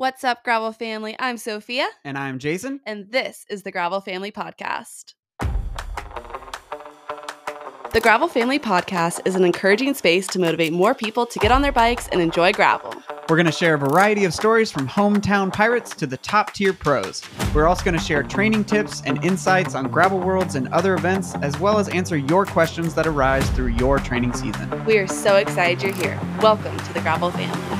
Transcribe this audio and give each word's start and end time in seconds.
What's 0.00 0.22
up, 0.22 0.44
Gravel 0.44 0.70
family? 0.70 1.16
I'm 1.18 1.36
Sophia, 1.36 1.88
And 2.04 2.16
I'm 2.16 2.38
Jason. 2.38 2.78
and 2.86 3.10
this 3.10 3.44
is 3.50 3.64
the 3.64 3.72
Gravel 3.72 4.00
Family 4.00 4.30
Podcast. 4.30 5.14
The 7.92 8.00
Gravel 8.00 8.28
Family 8.28 8.60
Podcast 8.60 9.18
is 9.26 9.34
an 9.34 9.42
encouraging 9.44 9.94
space 9.94 10.28
to 10.28 10.38
motivate 10.38 10.72
more 10.72 10.94
people 10.94 11.26
to 11.26 11.38
get 11.40 11.50
on 11.50 11.62
their 11.62 11.72
bikes 11.72 12.06
and 12.12 12.20
enjoy 12.20 12.52
gravel. 12.52 12.94
We're 13.28 13.34
going 13.34 13.46
to 13.46 13.50
share 13.50 13.74
a 13.74 13.78
variety 13.78 14.24
of 14.24 14.32
stories 14.32 14.70
from 14.70 14.86
hometown 14.86 15.52
pirates 15.52 15.96
to 15.96 16.06
the 16.06 16.18
top 16.18 16.52
tier 16.52 16.72
pros. 16.72 17.20
We're 17.52 17.66
also 17.66 17.82
going 17.84 17.98
to 17.98 18.00
share 18.04 18.22
training 18.22 18.66
tips 18.66 19.02
and 19.04 19.24
insights 19.24 19.74
on 19.74 19.90
gravel 19.90 20.20
worlds 20.20 20.54
and 20.54 20.68
other 20.68 20.94
events, 20.94 21.34
as 21.42 21.58
well 21.58 21.80
as 21.80 21.88
answer 21.88 22.16
your 22.16 22.46
questions 22.46 22.94
that 22.94 23.08
arise 23.08 23.50
through 23.50 23.68
your 23.72 23.98
training 23.98 24.32
season. 24.32 24.84
We 24.84 24.98
are 24.98 25.08
so 25.08 25.34
excited 25.38 25.82
you're 25.82 25.92
here. 25.92 26.20
Welcome 26.40 26.76
to 26.78 26.92
the 26.92 27.00
Gravel 27.00 27.32
Family. 27.32 27.77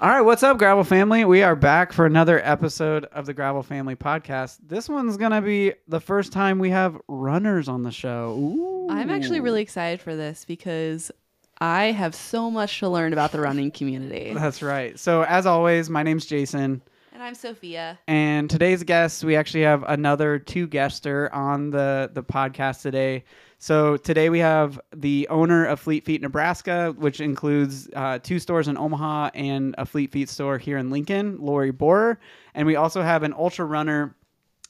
All 0.00 0.10
right, 0.10 0.20
what's 0.22 0.42
up, 0.42 0.58
Gravel 0.58 0.82
family? 0.84 1.24
We 1.24 1.42
are 1.42 1.54
back 1.54 1.92
for 1.92 2.04
another 2.04 2.40
episode 2.44 3.04
of 3.06 3.26
the 3.26 3.32
Gravel 3.32 3.62
Family 3.62 3.94
Podcast. 3.94 4.58
This 4.66 4.88
one's 4.88 5.16
going 5.16 5.30
to 5.30 5.40
be 5.40 5.72
the 5.86 6.00
first 6.00 6.32
time 6.32 6.58
we 6.58 6.70
have 6.70 7.00
runners 7.06 7.68
on 7.68 7.84
the 7.84 7.92
show. 7.92 8.36
Ooh. 8.36 8.88
I'm 8.90 9.08
actually 9.08 9.40
really 9.40 9.62
excited 9.62 10.00
for 10.00 10.16
this 10.16 10.44
because 10.44 11.12
I 11.60 11.92
have 11.92 12.14
so 12.14 12.50
much 12.50 12.80
to 12.80 12.88
learn 12.88 13.12
about 13.12 13.30
the 13.30 13.40
running 13.40 13.70
community. 13.70 14.32
That's 14.36 14.62
right. 14.62 14.98
So, 14.98 15.22
as 15.22 15.46
always, 15.46 15.88
my 15.88 16.02
name's 16.02 16.26
Jason. 16.26 16.82
And 17.12 17.22
I'm 17.22 17.36
Sophia. 17.36 17.96
And 18.08 18.50
today's 18.50 18.82
guest, 18.82 19.22
we 19.22 19.36
actually 19.36 19.62
have 19.62 19.84
another 19.86 20.40
two 20.40 20.66
guester 20.66 21.32
on 21.32 21.70
the 21.70 22.10
the 22.12 22.24
podcast 22.24 22.82
today. 22.82 23.24
So 23.64 23.96
today 23.96 24.28
we 24.28 24.40
have 24.40 24.78
the 24.94 25.26
owner 25.30 25.64
of 25.64 25.80
Fleet 25.80 26.04
Feet 26.04 26.20
Nebraska, 26.20 26.94
which 26.98 27.18
includes 27.18 27.88
uh, 27.96 28.18
two 28.18 28.38
stores 28.38 28.68
in 28.68 28.76
Omaha 28.76 29.30
and 29.32 29.74
a 29.78 29.86
Fleet 29.86 30.12
Feet 30.12 30.28
store 30.28 30.58
here 30.58 30.76
in 30.76 30.90
Lincoln, 30.90 31.38
Lori 31.40 31.70
Borer. 31.70 32.20
And 32.52 32.66
we 32.66 32.76
also 32.76 33.00
have 33.00 33.22
an 33.22 33.32
ultra 33.32 33.64
runner 33.64 34.14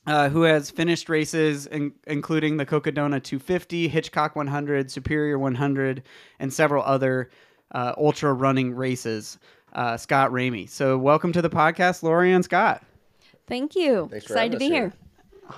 uh, 0.06 0.28
who 0.28 0.42
has 0.42 0.70
finished 0.70 1.08
races, 1.08 1.66
in, 1.66 1.92
including 2.06 2.56
the 2.56 2.64
Cocodona 2.64 3.20
250, 3.20 3.88
Hitchcock 3.88 4.36
100, 4.36 4.88
Superior 4.92 5.40
100, 5.40 6.04
and 6.38 6.52
several 6.52 6.84
other 6.84 7.30
uh, 7.72 7.94
ultra 7.98 8.32
running 8.32 8.76
races. 8.76 9.40
Uh, 9.72 9.96
Scott 9.96 10.30
Ramey. 10.30 10.70
So 10.70 10.96
welcome 10.98 11.32
to 11.32 11.42
the 11.42 11.50
podcast, 11.50 12.04
Lori 12.04 12.32
and 12.32 12.44
Scott. 12.44 12.84
Thank 13.48 13.74
you. 13.74 14.06
Thanks 14.08 14.26
for 14.26 14.34
Excited 14.34 14.52
to 14.52 14.58
be 14.58 14.66
here. 14.66 14.90
here. 14.90 14.92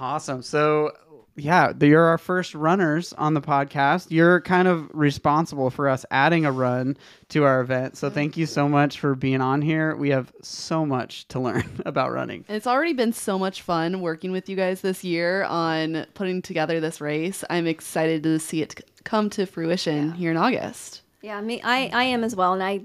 Awesome. 0.00 0.42
So, 0.42 0.92
yeah, 1.36 1.72
you're 1.80 2.04
our 2.04 2.18
first 2.18 2.54
runners 2.54 3.12
on 3.12 3.34
the 3.34 3.40
podcast. 3.40 4.06
You're 4.10 4.40
kind 4.40 4.66
of 4.66 4.88
responsible 4.92 5.70
for 5.70 5.88
us 5.88 6.04
adding 6.10 6.46
a 6.46 6.52
run 6.52 6.96
to 7.28 7.44
our 7.44 7.60
event. 7.60 7.96
So, 7.96 8.08
thank 8.08 8.36
you 8.36 8.46
so 8.46 8.68
much 8.68 8.98
for 8.98 9.14
being 9.14 9.40
on 9.40 9.60
here. 9.62 9.94
We 9.96 10.10
have 10.10 10.32
so 10.42 10.86
much 10.86 11.28
to 11.28 11.40
learn 11.40 11.64
about 11.86 12.12
running. 12.12 12.44
It's 12.48 12.66
already 12.66 12.94
been 12.94 13.12
so 13.12 13.38
much 13.38 13.62
fun 13.62 14.00
working 14.00 14.32
with 14.32 14.48
you 14.48 14.56
guys 14.56 14.80
this 14.80 15.04
year 15.04 15.44
on 15.44 16.06
putting 16.14 16.42
together 16.42 16.80
this 16.80 17.00
race. 17.00 17.44
I'm 17.50 17.66
excited 17.66 18.22
to 18.22 18.38
see 18.38 18.62
it 18.62 18.80
come 19.04 19.30
to 19.30 19.46
fruition 19.46 20.12
here 20.12 20.30
in 20.30 20.36
August. 20.36 21.02
Yeah, 21.22 21.40
me 21.40 21.60
I, 21.62 21.90
I 21.92 22.04
am 22.04 22.24
as 22.24 22.34
well. 22.34 22.54
And 22.54 22.62
I 22.62 22.82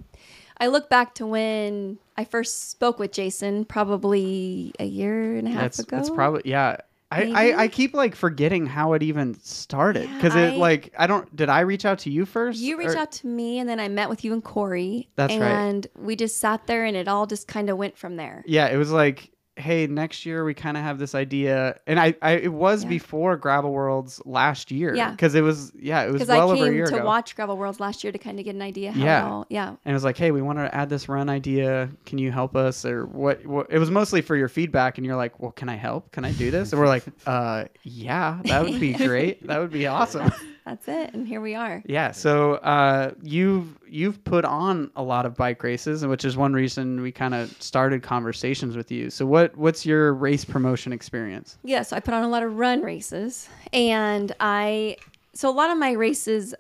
I 0.58 0.68
look 0.68 0.90
back 0.90 1.16
to 1.16 1.26
when 1.26 1.98
I 2.18 2.26
first 2.26 2.70
spoke 2.70 3.00
with 3.00 3.12
Jason 3.12 3.66
probably 3.66 4.74
a 4.80 4.86
year 4.86 5.36
and 5.36 5.48
a 5.48 5.52
half 5.52 5.62
That's 5.62 5.80
ago. 5.80 5.98
that's 5.98 6.10
probably 6.10 6.42
yeah. 6.46 6.78
I, 7.12 7.32
I, 7.52 7.62
I 7.64 7.68
keep 7.68 7.94
like 7.94 8.16
forgetting 8.16 8.66
how 8.66 8.94
it 8.94 9.04
even 9.04 9.38
started 9.42 10.08
Yeah, 10.10 10.16
because 10.16 10.36
it 10.36 10.54
I- 10.54 10.56
like 10.56 10.94
I 10.98 11.08
don't 11.08 11.34
did 11.36 11.50
I 11.50 11.60
reach 11.62 11.84
out 11.86 12.00
to 12.00 12.10
you 12.10 12.26
first? 12.26 12.60
you 12.60 12.78
reached 12.78 12.96
Or- 12.96 13.00
out 13.00 13.12
to 13.14 13.28
me 13.28 13.60
and 13.60 13.68
then 13.70 13.80
I 13.80 13.90
met 13.90 14.10
with 14.10 14.24
you 14.24 14.32
and 14.34 14.44
Corey. 14.44 15.10
That's 15.18 15.34
right. 15.36 15.42
And 15.52 15.88
we 15.98 16.16
just 16.16 16.38
sat 16.40 16.68
there 16.68 16.86
and 16.86 16.96
it 16.96 17.08
all 17.08 17.26
just 17.28 17.48
kind 17.48 17.70
of 17.70 17.78
went 17.78 17.98
from 17.98 18.16
there. 18.16 18.44
Yeah, 18.48 18.68
it 18.68 18.78
was 18.78 18.92
like, 18.92 19.30
hey, 19.58 19.86
next 19.86 20.26
year 20.26 20.44
we 20.46 20.54
kind 20.54 20.78
of 20.78 20.84
have 20.84 20.98
this 20.98 21.14
idea, 21.14 21.78
and 21.86 22.00
I, 22.00 22.16
I 22.22 22.32
it 22.34 22.54
was 22.54 22.84
Yeah. 22.84 22.90
before 22.90 23.36
Gravel 23.38 23.72
Worlds 23.72 24.22
last 24.26 24.72
year. 24.72 24.96
Yeah. 24.96 25.12
because 25.12 25.36
it 25.36 25.42
was 25.42 25.72
yeah, 25.78 26.04
it 26.04 26.12
was 26.12 26.28
well 26.28 26.50
I 26.50 26.54
over 26.54 26.64
a 26.64 26.66
came 26.68 26.74
year 26.74 26.86
to 26.88 26.96
ago. 26.96 27.06
watch 27.06 27.36
Gravel 27.36 27.58
Worlds 27.58 27.80
last 27.80 28.04
year 28.04 28.12
to 28.14 28.18
kind 28.18 28.40
of 28.40 28.46
get 28.46 28.56
an 28.56 28.62
idea 28.62 28.92
how 28.94 29.04
Yeah. 29.04 29.28
all 29.30 29.46
yeah. 29.50 29.68
and 29.70 29.78
it 29.86 29.94
was 29.94 30.04
like, 30.04 30.18
hey, 30.18 30.32
we 30.32 30.42
want 30.42 30.58
to 30.60 30.74
add 30.74 30.90
this 30.90 31.10
run 31.10 31.30
idea. 31.30 31.90
Can 32.06 32.18
you 32.18 32.32
help 32.32 32.56
us? 32.56 32.86
Or 32.86 33.06
what, 33.06 33.46
what? 33.46 33.68
It 33.70 33.80
was 33.80 33.92
mostly 33.92 34.22
for 34.22 34.36
your 34.36 34.48
feedback, 34.50 34.98
and 34.98 35.06
you're 35.06 35.18
like, 35.18 35.40
well, 35.42 35.52
can 35.52 35.68
I 35.70 35.76
help? 35.76 36.12
Can 36.12 36.24
I 36.26 36.32
do 36.32 36.50
this? 36.50 36.72
And 36.72 36.80
we're 36.82 36.88
like, 36.88 37.04
uh, 37.28 37.66
yeah, 37.84 38.40
that 38.46 38.64
would 38.64 38.80
be 38.80 38.94
great. 38.94 39.46
that 39.48 39.60
would 39.60 39.72
be 39.72 39.86
awesome. 39.98 40.32
That's 40.66 40.88
it. 40.88 41.14
And 41.14 41.28
here 41.28 41.42
we 41.42 41.56
are. 41.56 41.82
Yeah, 41.86 42.12
so 42.12 42.56
uh, 42.56 43.12
you've 43.22 43.80
you've 43.88 44.24
put 44.24 44.46
on 44.46 44.92
a 44.96 45.02
lot 45.02 45.26
of 45.26 45.36
bike 45.36 45.64
races, 45.64 46.06
which 46.06 46.24
is 46.24 46.38
one 46.38 46.54
reason 46.54 47.02
we 47.02 47.12
kind 47.12 47.34
of 47.34 47.52
started 47.62 48.04
conversations 48.04 48.76
with 48.76 48.92
you. 48.92 49.10
So 49.10 49.26
what 49.26 49.58
what's 49.58 49.86
your 49.86 50.14
race 50.14 50.46
promotion 50.46 50.94
experience? 50.94 51.58
Yeah, 51.64 51.82
so 51.82 51.96
I 51.96 52.00
put 52.00 52.14
on 52.14 52.24
a 52.24 52.30
lot 52.30 52.44
of 52.44 52.58
run 52.58 52.82
races, 52.82 53.50
and 53.74 54.36
I 54.40 54.98
so 55.34 55.50
a 55.50 55.52
lot 55.52 55.72
of 55.72 55.78
my 55.78 55.94
races, 55.94 56.54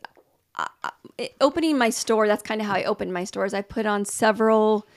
uh, 0.55 0.65
uh, 0.83 1.25
opening 1.39 1.77
my 1.77 1.91
store. 1.91 2.27
That's 2.27 2.43
kind 2.43 2.59
of 2.59 2.67
how 2.67 2.73
I 2.73 2.83
opened 2.85 3.13
my 3.13 3.23
stores. 3.23 3.53
I 3.53 3.61
put 3.61 3.85
on 3.85 4.05
several 4.05 4.87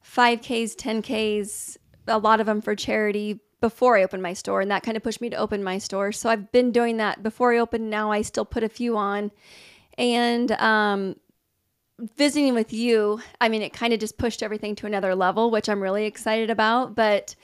five 0.00 0.40
Ks, 0.40 0.74
ten 0.74 1.02
Ks, 1.02 1.76
a 2.06 2.18
lot 2.18 2.40
of 2.40 2.46
them 2.46 2.62
for 2.62 2.74
charity 2.74 3.40
before 3.60 3.96
I 3.96 4.02
opened 4.02 4.22
my 4.22 4.32
store, 4.32 4.60
and 4.60 4.70
that 4.70 4.82
kind 4.82 4.96
of 4.96 5.02
pushed 5.02 5.20
me 5.20 5.30
to 5.30 5.36
open 5.36 5.62
my 5.62 5.78
store. 5.78 6.12
So 6.12 6.28
I've 6.28 6.50
been 6.52 6.72
doing 6.72 6.96
that 6.98 7.22
before 7.22 7.52
I 7.54 7.58
opened. 7.58 7.90
Now 7.90 8.10
I 8.10 8.22
still 8.22 8.44
put 8.44 8.62
a 8.62 8.68
few 8.68 8.96
on, 8.96 9.30
and 9.98 10.52
um, 10.52 11.16
visiting 12.16 12.54
with 12.54 12.72
you, 12.72 13.20
I 13.40 13.48
mean, 13.48 13.62
it 13.62 13.72
kind 13.72 13.92
of 13.92 14.00
just 14.00 14.18
pushed 14.18 14.42
everything 14.42 14.74
to 14.76 14.86
another 14.86 15.14
level, 15.14 15.50
which 15.50 15.68
I'm 15.68 15.82
really 15.82 16.06
excited 16.06 16.50
about. 16.50 16.94
But 16.94 17.34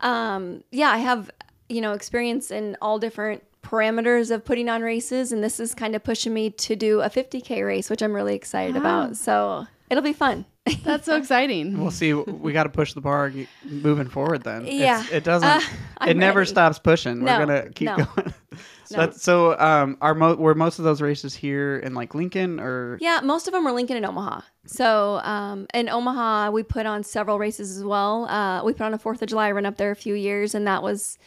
um, 0.00 0.62
yeah, 0.70 0.90
I 0.90 0.98
have, 0.98 1.30
you 1.68 1.80
know, 1.80 1.92
experience 1.92 2.50
in 2.50 2.76
all 2.80 2.98
different 2.98 3.42
parameters 3.62 4.30
of 4.30 4.44
putting 4.44 4.68
on 4.68 4.82
races. 4.82 5.32
And 5.32 5.42
this 5.42 5.58
is 5.58 5.74
kind 5.74 5.94
of 5.96 6.04
pushing 6.04 6.34
me 6.34 6.50
to 6.50 6.76
do 6.76 7.00
a 7.00 7.08
50K 7.08 7.66
race, 7.66 7.90
which 7.90 8.02
I'm 8.02 8.12
really 8.12 8.34
excited 8.34 8.76
about. 8.76 9.16
So 9.16 9.66
it'll 9.90 10.04
be 10.04 10.12
fun. 10.12 10.44
That's 10.82 11.04
so 11.04 11.16
exciting. 11.16 11.78
We'll 11.78 11.90
see. 11.90 12.14
We 12.14 12.52
got 12.54 12.62
to 12.62 12.68
push 12.70 12.94
the 12.94 13.00
bar 13.02 13.30
moving 13.64 14.08
forward. 14.08 14.44
Then 14.44 14.62
It's- 14.62 14.80
Yeah. 14.80 15.04
it 15.14 15.22
doesn't. 15.22 15.46
Uh, 15.48 15.58
it 15.60 15.68
I'm 15.98 16.18
never 16.18 16.38
ready. 16.40 16.50
stops 16.50 16.78
pushing. 16.78 17.22
No, 17.22 17.38
We're 17.38 17.46
gonna 17.46 17.70
keep 17.70 17.86
no. 17.88 17.96
going. 17.96 18.34
so, 18.86 18.96
No. 19.06 19.10
so 19.10 19.58
um, 19.58 19.98
are 20.00 20.14
mo- 20.14 20.36
were 20.36 20.54
most 20.54 20.78
of 20.78 20.84
those 20.86 21.02
races 21.02 21.34
here 21.34 21.76
in 21.78 21.92
like 21.94 22.14
Lincoln 22.14 22.60
or? 22.60 22.96
Yeah, 23.00 23.20
most 23.22 23.46
of 23.46 23.52
them 23.52 23.64
were 23.64 23.72
Lincoln 23.72 23.96
and 23.98 24.06
Omaha. 24.06 24.40
So 24.66 25.20
um, 25.22 25.66
in 25.74 25.90
Omaha, 25.90 26.50
we 26.50 26.62
put 26.62 26.86
on 26.86 27.02
several 27.02 27.38
races 27.38 27.76
as 27.76 27.84
well. 27.84 28.24
Uh, 28.26 28.64
we 28.64 28.72
put 28.72 28.82
on 28.84 28.94
a 28.94 28.98
Fourth 28.98 29.20
of 29.20 29.28
July 29.28 29.50
run 29.50 29.66
up 29.66 29.76
there 29.76 29.90
a 29.90 29.96
few 29.96 30.14
years, 30.14 30.54
and 30.54 30.66
that 30.66 30.82
was 30.82 31.18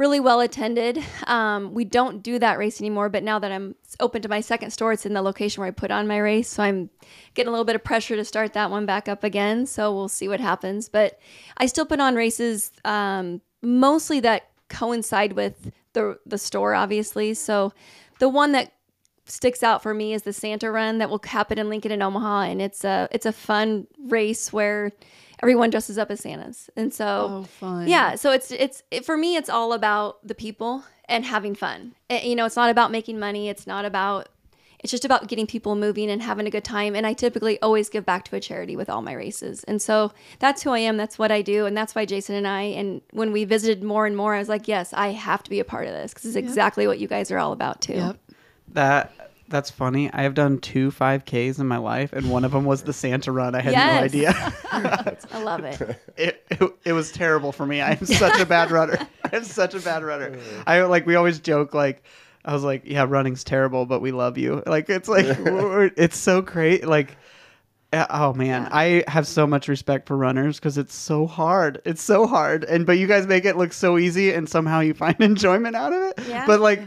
really 0.00 0.18
well 0.18 0.40
attended. 0.40 0.98
Um, 1.26 1.74
we 1.74 1.84
don't 1.84 2.22
do 2.22 2.38
that 2.38 2.56
race 2.56 2.80
anymore, 2.80 3.10
but 3.10 3.22
now 3.22 3.38
that 3.38 3.52
I'm 3.52 3.74
open 4.00 4.22
to 4.22 4.30
my 4.30 4.40
second 4.40 4.70
store, 4.70 4.94
it's 4.94 5.04
in 5.04 5.12
the 5.12 5.20
location 5.20 5.60
where 5.60 5.68
I 5.68 5.72
put 5.72 5.90
on 5.90 6.08
my 6.08 6.16
race. 6.16 6.48
So 6.48 6.62
I'm 6.62 6.88
getting 7.34 7.48
a 7.48 7.50
little 7.50 7.66
bit 7.66 7.76
of 7.76 7.84
pressure 7.84 8.16
to 8.16 8.24
start 8.24 8.54
that 8.54 8.70
one 8.70 8.86
back 8.86 9.08
up 9.08 9.22
again. 9.22 9.66
So 9.66 9.94
we'll 9.94 10.08
see 10.08 10.26
what 10.26 10.40
happens. 10.40 10.88
But 10.88 11.20
I 11.58 11.66
still 11.66 11.84
put 11.84 12.00
on 12.00 12.14
races 12.14 12.72
um, 12.86 13.42
mostly 13.60 14.20
that 14.20 14.48
coincide 14.70 15.34
with 15.34 15.70
the 15.92 16.18
the 16.24 16.38
store, 16.38 16.74
obviously. 16.74 17.34
So 17.34 17.74
the 18.20 18.28
one 18.30 18.52
that 18.52 18.72
sticks 19.26 19.62
out 19.62 19.82
for 19.82 19.92
me 19.92 20.14
is 20.14 20.22
the 20.22 20.32
Santa 20.32 20.70
Run 20.70 20.96
that 20.98 21.10
will 21.10 21.20
happen 21.22 21.58
in 21.58 21.68
Lincoln 21.68 21.92
and 21.92 22.02
Omaha, 22.02 22.44
and 22.44 22.62
it's 22.62 22.84
a 22.84 23.06
it's 23.12 23.26
a 23.26 23.32
fun 23.32 23.86
race 24.08 24.50
where 24.50 24.92
everyone 25.42 25.70
dresses 25.70 25.98
up 25.98 26.10
as 26.10 26.20
Santas, 26.20 26.70
and 26.76 26.92
so 26.92 27.06
Oh, 27.30 27.42
fun. 27.44 27.88
yeah, 27.88 28.14
so 28.14 28.30
it's 28.32 28.50
it's 28.50 28.82
it, 28.90 29.04
for 29.04 29.16
me 29.16 29.36
it's 29.36 29.48
all 29.48 29.72
about 29.72 30.26
the 30.26 30.34
people 30.34 30.84
and 31.06 31.24
having 31.24 31.54
fun. 31.54 31.94
It- 32.08 32.24
you 32.24 32.34
know, 32.36 32.46
it's 32.46 32.56
not 32.56 32.70
about 32.70 32.90
making 32.90 33.18
money. 33.18 33.48
It's 33.48 33.66
not 33.66 33.84
about 33.84 34.28
it's 34.82 34.90
just 34.90 35.04
about 35.04 35.28
getting 35.28 35.46
people 35.46 35.74
moving 35.76 36.10
and 36.10 36.22
having 36.22 36.46
a 36.46 36.50
good 36.50 36.64
time. 36.64 36.96
And 36.96 37.06
I 37.06 37.12
typically 37.12 37.60
always 37.60 37.90
give 37.90 38.06
back 38.06 38.24
to 38.24 38.36
a 38.36 38.40
charity 38.40 38.76
with 38.76 38.88
all 38.88 39.02
my 39.02 39.12
races. 39.12 39.62
And 39.64 39.82
so 39.82 40.10
that's 40.38 40.62
who 40.62 40.70
I 40.70 40.78
am. 40.78 40.96
That's 40.96 41.18
what 41.18 41.30
I 41.30 41.42
do. 41.42 41.66
And 41.66 41.76
that's 41.76 41.94
why 41.94 42.06
Jason 42.06 42.34
and 42.34 42.48
I, 42.48 42.62
and 42.62 43.02
when 43.10 43.30
we 43.30 43.44
visited 43.44 43.82
more 43.84 44.06
and 44.06 44.16
more, 44.16 44.34
I 44.34 44.38
was 44.38 44.48
like, 44.48 44.68
yes, 44.68 44.94
I 44.94 45.08
have 45.08 45.42
to 45.42 45.50
be 45.50 45.60
a 45.60 45.66
part 45.66 45.86
of 45.86 45.92
this 45.92 46.14
because 46.14 46.24
it's 46.24 46.36
exactly 46.36 46.86
what 46.86 46.98
you 46.98 47.08
guys 47.08 47.30
are 47.30 47.36
all 47.38 47.52
about 47.52 47.82
too. 47.82 47.92
Yep. 47.92 48.16
That 48.68 49.29
that's 49.50 49.70
funny. 49.70 50.10
I 50.12 50.22
have 50.22 50.34
done 50.34 50.58
two 50.58 50.90
5Ks 50.90 51.58
in 51.58 51.66
my 51.66 51.76
life, 51.76 52.12
and 52.12 52.30
one 52.30 52.44
of 52.44 52.52
them 52.52 52.64
was 52.64 52.82
the 52.82 52.92
Santa 52.92 53.32
Run. 53.32 53.54
I 53.54 53.60
had 53.60 53.74
no 53.74 54.02
idea. 54.04 54.32
I 54.72 55.42
love 55.42 55.64
it. 55.64 55.80
it, 56.16 56.44
it, 56.50 56.72
it 56.84 56.92
was 56.92 57.12
terrible 57.12 57.52
for 57.52 57.66
me. 57.66 57.80
I 57.80 57.92
am 57.92 58.06
such 58.06 58.40
a 58.40 58.46
bad 58.46 58.70
runner. 58.70 58.96
I 59.24 59.36
am 59.36 59.44
such 59.44 59.74
a 59.74 59.80
bad 59.80 60.02
runner. 60.02 60.38
I 60.66 60.82
like 60.82 61.04
we 61.06 61.16
always 61.16 61.40
joke 61.40 61.74
like 61.74 62.02
I 62.44 62.54
was 62.54 62.64
like, 62.64 62.82
yeah, 62.86 63.04
running's 63.06 63.44
terrible, 63.44 63.84
but 63.84 64.00
we 64.00 64.12
love 64.12 64.38
you. 64.38 64.62
Like 64.66 64.88
it's 64.88 65.08
like 65.08 65.26
it's 65.96 66.16
so 66.16 66.40
great. 66.40 66.86
Like 66.86 67.10
Uh, 67.10 67.14
Oh 67.92 68.32
man, 68.34 68.68
I 68.70 69.02
have 69.08 69.26
so 69.26 69.46
much 69.46 69.66
respect 69.66 70.06
for 70.06 70.16
runners 70.16 70.58
because 70.60 70.78
it's 70.78 70.94
so 70.94 71.26
hard. 71.26 71.82
It's 71.84 72.02
so 72.02 72.26
hard, 72.26 72.62
and 72.64 72.86
but 72.86 72.98
you 72.98 73.06
guys 73.08 73.26
make 73.26 73.44
it 73.44 73.56
look 73.56 73.72
so 73.72 73.98
easy, 73.98 74.32
and 74.32 74.48
somehow 74.48 74.78
you 74.80 74.94
find 74.94 75.16
enjoyment 75.20 75.74
out 75.74 75.92
of 75.92 76.02
it. 76.02 76.20
Yeah. 76.28 76.46
But 76.46 76.60
like 76.60 76.82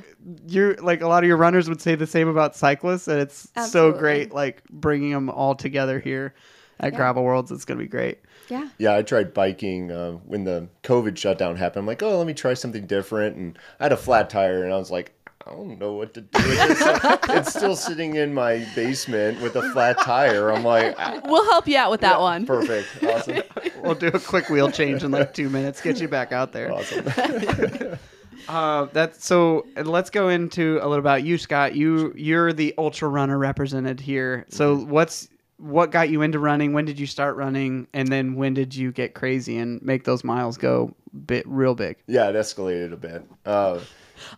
you're 0.48 0.76
like 0.76 1.02
a 1.02 1.08
lot 1.08 1.24
of 1.24 1.28
your 1.28 1.36
runners 1.38 1.68
would 1.68 1.82
say 1.82 1.96
the 1.96 2.08
same 2.08 2.30
about 2.30 2.56
cyclists, 2.56 3.08
and 3.10 3.20
it's 3.20 3.50
so 3.68 3.92
great. 3.92 4.34
Like 4.34 4.64
bringing 4.70 5.12
them 5.12 5.30
all 5.30 5.56
together 5.56 6.00
here 6.00 6.34
at 6.80 6.94
Yeah. 6.94 6.98
Gravel 6.98 7.24
Worlds, 7.24 7.52
it's 7.52 7.66
gonna 7.66 7.80
be 7.80 7.88
great. 7.88 8.20
Yeah. 8.50 8.70
Yeah, 8.78 8.96
I 8.96 9.02
tried 9.02 9.34
biking 9.34 9.92
uh, 9.92 10.14
when 10.26 10.46
the 10.46 10.70
COVID 10.84 11.18
shutdown 11.18 11.56
happened. 11.58 11.82
I'm 11.82 11.88
like, 11.88 12.04
oh, 12.04 12.18
let 12.18 12.28
me 12.28 12.34
try 12.34 12.54
something 12.54 12.86
different. 12.88 13.36
And 13.36 13.60
I 13.80 13.84
had 13.86 13.92
a 13.92 13.98
flat 13.98 14.30
tire, 14.30 14.64
and 14.64 14.74
I 14.74 14.78
was 14.78 14.92
like, 14.92 15.14
I 15.46 15.52
don't 15.52 15.78
know 15.78 15.94
what 15.94 16.14
to 16.14 16.22
do. 16.22 16.30
It's, 16.36 17.30
it's 17.30 17.50
still 17.54 17.76
sitting 17.76 18.16
in 18.16 18.34
my 18.34 18.66
basement 18.76 19.42
with 19.42 19.56
a 19.58 19.70
flat 19.72 20.00
tire. 20.00 20.50
I'm 20.50 20.64
like, 20.64 20.96
ah, 20.98 21.20
We'll 21.26 21.50
help 21.52 21.68
you 21.68 21.78
out 21.78 21.92
with 21.92 22.02
that 22.02 22.20
one. 22.20 22.46
perfect, 22.46 22.88
awesome, 23.04 23.42
We'll 23.84 23.96
do 23.96 24.08
a 24.08 24.20
quick 24.20 24.50
wheel 24.50 24.72
change 24.72 25.04
in 25.04 25.12
like 25.12 25.34
two 25.34 25.50
minutes, 25.50 25.82
get 25.82 26.00
you 26.00 26.08
back 26.08 26.32
out 26.32 26.52
there. 26.54 26.72
awesome. 26.72 27.06
Uh, 28.50 28.88
that's 28.92 29.26
so. 29.26 29.66
Let's 29.78 30.10
go 30.10 30.28
into 30.28 30.78
a 30.82 30.84
little 30.88 30.96
about 30.96 31.24
you, 31.24 31.38
Scott. 31.38 31.76
You 31.76 32.12
you're 32.18 32.52
the 32.52 32.74
ultra 32.78 33.08
runner 33.08 33.38
represented 33.38 34.02
here. 34.02 34.46
So 34.50 34.76
what's 34.76 35.30
what 35.58 35.92
got 35.92 36.10
you 36.10 36.22
into 36.24 36.40
running? 36.40 36.74
When 36.74 36.84
did 36.84 37.00
you 37.00 37.08
start 37.08 37.38
running? 37.38 37.88
And 37.94 38.10
then 38.10 38.36
when 38.36 38.54
did 38.54 38.76
you 38.76 38.92
get 38.92 39.14
crazy 39.14 39.58
and 39.58 39.82
make 39.82 40.04
those 40.04 40.26
miles 40.26 40.58
go 40.58 40.94
bit 41.26 41.48
real 41.48 41.74
big? 41.74 41.96
Yeah, 42.08 42.28
it 42.30 42.36
escalated 42.36 42.92
a 42.92 42.98
bit. 42.98 43.24
Uh, 43.46 43.80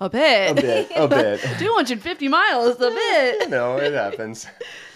A 0.01 0.09
bit. 0.09 0.51
a 0.51 0.53
bit, 0.55 0.91
a 0.95 1.07
bit. 1.07 1.39
250 1.59 2.27
miles, 2.27 2.75
a 2.77 2.89
bit. 2.89 3.49
no, 3.49 3.77
it 3.77 3.93
happens. 3.93 4.47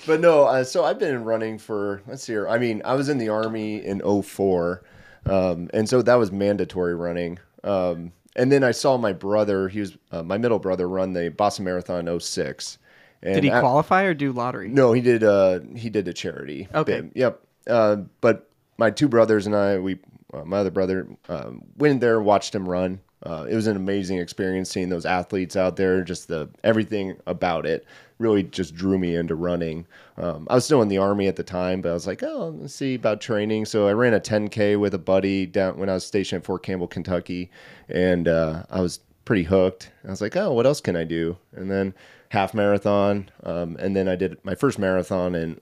But 0.08 0.20
no, 0.22 0.46
uh, 0.46 0.64
so 0.64 0.84
I've 0.86 1.00
been 1.00 1.24
running 1.24 1.58
for 1.58 2.02
let's 2.08 2.24
see 2.24 2.34
here. 2.34 2.48
I 2.48 2.58
mean, 2.58 2.82
I 2.86 2.96
was 2.96 3.10
in 3.10 3.18
the 3.18 3.30
army 3.30 3.84
in 3.86 4.02
04, 4.24 4.84
um, 5.26 5.70
and 5.74 5.88
so 5.88 6.02
that 6.02 6.16
was 6.16 6.32
mandatory 6.32 6.96
running. 6.96 7.40
Um, 7.64 8.12
and 8.36 8.52
then 8.52 8.64
I 8.64 8.72
saw 8.72 8.98
my 8.98 9.12
brother, 9.14 9.68
he 9.68 9.80
was 9.82 9.98
uh, 10.12 10.24
my 10.24 10.38
middle 10.38 10.60
brother, 10.60 10.88
run 10.88 11.14
the 11.14 11.30
Boston 11.30 11.66
Marathon 11.66 12.08
in 12.08 12.20
06. 12.20 12.78
And 13.22 13.36
Did 13.36 13.44
he 13.44 13.52
I- 13.52 13.60
qualify 13.60 14.04
or 14.04 14.14
do 14.14 14.32
lottery? 14.32 14.70
No, 14.70 14.94
he 14.94 15.02
did. 15.02 15.24
Uh, 15.24 15.60
he 15.76 15.90
did 15.90 16.08
a 16.08 16.14
charity. 16.14 16.70
Okay. 16.74 17.02
bid. 17.02 17.12
Yep. 17.16 17.42
Uh, 17.68 17.96
but 18.22 18.50
my 18.78 18.90
two 18.92 19.10
brothers 19.10 19.46
and 19.46 19.54
I, 19.56 19.78
we, 19.78 20.00
uh, 20.34 20.46
my 20.46 20.60
other 20.60 20.72
brother, 20.72 21.10
um, 21.28 21.64
went 21.78 22.00
there, 22.00 22.22
watched 22.22 22.56
him 22.56 22.68
run. 22.68 23.02
Uh, 23.24 23.46
it 23.50 23.56
was 23.56 23.68
an 23.68 23.76
amazing 23.76 24.18
experience 24.18 24.70
seeing 24.70 24.90
those 24.90 25.06
athletes 25.06 25.56
out 25.56 25.76
there. 25.76 26.02
Just 26.04 26.28
the 26.28 26.50
everything 26.64 27.18
about 27.28 27.66
it 27.66 27.86
really 28.20 28.44
just 28.44 28.76
drew 28.76 29.00
me 29.00 29.16
into 29.16 29.34
running. 29.34 29.88
Um, 30.18 30.46
I 30.50 30.56
was 30.56 30.66
still 30.66 30.82
in 30.82 30.90
the 30.90 30.98
army 30.98 31.28
at 31.28 31.38
the 31.38 31.44
time, 31.44 31.82
but 31.82 31.90
I 31.90 31.94
was 31.94 32.06
like, 32.06 32.22
oh, 32.22 32.56
let's 32.60 32.76
see 32.76 32.96
about 32.96 33.22
training. 33.22 33.66
So 33.66 33.88
I 33.88 33.94
ran 33.94 34.14
a 34.14 34.20
10k 34.20 34.80
with 34.80 34.94
a 34.94 35.00
buddy 35.00 35.46
down 35.46 35.78
when 35.78 35.90
I 35.90 35.94
was 35.94 36.06
stationed 36.06 36.42
at 36.42 36.46
Fort 36.46 36.62
Campbell, 36.62 36.88
Kentucky, 36.88 37.50
and 37.88 38.28
uh, 38.28 38.64
I 38.70 38.82
was 38.82 39.00
pretty 39.26 39.44
hooked. 39.44 39.92
I 40.06 40.10
was 40.10 40.22
like, 40.22 40.36
oh, 40.36 40.54
what 40.54 40.66
else 40.66 40.82
can 40.82 40.96
I 40.96 41.06
do? 41.06 41.38
And 41.54 41.72
then 41.72 41.94
half 42.30 42.54
marathon, 42.54 43.30
um, 43.44 43.76
and 43.80 43.96
then 43.96 44.08
I 44.08 44.16
did 44.16 44.38
my 44.44 44.54
first 44.54 44.78
marathon 44.78 45.34
in 45.34 45.60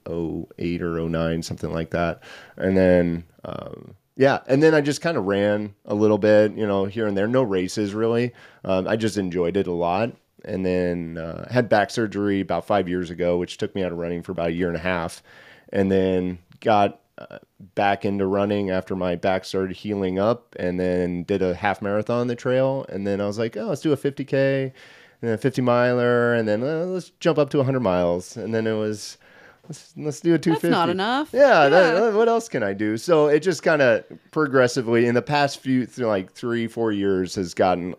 08 0.60 0.82
or 0.82 1.08
09, 1.08 1.44
something 1.44 1.72
like 1.72 1.92
that. 1.92 2.22
And 2.58 2.76
then, 2.76 3.24
um, 3.46 3.96
yeah, 4.18 4.40
and 4.48 4.62
then 4.62 4.74
I 4.74 4.82
just 4.82 5.02
kind 5.02 5.16
of 5.16 5.26
ran 5.26 5.76
a 5.86 5.94
little 5.94 6.18
bit, 6.18 6.54
you 6.58 6.66
know, 6.66 6.86
here 6.86 7.06
and 7.06 7.16
there. 7.16 7.28
No 7.28 7.44
races 7.44 7.94
really. 7.94 8.34
Um, 8.66 8.88
I 8.88 8.96
just 8.96 9.18
enjoyed 9.18 9.56
it 9.56 9.68
a 9.68 9.72
lot. 9.72 10.12
And 10.44 10.66
then 10.66 11.18
uh, 11.18 11.48
had 11.52 11.70
back 11.70 11.92
surgery 11.92 12.42
about 12.42 12.66
five 12.66 12.90
years 12.90 13.10
ago, 13.10 13.38
which 13.38 13.58
took 13.58 13.76
me 13.76 13.84
out 13.84 13.92
of 13.92 13.98
running 13.98 14.24
for 14.24 14.32
about 14.32 14.48
a 14.48 14.54
year 14.54 14.68
and 14.68 14.78
a 14.78 14.82
half. 14.82 15.22
And 15.72 15.92
then 15.92 16.40
got 16.62 17.00
uh, 17.18 17.40
back 17.76 18.06
into 18.06 18.26
running 18.26 18.72
after 18.72 18.96
my 18.96 19.16
back 19.16 19.46
started 19.46 19.76
healing 19.76 20.18
up 20.18 20.56
and 20.60 20.80
then 20.80 21.24
did 21.24 21.42
a 21.42 21.54
half 21.54 21.82
marathon 21.82 22.22
on 22.22 22.28
the 22.28 22.36
trail 22.36 22.86
and 22.90 23.08
then 23.08 23.20
i 23.20 23.26
was 23.26 23.40
like 23.40 23.58
oh 23.58 23.66
let's 23.66 23.82
do 23.82 23.92
a 23.92 23.98
50k 23.98 24.72
and 25.24 25.32
a 25.32 25.38
50 25.38 25.62
miler 25.64 26.36
and 26.36 26.48
then 26.48 26.62
uh, 26.62 26.86
let's 26.86 27.10
jump 27.20 27.40
up 27.40 27.50
to 27.50 27.58
100 27.58 27.80
miles 27.80 28.38
and 28.38 28.54
then 28.54 28.68
it 28.68 28.76
was 28.76 29.18
let's, 29.68 29.94
let's 29.98 30.20
do 30.22 30.34
a 30.34 30.40
250 30.40 30.70
not 30.70 30.90
enough. 30.90 31.30
yeah, 31.34 31.70
that- 31.70 32.14
what 32.14 32.28
else 32.28 32.48
can 32.50 32.64
i 32.64 32.74
do 32.74 32.98
so 32.98 33.28
it 33.28 33.40
just 33.42 33.64
kind 33.64 33.82
of 33.82 34.04
progressively 34.32 35.06
in 35.06 35.16
the 35.16 35.22
past 35.22 35.60
few 35.60 35.86
th- 35.86 36.00
like 36.00 36.32
three 36.32 36.68
four 36.68 36.92
years 36.92 37.36
has 37.36 37.54
gotten 37.54 37.96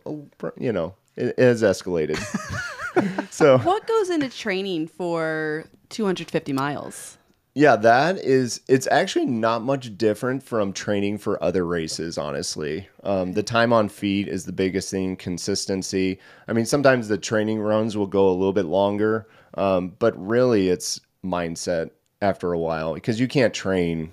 you 0.59 0.73
know 0.73 0.95
it, 1.17 1.29
it 1.37 1.39
has 1.39 1.63
escalated 1.63 2.17
so 3.31 3.59
What 3.59 3.87
goes 3.87 4.11
into 4.11 4.29
training 4.29 4.89
for 4.89 5.65
250 5.91 6.53
miles? 6.53 7.17
Yeah, 7.55 7.77
that 7.77 8.19
is. 8.19 8.61
It's 8.69 8.87
actually 8.89 9.27
not 9.27 9.63
much 9.63 9.97
different 9.99 10.43
from 10.43 10.73
training 10.73 11.19
for 11.19 11.43
other 11.43 11.65
races. 11.67 12.19
Honestly, 12.19 12.89
um, 13.05 13.33
the 13.33 13.43
time 13.43 13.73
on 13.73 13.89
feet 13.89 14.29
is 14.29 14.45
the 14.45 14.53
biggest 14.53 14.91
thing. 14.91 15.17
Consistency. 15.17 16.19
I 16.47 16.53
mean, 16.53 16.67
sometimes 16.67 17.09
the 17.09 17.19
training 17.19 17.61
runs 17.61 17.97
will 17.97 18.07
go 18.07 18.29
a 18.29 18.33
little 18.33 18.53
bit 18.53 18.67
longer, 18.67 19.29
um, 19.55 19.95
but 19.99 20.15
really, 20.25 20.69
it's 20.69 21.01
mindset 21.25 21.91
after 22.21 22.53
a 22.53 22.59
while 22.59 22.95
because 22.95 23.21
you 23.21 23.29
can't 23.29 23.55
train. 23.55 24.13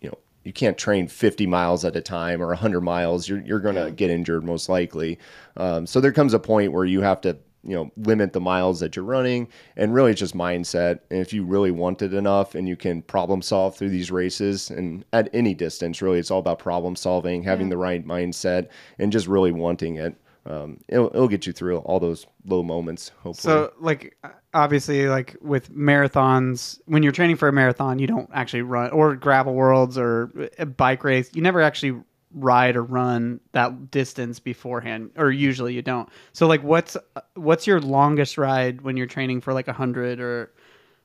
You 0.00 0.10
know, 0.10 0.18
you 0.44 0.52
can't 0.52 0.76
train 0.76 1.08
50 1.08 1.46
miles 1.46 1.84
at 1.84 1.96
a 1.96 2.00
time 2.00 2.42
or 2.42 2.48
100 2.48 2.80
miles. 2.80 3.28
You're 3.28 3.40
you're 3.40 3.60
gonna 3.60 3.90
get 3.90 4.10
injured 4.10 4.44
most 4.44 4.68
likely. 4.68 5.18
Um, 5.56 5.86
so 5.86 6.00
there 6.00 6.12
comes 6.12 6.34
a 6.34 6.38
point 6.38 6.72
where 6.72 6.84
you 6.84 7.00
have 7.00 7.20
to 7.22 7.38
you 7.64 7.74
know 7.74 7.90
limit 7.96 8.32
the 8.32 8.40
miles 8.40 8.80
that 8.80 8.94
you're 8.94 9.04
running 9.04 9.48
and 9.76 9.94
really 9.94 10.10
it's 10.10 10.20
just 10.20 10.36
mindset 10.36 11.00
and 11.10 11.20
if 11.20 11.32
you 11.32 11.44
really 11.44 11.70
want 11.70 12.02
it 12.02 12.12
enough 12.12 12.54
and 12.54 12.68
you 12.68 12.76
can 12.76 13.02
problem 13.02 13.40
solve 13.40 13.74
through 13.76 13.88
these 13.88 14.10
races 14.10 14.70
and 14.70 15.04
at 15.12 15.30
any 15.32 15.54
distance 15.54 16.02
really 16.02 16.18
it's 16.18 16.30
all 16.30 16.38
about 16.38 16.58
problem 16.58 16.94
solving 16.94 17.42
having 17.42 17.68
the 17.70 17.76
right 17.76 18.06
mindset 18.06 18.68
and 18.98 19.10
just 19.10 19.26
really 19.26 19.52
wanting 19.52 19.96
it 19.96 20.14
um, 20.46 20.78
it'll, 20.88 21.06
it'll 21.06 21.28
get 21.28 21.46
you 21.46 21.52
through 21.52 21.78
all 21.78 21.98
those 21.98 22.26
low 22.44 22.62
moments 22.62 23.10
hopefully 23.22 23.52
So, 23.54 23.72
like, 23.80 24.16
obviously, 24.52 25.08
like 25.08 25.36
with 25.40 25.72
marathons, 25.72 26.80
when 26.86 27.02
you're 27.02 27.12
training 27.12 27.36
for 27.36 27.48
a 27.48 27.52
marathon, 27.52 27.98
you 27.98 28.06
don't 28.06 28.28
actually 28.32 28.62
run, 28.62 28.90
or 28.90 29.16
gravel 29.16 29.54
worlds 29.54 29.96
or 29.96 30.50
a 30.58 30.66
bike 30.66 31.02
race, 31.04 31.30
you 31.34 31.42
never 31.42 31.62
actually 31.62 31.98
ride 32.34 32.76
or 32.76 32.82
run 32.82 33.40
that 33.52 33.90
distance 33.90 34.38
beforehand, 34.38 35.10
or 35.16 35.30
usually 35.30 35.72
you 35.72 35.82
don't. 35.82 36.08
So, 36.32 36.46
like, 36.46 36.62
what's 36.62 36.96
what's 37.34 37.66
your 37.66 37.80
longest 37.80 38.36
ride 38.36 38.82
when 38.82 38.96
you're 38.96 39.06
training 39.06 39.40
for 39.40 39.54
like 39.54 39.68
a 39.68 39.72
hundred 39.72 40.20
or 40.20 40.52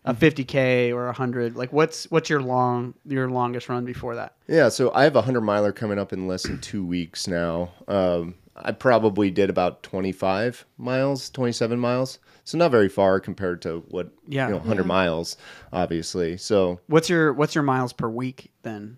a 0.06 0.14
50k 0.14 0.94
or 0.94 1.08
a 1.08 1.14
hundred? 1.14 1.56
Like, 1.56 1.72
what's 1.72 2.12
what's 2.12 2.30
your 2.30 2.42
long 2.42 2.94
your 3.06 3.30
longest 3.30 3.70
run 3.70 3.86
before 3.86 4.16
that? 4.16 4.36
Yeah, 4.48 4.68
so 4.70 4.92
I 4.94 5.04
have 5.04 5.16
a 5.16 5.22
hundred 5.22 5.42
miler 5.42 5.72
coming 5.72 6.00
up 6.00 6.12
in 6.12 6.28
less 6.28 6.44
than 6.44 6.60
two 6.60 6.84
weeks 6.84 7.28
now. 7.28 7.72
Um, 7.88 8.36
I 8.62 8.72
probably 8.72 9.32
did 9.32 9.50
about 9.50 9.84
twenty 9.84 10.12
five 10.12 10.66
miles, 10.78 11.30
twenty 11.30 11.52
seven 11.54 11.80
miles, 11.80 12.20
so 12.44 12.58
not 12.58 12.72
very 12.72 12.90
far 12.90 13.20
compared 13.20 13.62
to 13.64 13.84
what 13.90 14.12
Yeah. 14.28 14.48
you 14.48 14.54
know, 14.54 14.60
hundred 14.60 14.86
miles, 14.86 15.38
obviously. 15.72 16.38
So 16.38 16.80
What's 16.88 17.10
your 17.10 17.34
what's 17.34 17.56
your 17.56 17.64
miles 17.64 17.94
per 17.94 18.10
week 18.10 18.52
then? 18.64 18.98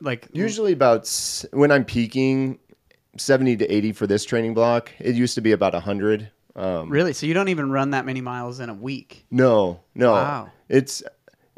Like 0.00 0.28
usually 0.32 0.72
about 0.72 1.08
when 1.52 1.70
I'm 1.70 1.84
peaking, 1.84 2.58
seventy 3.18 3.56
to 3.56 3.66
eighty 3.72 3.92
for 3.92 4.06
this 4.06 4.24
training 4.24 4.54
block. 4.54 4.90
It 4.98 5.14
used 5.14 5.34
to 5.36 5.40
be 5.40 5.52
about 5.52 5.74
hundred. 5.74 6.30
Um, 6.54 6.90
really? 6.90 7.12
So 7.12 7.24
you 7.26 7.34
don't 7.34 7.48
even 7.48 7.70
run 7.70 7.90
that 7.90 8.04
many 8.04 8.20
miles 8.20 8.60
in 8.60 8.68
a 8.68 8.74
week? 8.74 9.24
No, 9.30 9.80
no. 9.94 10.12
Wow. 10.12 10.50
It's, 10.68 11.02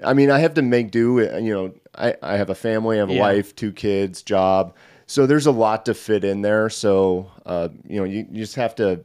I 0.04 0.12
mean, 0.14 0.30
I 0.30 0.38
have 0.38 0.54
to 0.54 0.62
make 0.62 0.92
do. 0.92 1.18
You 1.40 1.52
know, 1.54 1.74
I, 1.96 2.14
I 2.22 2.36
have 2.36 2.48
a 2.48 2.54
family, 2.54 2.96
I 2.98 3.00
have 3.00 3.10
a 3.10 3.14
Yeah. 3.14 3.20
wife, 3.20 3.56
two 3.56 3.72
kids, 3.72 4.22
job. 4.22 4.74
So 5.06 5.26
there's 5.26 5.46
a 5.46 5.52
lot 5.52 5.84
to 5.86 5.94
fit 5.94 6.24
in 6.24 6.42
there. 6.42 6.68
So, 6.70 7.30
uh, 7.46 7.68
you 7.86 7.98
know, 7.98 8.04
you, 8.04 8.26
you 8.30 8.38
just 8.38 8.56
have 8.56 8.74
to 8.76 9.04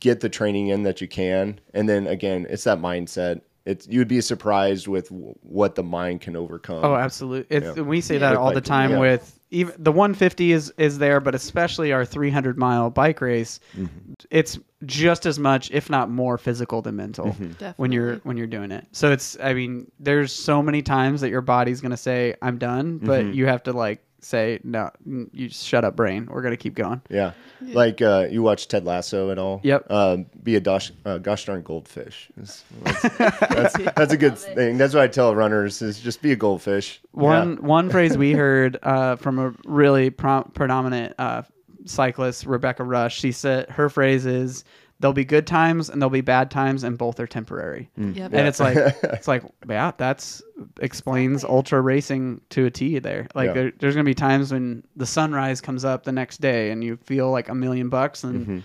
get 0.00 0.20
the 0.20 0.28
training 0.28 0.68
in 0.68 0.82
that 0.84 1.00
you 1.00 1.08
can. 1.08 1.60
And 1.74 1.88
then 1.88 2.06
again, 2.06 2.46
it's 2.48 2.64
that 2.64 2.78
mindset. 2.78 3.40
It's, 3.66 3.88
you'd 3.88 4.08
be 4.08 4.20
surprised 4.20 4.88
with 4.88 5.08
what 5.10 5.74
the 5.74 5.82
mind 5.82 6.20
can 6.20 6.36
overcome. 6.36 6.84
Oh, 6.84 6.94
absolutely. 6.96 7.56
It's 7.56 7.76
Yeah. 7.76 7.82
we 7.82 8.02
say 8.02 8.18
that 8.18 8.30
With 8.32 8.38
all 8.38 8.52
the 8.52 8.60
time 8.60 8.90
yeah. 8.90 8.98
with 8.98 9.40
even 9.50 9.74
the 9.78 9.92
150 9.92 10.52
is 10.52 10.72
is 10.76 10.98
there, 10.98 11.20
but 11.20 11.34
especially 11.34 11.92
our 11.92 12.04
300 12.04 12.58
mile 12.58 12.90
bike 12.90 13.20
race, 13.22 13.60
Mm-hmm. 13.74 14.12
it's 14.30 14.58
just 14.84 15.24
as 15.24 15.38
much, 15.38 15.70
if 15.70 15.88
not 15.88 16.10
more, 16.10 16.36
physical 16.36 16.82
than 16.82 16.96
mental 16.96 17.28
Mm-hmm. 17.28 17.68
when 17.80 17.90
you're 17.90 18.16
when 18.24 18.36
you're 18.36 18.46
doing 18.46 18.70
it. 18.70 18.86
So 18.92 19.10
it's 19.12 19.38
I 19.42 19.54
mean, 19.54 19.90
there's 19.98 20.32
so 20.32 20.62
many 20.62 20.82
times 20.82 21.22
that 21.22 21.30
your 21.30 21.40
body's 21.40 21.80
gonna 21.80 21.96
say 21.96 22.34
I'm 22.42 22.58
done, 22.58 22.98
but 22.98 23.22
Mm-hmm. 23.24 23.32
you 23.32 23.46
have 23.46 23.62
to 23.62 23.72
like 23.72 24.04
say 24.24 24.58
no, 24.64 24.90
you 25.04 25.48
just 25.48 25.64
shut 25.66 25.84
up, 25.84 25.96
brain. 25.96 26.26
We're 26.30 26.42
gonna 26.42 26.56
keep 26.56 26.74
going. 26.74 27.02
Yeah. 27.08 27.32
Like 27.60 28.02
uh, 28.02 28.26
you 28.30 28.42
watch 28.42 28.68
Ted 28.68 28.84
Lasso 28.84 29.30
and 29.30 29.38
all? 29.40 29.60
Yep. 29.62 29.90
Um, 29.90 30.26
be 30.42 30.56
a 30.56 30.60
gosh, 30.60 30.92
uh, 31.04 31.18
gosh 31.18 31.44
darn 31.46 31.62
goldfish. 31.62 32.28
It's- 32.36 32.64
That's, 32.82 33.02
that's, 33.18 33.76
that's 33.96 34.12
a 34.12 34.16
good 34.16 34.36
thing. 34.38 34.76
That's 34.78 34.94
what 34.94 35.02
I 35.02 35.08
tell 35.08 35.34
runners 35.34 35.80
is 35.82 36.00
just 36.00 36.20
be 36.22 36.32
a 36.32 36.36
goldfish. 36.36 37.00
One 37.12 37.62
one 37.62 37.90
phrase 37.90 38.16
we 38.18 38.32
heard 38.44 38.78
uh, 38.82 39.16
from 39.16 39.38
a 39.38 39.54
really 39.64 40.10
pro- 40.10 40.44
predominant 40.54 41.14
uh, 41.18 41.42
cyclist, 41.86 42.46
Rebecca 42.46 42.82
Rusch. 42.84 43.14
She 43.18 43.32
said 43.32 43.68
her 43.70 43.88
phrase 43.88 44.26
is, 44.26 44.64
"There'll 45.00 45.12
be 45.12 45.24
good 45.24 45.46
times 45.46 45.90
and 45.90 46.00
there'll 46.00 46.10
be 46.10 46.20
bad 46.20 46.50
times, 46.50 46.84
and 46.84 46.96
both 46.96 47.18
are 47.20 47.26
temporary." 47.26 47.90
Yep. 47.96 48.32
And 48.32 48.46
it's 48.48 48.60
like 48.60 48.76
it's 49.02 49.28
like 49.28 49.42
yeah, 49.68 49.92
that's 49.96 50.42
explains 50.80 51.44
ultra 51.44 51.80
racing 51.80 52.40
to 52.50 52.66
a 52.66 52.70
T 52.70 52.98
there. 52.98 53.26
Like 53.34 53.48
Yeah. 53.48 53.52
there, 53.54 53.72
there's 53.78 53.94
going 53.94 54.04
to 54.04 54.08
be 54.10 54.14
times 54.14 54.52
when 54.52 54.84
the 54.96 55.06
sunrise 55.06 55.60
comes 55.60 55.84
up 55.84 56.04
the 56.04 56.12
next 56.12 56.40
day 56.40 56.70
and 56.70 56.82
you 56.84 56.96
feel 57.04 57.30
like 57.30 57.48
a 57.48 57.54
million 57.54 57.88
bucks 57.88 58.24
and 58.24 58.46
Mm-hmm. 58.46 58.58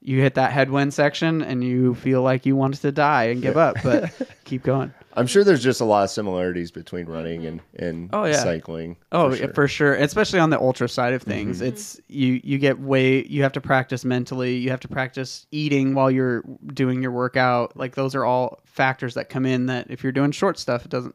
You 0.00 0.20
hit 0.20 0.34
that 0.34 0.52
headwind 0.52 0.94
section 0.94 1.42
and 1.42 1.64
you 1.64 1.94
feel 1.96 2.22
like 2.22 2.46
you 2.46 2.54
wanted 2.56 2.80
to 2.82 2.92
die 2.92 3.24
and 3.24 3.42
give 3.42 3.56
up, 3.56 3.76
but 3.82 4.12
keep 4.44 4.62
going. 4.62 4.92
I'm 5.14 5.26
sure 5.26 5.42
there's 5.44 5.62
just 5.64 5.80
a 5.80 5.84
lot 5.84 6.04
of 6.04 6.10
similarities 6.10 6.70
between 6.70 7.06
running 7.06 7.46
and, 7.46 7.60
and 7.76 8.10
Oh, 8.12 8.24
yeah. 8.24 8.34
cycling. 8.42 8.96
Oh, 9.12 9.30
for 9.30 9.36
sure. 9.36 9.46
Mm-hmm. 9.46 9.54
for 9.54 9.68
sure. 9.68 9.94
Especially 9.94 10.38
on 10.38 10.50
the 10.50 10.60
ultra 10.60 10.88
side 10.88 11.14
of 11.14 11.22
things, 11.22 11.62
it's 11.62 11.98
you. 12.08 12.38
You 12.44 12.58
get 12.58 12.78
way. 12.78 13.24
You 13.24 13.42
have 13.42 13.52
to 13.52 13.60
practice 13.62 14.04
mentally. 14.04 14.56
You 14.56 14.68
have 14.70 14.80
to 14.80 14.88
practice 14.88 15.46
eating 15.50 15.94
while 15.94 16.10
you're 16.10 16.44
doing 16.66 17.00
your 17.02 17.12
workout. 17.12 17.76
Like 17.78 17.94
those 17.94 18.14
are 18.14 18.26
all 18.26 18.60
factors 18.66 19.14
that 19.14 19.30
come 19.30 19.46
in. 19.46 19.66
That 19.66 19.86
if 19.90 20.02
you're 20.02 20.12
doing 20.12 20.32
short 20.32 20.58
stuff, 20.58 20.84
it 20.84 20.90
doesn't. 20.90 21.14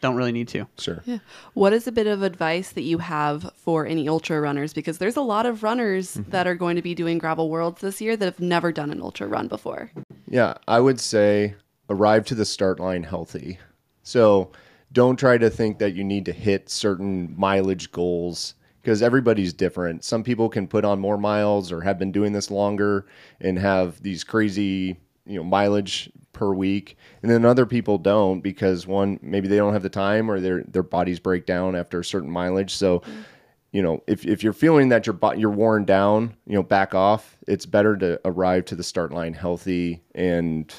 Don't 0.00 0.16
really 0.16 0.32
need 0.32 0.48
to. 0.48 0.66
Sure. 0.78 1.02
Yeah. 1.04 1.18
What 1.54 1.72
is 1.72 1.86
a 1.86 1.92
bit 1.92 2.06
of 2.06 2.22
advice 2.22 2.70
that 2.72 2.82
you 2.82 2.98
have 2.98 3.50
for 3.56 3.86
any 3.86 4.08
ultra 4.08 4.40
runners? 4.40 4.72
Because 4.72 4.98
there's 4.98 5.16
a 5.16 5.22
lot 5.22 5.44
of 5.44 5.62
runners 5.62 6.16
mm-hmm. 6.16 6.30
that 6.30 6.46
are 6.46 6.54
going 6.54 6.76
to 6.76 6.82
be 6.82 6.94
doing 6.94 7.18
gravel 7.18 7.50
worlds 7.50 7.80
this 7.80 8.00
year 8.00 8.16
that 8.16 8.24
have 8.24 8.40
never 8.40 8.70
done 8.70 8.90
an 8.90 9.02
ultra 9.02 9.26
run 9.26 9.48
before. 9.48 9.90
Yeah, 10.28 10.54
I 10.68 10.80
would 10.80 11.00
say 11.00 11.54
arrive 11.90 12.26
to 12.26 12.34
the 12.34 12.44
start 12.44 12.78
line 12.78 13.02
healthy. 13.02 13.58
So 14.02 14.52
don't 14.92 15.18
try 15.18 15.38
to 15.38 15.50
think 15.50 15.78
that 15.78 15.94
you 15.94 16.04
need 16.04 16.24
to 16.26 16.32
hit 16.32 16.70
certain 16.70 17.34
mileage 17.36 17.90
goals 17.92 18.54
because 18.80 19.02
everybody's 19.02 19.52
different. 19.52 20.04
Some 20.04 20.22
people 20.22 20.48
can 20.48 20.66
put 20.66 20.84
on 20.84 21.00
more 21.00 21.18
miles 21.18 21.72
or 21.72 21.82
have 21.82 21.98
been 21.98 22.12
doing 22.12 22.32
this 22.32 22.50
longer 22.50 23.06
and 23.40 23.58
have 23.58 24.02
these 24.02 24.24
crazy, 24.24 24.98
you 25.28 25.36
know, 25.36 25.44
mileage 25.44 26.10
per 26.32 26.52
week. 26.52 26.96
And 27.22 27.30
then 27.30 27.44
other 27.44 27.66
people 27.66 27.98
don't 27.98 28.40
because 28.40 28.86
one 28.86 29.18
maybe 29.22 29.48
they 29.48 29.56
don't 29.56 29.72
have 29.72 29.82
the 29.82 29.88
time 29.88 30.30
or 30.30 30.40
their 30.40 30.62
their 30.64 30.82
bodies 30.82 31.20
break 31.20 31.46
down 31.46 31.76
after 31.76 32.00
a 32.00 32.04
certain 32.04 32.30
mileage. 32.30 32.74
So 32.74 33.02
you 33.70 33.82
know, 33.82 34.02
if, 34.06 34.24
if 34.24 34.42
you're 34.42 34.54
feeling 34.54 34.88
that 34.88 35.06
you're 35.06 35.18
you're 35.36 35.50
worn 35.50 35.84
down, 35.84 36.34
you 36.46 36.54
know, 36.54 36.62
back 36.62 36.94
off. 36.94 37.36
It's 37.46 37.66
better 37.66 37.96
to 37.98 38.20
arrive 38.24 38.64
to 38.66 38.74
the 38.74 38.82
start 38.82 39.12
line 39.12 39.34
healthy 39.34 40.02
and 40.14 40.72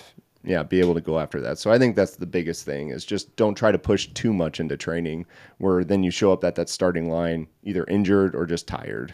yeah, 0.44 0.64
be 0.64 0.80
able 0.80 0.96
to 0.96 1.02
go 1.02 1.20
after 1.20 1.42
that. 1.42 1.60
So 1.60 1.72
I 1.72 1.78
think 1.78 1.96
that's 1.96 2.16
the 2.16 2.26
biggest 2.26 2.66
thing 2.66 2.90
is 2.90 3.06
just 3.06 3.36
don't 3.36 3.56
try 3.56 3.72
to 3.72 3.78
push 3.78 4.08
too 4.14 4.34
much 4.34 4.60
into 4.60 4.78
training 4.78 5.26
where 5.58 5.84
then 5.84 6.02
you 6.02 6.12
show 6.12 6.32
up 6.32 6.44
at 6.44 6.56
that 6.56 6.70
starting 6.70 7.10
line 7.10 7.48
either 7.64 7.84
injured 7.86 8.36
or 8.36 8.46
just 8.46 8.68
tired. 8.68 9.14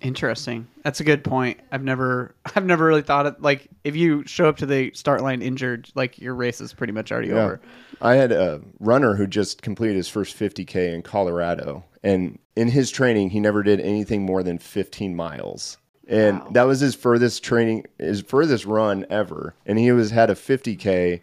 Interesting. 0.00 0.66
That's 0.82 1.00
a 1.00 1.04
good 1.04 1.22
point. 1.24 1.60
I've 1.70 1.82
never. 1.84 2.34
I've 2.56 2.64
never 2.64 2.84
really 2.86 3.02
thought 3.02 3.26
it. 3.26 3.40
Like 3.42 3.68
if 3.84 3.94
you 3.96 4.24
show 4.26 4.48
up 4.48 4.56
to 4.58 4.66
the 4.66 4.90
start 4.94 5.20
line 5.22 5.42
injured, 5.42 5.88
like 5.94 6.18
your 6.18 6.34
race 6.34 6.60
is 6.60 6.72
pretty 6.72 6.92
much 6.92 7.12
already 7.12 7.32
over. 7.32 7.60
I 8.00 8.14
had 8.14 8.32
a 8.32 8.60
runner 8.80 9.14
who 9.14 9.26
just 9.26 9.62
completed 9.62 9.96
his 9.96 10.08
first 10.08 10.36
50K 10.38 10.92
in 10.94 11.02
Colorado. 11.02 11.84
And 12.02 12.38
in 12.56 12.68
his 12.68 12.90
training, 12.90 13.30
he 13.30 13.38
never 13.40 13.62
did 13.62 13.78
anything 13.80 14.22
more 14.22 14.42
than 14.42 14.58
15 14.58 15.14
miles. 15.14 15.78
And 16.08 16.40
Wow. 16.40 16.48
that 16.54 16.62
was 16.64 16.80
his 16.80 16.96
furthest 16.96 17.44
training, 17.44 17.84
his 17.98 18.22
furthest 18.22 18.64
run 18.66 19.06
ever. 19.08 19.54
And 19.66 19.78
he 19.78 19.92
was 19.92 20.10
had 20.10 20.30
a 20.30 20.34
50K 20.34 21.20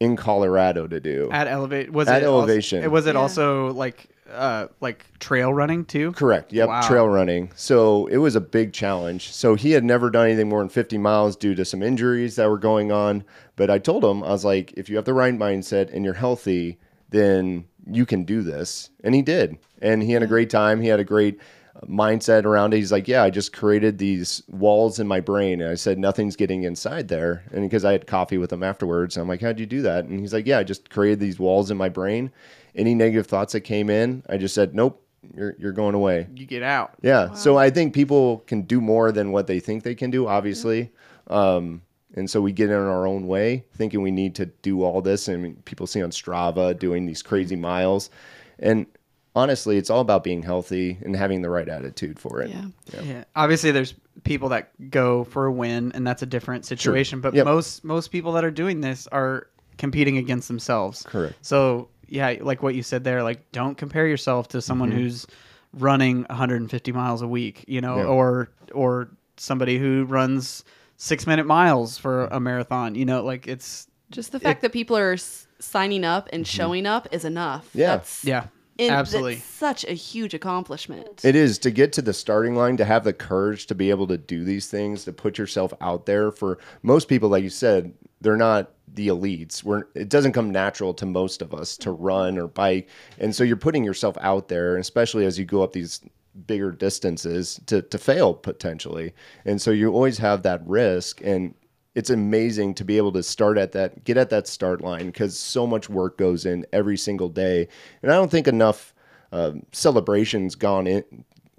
in 0.00 0.16
Colorado 0.16 0.86
to 0.86 0.98
do. 0.98 1.28
At 1.30 1.46
elevate 1.46 1.92
was 1.92 2.08
At 2.08 2.22
it 2.22 2.26
also- 2.26 2.38
elevation. 2.48 2.90
was 2.90 3.06
it 3.06 3.14
Yeah. 3.14 3.20
also 3.20 3.72
like 3.74 4.08
uh 4.32 4.68
like 4.80 5.06
trail 5.18 5.52
running 5.52 5.84
too? 5.84 6.12
Correct. 6.12 6.52
Yep. 6.52 6.68
Wow. 6.68 6.80
Trail 6.88 7.08
running. 7.08 7.50
So 7.54 8.06
it 8.06 8.16
was 8.18 8.36
a 8.36 8.40
big 8.40 8.72
challenge. 8.72 9.32
So 9.32 9.54
he 9.54 9.72
had 9.72 9.84
never 9.84 10.10
done 10.10 10.26
anything 10.26 10.48
more 10.48 10.60
than 10.60 10.68
50 10.68 10.98
miles 10.98 11.36
due 11.36 11.54
to 11.54 11.64
some 11.64 11.82
injuries 11.82 12.36
that 12.36 12.48
were 12.48 12.58
going 12.58 12.90
on. 12.92 13.24
But 13.56 13.70
I 13.70 13.78
told 13.78 14.04
him, 14.04 14.22
I 14.24 14.28
was 14.30 14.44
like, 14.44 14.72
if 14.72 14.88
you 14.88 14.96
have 14.96 15.04
the 15.04 15.14
right 15.14 15.34
mindset 15.34 15.92
and 15.92 16.04
you're 16.04 16.14
healthy, 16.14 16.78
then 17.10 17.64
you 17.86 18.06
can 18.06 18.24
do 18.24 18.42
this. 18.42 18.90
And 19.02 19.14
he 19.14 19.22
did. 19.22 19.58
And 19.80 20.02
he 20.02 20.12
had 20.12 20.22
a 20.22 20.26
great 20.26 20.50
time. 20.50 20.80
He 20.80 20.88
had 20.88 21.00
a 21.00 21.04
great 21.04 21.38
uh, 21.76 21.86
mindset 21.86 22.44
around 22.44 22.72
it. 22.74 22.78
He's 22.78 22.92
like, 22.92 23.06
yeah, 23.06 23.22
I 23.22 23.30
just 23.30 23.52
created 23.52 23.98
these 23.98 24.42
walls 24.48 24.98
in 24.98 25.06
my 25.06 25.20
brain. 25.20 25.60
And 25.60 25.70
I 25.70 25.74
said, 25.74 25.98
nothing's 25.98 26.36
getting 26.36 26.62
inside 26.64 27.08
there. 27.08 27.44
And 27.52 27.62
because 27.62 27.84
I 27.84 27.92
had 27.92 28.06
coffee 28.06 28.38
with 28.38 28.52
him 28.52 28.62
afterwards, 28.62 29.16
I'm 29.16 29.28
like, 29.28 29.42
how'd 29.42 29.60
you 29.60 29.66
do 29.66 29.82
that? 29.82 30.06
And 30.06 30.18
he's 30.18 30.32
like, 30.32 30.46
yeah, 30.46 30.58
I 30.58 30.64
just 30.64 30.90
created 30.90 31.20
these 31.20 31.38
walls 31.38 31.70
in 31.70 31.76
my 31.76 31.88
brain. 31.90 32.32
Any 32.74 32.94
negative 32.94 33.26
thoughts 33.26 33.52
that 33.52 33.60
came 33.60 33.88
in, 33.88 34.22
I 34.28 34.36
just 34.36 34.54
said, 34.54 34.74
nope, 34.74 35.00
you're, 35.34 35.54
you're 35.58 35.72
going 35.72 35.94
away. 35.94 36.26
You 36.34 36.46
get 36.46 36.62
out. 36.62 36.94
Yeah. 37.02 37.32
So 37.34 37.56
I 37.56 37.70
think 37.70 37.94
people 37.94 38.38
can 38.46 38.62
do 38.62 38.80
more 38.80 39.12
than 39.12 39.32
what 39.32 39.46
they 39.46 39.60
think 39.60 39.84
they 39.84 39.94
can 39.94 40.10
do, 40.10 40.26
obviously. 40.26 40.90
Um, 41.28 41.82
and 42.16 42.28
so 42.28 42.40
we 42.40 42.52
get 42.52 42.70
in 42.70 42.76
our 42.76 43.06
own 43.06 43.26
way, 43.26 43.64
thinking 43.74 44.02
we 44.02 44.10
need 44.10 44.34
to 44.36 44.46
do 44.46 44.82
all 44.82 45.00
this. 45.00 45.28
And 45.28 45.64
people 45.64 45.86
see 45.86 46.02
on 46.02 46.10
Strava 46.10 46.78
doing 46.78 47.06
these 47.06 47.22
crazy 47.22 47.56
miles. 47.56 48.10
And 48.58 48.86
honestly, 49.34 49.78
it's 49.78 49.90
all 49.90 50.00
about 50.00 50.22
being 50.24 50.42
healthy 50.42 50.98
and 51.02 51.16
having 51.16 51.42
the 51.42 51.50
right 51.50 51.68
attitude 51.68 52.18
for 52.18 52.40
it. 52.42 52.50
Yeah. 52.50 53.02
Yeah. 53.02 53.24
Obviously, 53.34 53.70
there's 53.70 53.94
people 54.22 54.48
that 54.50 54.70
go 54.90 55.24
for 55.24 55.46
a 55.46 55.52
win, 55.52 55.90
and 55.92 56.06
that's 56.06 56.22
a 56.22 56.26
different 56.26 56.64
situation. 56.64 57.20
But 57.20 57.34
Yep. 57.34 57.44
most 57.46 57.84
most 57.84 58.08
people 58.12 58.32
that 58.32 58.44
are 58.44 58.50
doing 58.50 58.80
this 58.80 59.08
are 59.08 59.48
competing 59.76 60.18
against 60.18 60.46
themselves. 60.46 61.02
Correct. 61.02 61.34
So 61.42 61.88
yeah, 62.08 62.36
like 62.40 62.62
what 62.62 62.74
you 62.74 62.82
said 62.82 63.04
there, 63.04 63.22
like 63.22 63.50
don't 63.52 63.76
compare 63.76 64.06
yourself 64.06 64.48
to 64.48 64.60
someone 64.62 64.90
Mm-hmm. 64.90 64.98
who's 64.98 65.26
running 65.72 66.24
150 66.30 66.92
miles 66.92 67.22
a 67.22 67.28
week, 67.28 67.64
you 67.66 67.80
know, 67.80 67.96
Yeah. 67.98 68.04
or 68.04 68.50
or 68.72 69.08
somebody 69.36 69.78
who 69.78 70.04
runs 70.04 70.64
six 70.96 71.26
minute 71.26 71.46
miles 71.46 71.98
for 71.98 72.26
a 72.26 72.38
marathon. 72.40 72.94
You 72.94 73.04
know, 73.04 73.24
like 73.24 73.48
it's 73.48 73.88
Just 74.10 74.32
the 74.32 74.40
fact 74.40 74.62
that 74.62 74.72
people 74.72 74.96
are 74.96 75.14
s- 75.14 75.46
signing 75.58 76.04
up 76.04 76.28
and 76.32 76.46
showing 76.46 76.86
up 76.86 77.08
is 77.12 77.24
enough. 77.24 77.66
Mm-hmm. 77.70 77.78
Yeah. 77.80 77.96
That's, 77.96 78.24
yeah, 78.24 78.46
and 78.78 78.90
absolutely. 78.92 79.34
That's 79.36 79.44
such 79.46 79.84
a 79.84 79.92
huge 79.92 80.34
accomplishment. 80.34 81.24
It 81.24 81.34
is 81.34 81.58
to 81.60 81.70
get 81.72 81.92
to 81.94 82.02
the 82.02 82.12
starting 82.12 82.54
line, 82.54 82.76
to 82.76 82.84
have 82.84 83.02
the 83.04 83.12
courage 83.12 83.66
to 83.66 83.74
be 83.74 83.90
able 83.90 84.06
to 84.08 84.18
do 84.18 84.44
these 84.44 84.68
things, 84.68 85.04
to 85.04 85.12
put 85.12 85.38
yourself 85.38 85.74
out 85.80 86.06
there. 86.06 86.30
For 86.30 86.58
most 86.82 87.08
people, 87.08 87.28
like 87.28 87.42
you 87.42 87.50
said, 87.50 87.92
they're 88.20 88.36
not 88.36 88.70
the 88.94 89.08
elites. 89.08 89.62
We're, 89.62 89.84
it 89.94 90.08
doesn't 90.08 90.32
come 90.32 90.50
natural 90.50 90.94
to 90.94 91.06
most 91.06 91.42
of 91.42 91.52
us 91.52 91.76
to 91.78 91.90
run 91.90 92.38
or 92.38 92.48
bike, 92.48 92.88
and 93.18 93.34
so 93.34 93.44
you're 93.44 93.56
putting 93.56 93.84
yourself 93.84 94.16
out 94.20 94.48
there, 94.48 94.74
and 94.74 94.80
especially 94.80 95.26
as 95.26 95.38
you 95.38 95.44
go 95.44 95.62
up 95.62 95.72
these 95.72 96.00
bigger 96.46 96.72
distances 96.72 97.60
to 97.66 97.82
to 97.82 97.98
fail 97.98 98.34
potentially. 98.34 99.12
And 99.44 99.60
so 99.60 99.70
you 99.70 99.92
always 99.92 100.18
have 100.18 100.42
that 100.42 100.66
risk, 100.66 101.20
and 101.22 101.54
it's 101.94 102.10
amazing 102.10 102.74
to 102.74 102.84
be 102.84 102.96
able 102.96 103.12
to 103.12 103.22
start 103.22 103.56
at 103.56 103.72
that, 103.72 104.04
get 104.04 104.16
at 104.16 104.30
that 104.30 104.48
start 104.48 104.80
line 104.80 105.06
because 105.06 105.38
so 105.38 105.66
much 105.66 105.88
work 105.88 106.18
goes 106.18 106.44
in 106.44 106.66
every 106.72 106.96
single 106.96 107.28
day, 107.28 107.68
and 108.02 108.10
I 108.10 108.16
don't 108.16 108.30
think 108.30 108.48
enough 108.48 108.94
um, 109.32 109.64
celebrations 109.72 110.54
gone 110.54 110.86
in 110.86 111.04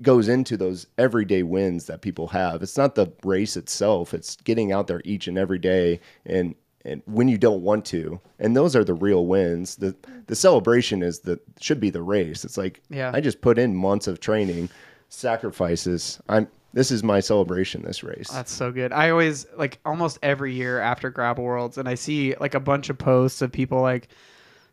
goes 0.01 0.27
into 0.27 0.57
those 0.57 0.87
everyday 0.97 1.41
wins 1.41 1.85
that 1.85 2.01
people 2.01 2.27
have. 2.27 2.61
It's 2.61 2.77
not 2.77 2.95
the 2.95 3.07
race 3.23 3.55
itself; 3.55 4.13
it's 4.13 4.35
getting 4.37 4.71
out 4.71 4.87
there 4.87 5.01
each 5.05 5.27
and 5.27 5.37
every 5.37 5.59
day 5.59 5.99
and 6.25 6.55
and 6.85 7.01
when 7.05 7.27
you 7.27 7.37
don't 7.37 7.61
want 7.61 7.85
to. 7.85 8.19
And 8.39 8.55
those 8.55 8.75
are 8.75 8.83
the 8.83 8.93
real 8.93 9.25
wins. 9.25 9.75
the 9.75 9.95
The 10.27 10.35
celebration 10.35 11.03
is 11.03 11.19
the 11.19 11.39
should 11.59 11.79
be 11.79 11.89
the 11.89 12.01
race. 12.01 12.45
It's 12.45 12.57
like 12.57 12.81
Yeah. 12.89 13.11
I 13.13 13.21
just 13.21 13.41
put 13.41 13.57
in 13.57 13.75
months 13.75 14.07
of 14.07 14.19
training, 14.19 14.69
sacrifices. 15.09 16.19
I'm 16.29 16.47
this 16.73 16.91
is 16.91 17.03
my 17.03 17.21
celebration. 17.21 17.83
This 17.83 18.03
race. 18.03 18.29
That's 18.29 18.51
so 18.51 18.71
good. 18.71 18.91
I 18.91 19.09
always 19.09 19.47
like 19.57 19.79
almost 19.85 20.19
every 20.21 20.53
year 20.53 20.79
after 20.79 21.09
Gravel 21.09 21.43
Worlds, 21.43 21.77
and 21.77 21.87
I 21.87 21.95
see 21.95 22.35
like 22.39 22.53
a 22.53 22.59
bunch 22.59 22.89
of 22.89 22.97
posts 22.97 23.41
of 23.41 23.51
people 23.51 23.81
like 23.81 24.09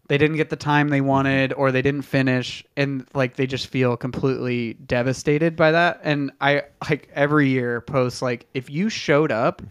they 0.08 0.18
didn't 0.18 0.36
get 0.36 0.50
the 0.50 0.56
time 0.56 0.88
they 0.88 1.00
wanted 1.00 1.52
or 1.52 1.70
they 1.70 1.80
didn't 1.80 2.02
finish, 2.02 2.64
and 2.76 3.06
like 3.14 3.36
they 3.36 3.46
just 3.46 3.68
feel 3.68 3.96
completely 3.96 4.74
devastated 4.74 5.54
by 5.54 5.70
that. 5.70 6.00
And 6.02 6.32
I 6.40 6.64
like 6.90 7.08
every 7.14 7.48
year 7.48 7.80
post 7.80 8.20
like 8.20 8.46
if 8.52 8.68
you 8.68 8.88
showed 8.88 9.30
up, 9.30 9.62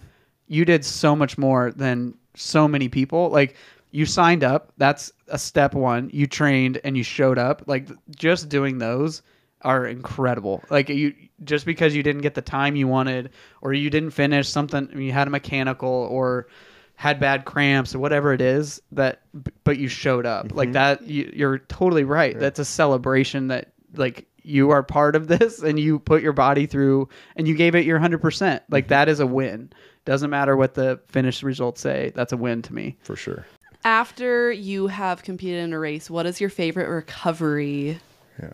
you 0.48 0.64
did 0.64 0.86
so 0.86 1.16
much 1.16 1.38
more 1.38 1.72
than 1.72 2.18
so 2.36 2.68
many 2.68 2.90
people. 2.90 3.30
Like 3.30 3.56
you 3.92 4.06
signed 4.06 4.44
up, 4.44 4.72
that's 4.78 5.12
a 5.28 5.38
step 5.38 5.74
one. 5.74 6.10
You 6.14 6.28
trained 6.28 6.80
and 6.84 6.98
you 6.98 7.04
showed 7.04 7.38
up. 7.38 7.64
Like 7.68 7.90
just 8.16 8.50
doing 8.50 8.78
those 8.78 9.22
are 9.62 9.86
incredible. 9.86 10.64
Like 10.70 10.90
you 10.90 11.14
just 11.44 11.66
because 11.66 11.96
you 11.96 12.04
didn't 12.04 12.22
get 12.22 12.34
the 12.34 12.42
time 12.42 12.76
you 12.76 12.88
wanted 12.88 13.32
or 13.62 13.74
you 13.74 13.90
didn't 13.90 14.12
finish 14.12 14.48
something 14.48 14.90
you 14.96 15.12
had 15.12 15.28
a 15.28 15.32
mechanical 15.32 15.90
or 15.90 16.48
had 16.96 17.20
bad 17.20 17.46
cramps 17.46 17.96
or 17.96 18.00
whatever 18.00 18.32
it 18.32 18.42
is 18.42 18.82
that 18.92 19.22
but 19.64 19.78
you 19.78 19.88
showed 19.88 20.26
up. 20.26 20.54
Like 20.54 20.68
mm-hmm. 20.68 20.74
that 20.74 21.02
you, 21.04 21.32
you're 21.34 21.60
totally 21.60 22.04
right. 22.04 22.38
That's 22.38 22.60
a 22.60 22.66
celebration 22.66 23.48
that 23.48 23.74
like 23.96 24.28
you 24.44 24.72
are 24.72 24.84
part 24.84 25.16
of 25.16 25.28
this 25.28 25.62
and 25.62 25.80
you 25.80 26.00
put 26.00 26.22
your 26.22 26.34
body 26.34 26.66
through 26.66 27.10
and 27.36 27.48
you 27.48 27.56
gave 27.56 27.76
it 27.76 27.86
your 27.86 28.00
100%. 28.00 28.62
Like 28.70 28.86
mm-hmm. 28.86 28.90
that 28.90 29.10
is 29.10 29.20
a 29.20 29.28
win. 29.28 29.72
Doesn't 30.06 30.30
matter 30.30 30.58
what 30.58 30.74
the 30.74 31.00
finished 31.08 31.44
results 31.44 31.82
say. 31.82 32.12
That's 32.16 32.34
a 32.34 32.38
win 32.38 32.62
to 32.64 32.74
me. 32.74 32.98
for 33.02 33.16
sure. 33.16 33.46
After 33.84 34.52
you 34.52 34.88
have 34.88 35.24
competed 35.24 35.64
in 35.64 35.74
a 35.74 35.80
race, 35.80 36.10
what 36.10 36.26
is 36.26 36.40
your 36.40 36.50
favorite 36.50 36.88
recovery 36.88 38.00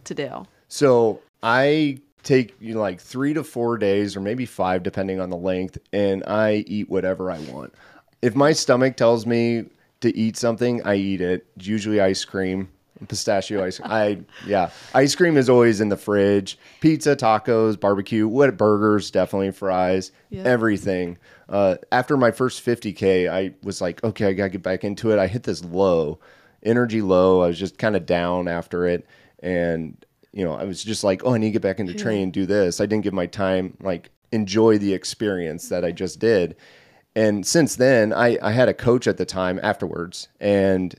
to 0.06 0.14
do? 0.14 0.46
So 0.70 1.22
I 1.44 2.00
take 2.24 2.56
you 2.60 2.74
know, 2.74 2.82
like 2.82 3.00
three 3.00 3.34
to 3.34 3.44
four 3.44 3.78
days, 3.78 4.16
or 4.16 4.20
maybe 4.20 4.46
five, 4.46 4.84
depending 4.84 5.20
on 5.20 5.30
the 5.30 5.38
length, 5.38 5.78
and 5.94 6.24
I 6.26 6.66
eat 6.68 6.90
whatever 6.90 7.32
I 7.32 7.40
want. 7.40 7.74
If 8.22 8.36
my 8.36 8.52
stomach 8.52 8.98
tells 8.98 9.26
me 9.26 9.66
to 10.02 10.16
eat 10.16 10.38
something, 10.38 10.82
I 10.84 10.96
eat 10.96 11.22
it. 11.22 11.48
Usually 11.58 12.02
ice 12.02 12.26
cream. 12.26 12.70
Pistachio 13.08 13.64
ice. 13.64 13.80
I 13.84 14.20
yeah, 14.46 14.70
ice 14.94 15.16
cream 15.16 15.38
is 15.38 15.50
always 15.50 15.82
in 15.82 15.90
the 15.90 15.98
fridge. 15.98 16.58
Pizza, 16.82 17.16
tacos, 17.16 17.80
barbecue, 17.80 18.28
what 18.28 18.56
burgers, 18.58 19.12
definitely 19.12 19.52
fries, 19.52 20.12
Yeah. 20.30 20.44
everything. 20.44 21.18
Uh, 21.50 21.76
after 21.92 22.18
my 22.18 22.32
first 22.32 22.66
50k, 22.66 23.30
I 23.30 23.54
was 23.64 23.80
like, 23.82 24.04
okay, 24.04 24.28
I 24.28 24.34
gotta 24.34 24.50
get 24.50 24.64
back 24.64 24.84
into 24.84 25.12
it. 25.12 25.20
I 25.20 25.28
hit 25.28 25.44
this 25.44 25.64
low, 25.64 26.20
energy 26.64 27.02
low. 27.02 27.42
I 27.42 27.48
was 27.48 27.60
just 27.60 27.78
kind 27.78 27.96
of 27.96 28.06
down 28.06 28.48
after 28.48 28.86
it, 28.88 29.06
and 29.40 29.96
you 30.34 30.44
know, 30.44 30.54
I 30.54 30.66
was 30.66 30.84
just 30.84 31.04
like, 31.04 31.24
oh, 31.26 31.34
I 31.34 31.38
need 31.38 31.48
to 31.48 31.52
get 31.54 31.62
back 31.62 31.80
into 31.80 31.94
training 31.94 32.24
and 32.24 32.34
do 32.34 32.46
this. 32.46 32.80
I 32.82 32.86
didn't 32.86 33.04
give 33.04 33.14
my 33.14 33.26
time 33.28 33.76
like 33.82 34.12
enjoy 34.32 34.78
the 34.78 34.94
experience 34.94 35.70
that 35.70 35.86
I 35.86 35.92
just 35.92 36.20
did. 36.20 36.56
And 37.16 37.48
since 37.48 37.78
then, 37.78 38.14
I, 38.14 38.38
I 38.44 38.52
had 38.52 38.70
a 38.70 38.74
coach 38.76 39.08
at 39.08 39.18
the 39.18 39.26
time 39.26 39.60
afterwards, 39.64 40.28
and 40.40 40.94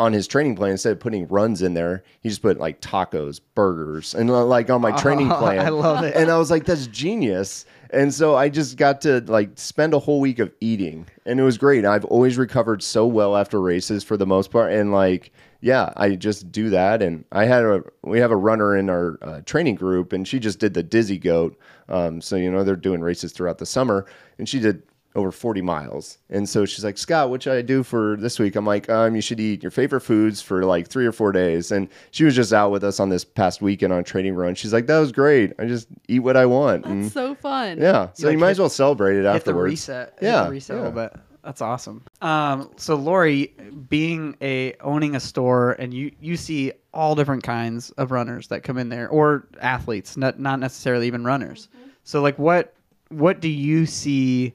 on 0.00 0.12
his 0.12 0.26
training 0.26 0.56
plan, 0.56 0.72
instead 0.72 0.92
of 0.92 1.00
putting 1.00 1.26
runs 1.28 1.62
in 1.62 1.74
there, 1.74 2.02
he 2.20 2.28
just 2.28 2.42
put 2.42 2.58
like 2.58 2.80
tacos, 2.80 3.40
burgers, 3.54 4.14
and 4.14 4.28
uh, 4.30 4.44
like 4.44 4.68
on 4.70 4.80
my 4.80 4.90
training 5.00 5.30
Oh, 5.30 5.38
plan. 5.38 5.60
I 5.64 5.68
love 5.68 6.04
it. 6.04 6.16
And 6.16 6.30
I 6.30 6.38
was 6.38 6.50
like, 6.50 6.64
that's 6.64 6.86
genius. 6.88 7.64
And 7.90 8.12
so 8.12 8.34
I 8.34 8.48
just 8.48 8.76
got 8.76 9.00
to 9.02 9.20
like 9.28 9.50
spend 9.54 9.94
a 9.94 10.00
whole 10.00 10.20
week 10.20 10.40
of 10.40 10.50
eating, 10.60 11.06
and 11.26 11.38
it 11.38 11.44
was 11.44 11.56
great. 11.58 11.84
I've 11.84 12.04
always 12.06 12.36
recovered 12.36 12.82
so 12.82 13.06
well 13.06 13.36
after 13.36 13.60
races 13.60 14.02
for 14.02 14.16
the 14.16 14.26
most 14.26 14.50
part, 14.50 14.72
and 14.72 14.90
like, 14.92 15.30
yeah, 15.60 15.92
I 15.96 16.16
just 16.16 16.50
do 16.50 16.70
that. 16.70 17.00
And 17.00 17.24
I 17.30 17.44
had 17.44 17.64
a 17.64 17.84
we 18.02 18.18
have 18.18 18.32
a 18.32 18.36
runner 18.36 18.76
in 18.76 18.90
our 18.90 19.16
uh, 19.22 19.40
training 19.42 19.76
group, 19.76 20.12
and 20.12 20.26
she 20.26 20.40
just 20.40 20.58
did 20.58 20.74
the 20.74 20.82
Dizzy 20.82 21.18
Goat. 21.18 21.56
Um, 21.88 22.20
so 22.20 22.34
you 22.34 22.50
know 22.50 22.64
they're 22.64 22.74
doing 22.74 23.00
races 23.00 23.30
throughout 23.30 23.58
the 23.58 23.66
summer, 23.66 24.06
and 24.38 24.48
she 24.48 24.58
did 24.58 24.82
over 25.14 25.30
40 25.30 25.62
miles. 25.62 26.18
And 26.30 26.48
so 26.48 26.64
she's 26.64 26.84
like, 26.84 26.98
Scott, 26.98 27.30
what 27.30 27.42
should 27.42 27.52
I 27.52 27.62
do 27.62 27.82
for 27.82 28.16
this 28.16 28.38
week? 28.38 28.56
I'm 28.56 28.66
like, 28.66 28.90
um, 28.90 29.14
you 29.14 29.20
should 29.20 29.38
eat 29.40 29.62
your 29.62 29.70
favorite 29.70 30.00
foods 30.00 30.42
for 30.42 30.64
like 30.64 30.88
three 30.88 31.06
or 31.06 31.12
four 31.12 31.30
days. 31.32 31.70
And 31.70 31.88
she 32.10 32.24
was 32.24 32.34
just 32.34 32.52
out 32.52 32.70
with 32.70 32.82
us 32.84 32.98
on 33.00 33.08
this 33.10 33.24
past 33.24 33.62
weekend 33.62 33.92
on 33.92 34.00
a 34.00 34.02
training 34.02 34.34
run. 34.34 34.54
She's 34.54 34.72
like, 34.72 34.86
that 34.88 34.98
was 34.98 35.12
great. 35.12 35.52
I 35.58 35.66
just 35.66 35.86
eat 36.08 36.20
what 36.20 36.36
I 36.36 36.46
want. 36.46 36.84
And 36.86 37.04
That's 37.04 37.14
so 37.14 37.34
fun. 37.34 37.78
yeah. 37.80 38.08
So 38.14 38.26
you, 38.26 38.32
like 38.34 38.38
might 38.40 38.46
hit- 38.48 38.52
as 38.52 38.58
well 38.60 38.68
celebrate 38.68 39.12
it 39.14 39.16
hit 39.18 39.22
the 39.24 39.30
afterwards. 39.30 39.70
reset. 39.70 40.08
hit 40.10 40.20
the 40.20 40.26
Yeah, 40.26 40.48
reset 40.48 40.76
a 40.76 40.78
yeah. 40.80 40.84
little 40.86 41.00
bit. 41.08 41.16
That's 41.44 41.60
awesome. 41.60 42.02
Um, 42.22 42.70
so 42.76 42.94
Lori, 42.94 43.52
being 43.90 44.34
a 44.40 44.74
owning 44.80 45.14
a 45.14 45.20
store, 45.20 45.72
and 45.72 45.92
you 45.92 46.10
you 46.18 46.38
see 46.38 46.72
all 46.94 47.14
different 47.14 47.42
kinds 47.42 47.90
of 47.92 48.10
runners 48.12 48.48
that 48.48 48.62
come 48.62 48.78
in 48.78 48.88
there, 48.88 49.08
or 49.10 49.46
athletes, 49.60 50.16
not 50.16 50.40
not 50.40 50.58
necessarily 50.58 51.06
even 51.06 51.22
runners. 51.22 51.68
So 52.02 52.22
like, 52.22 52.38
what 52.38 52.72
what 53.10 53.40
do 53.40 53.48
you 53.50 53.84
see, 53.84 54.54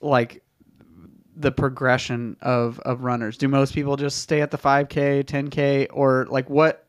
like 0.00 0.42
the 1.36 1.52
progression 1.52 2.36
of 2.40 2.80
of 2.80 3.02
runners? 3.02 3.36
Do 3.36 3.48
most 3.48 3.74
people 3.74 3.96
just 3.96 4.18
stay 4.18 4.40
at 4.40 4.50
the 4.50 4.58
five 4.58 4.88
k, 4.88 5.22
ten 5.22 5.48
k, 5.48 5.86
or 5.88 6.26
like 6.30 6.48
what 6.50 6.86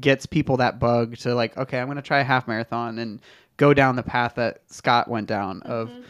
gets 0.00 0.26
people 0.26 0.56
that 0.58 0.78
bug 0.78 1.16
to 1.18 1.34
like, 1.34 1.56
okay, 1.56 1.78
I'm 1.78 1.86
gonna 1.86 2.02
try 2.02 2.20
a 2.20 2.24
half 2.24 2.48
marathon 2.48 2.98
and 2.98 3.20
go 3.56 3.72
down 3.74 3.96
the 3.96 4.02
path 4.02 4.34
that 4.36 4.62
Scott 4.68 5.08
went 5.08 5.26
down 5.26 5.62
of 5.62 5.88
mm-hmm. 5.88 6.02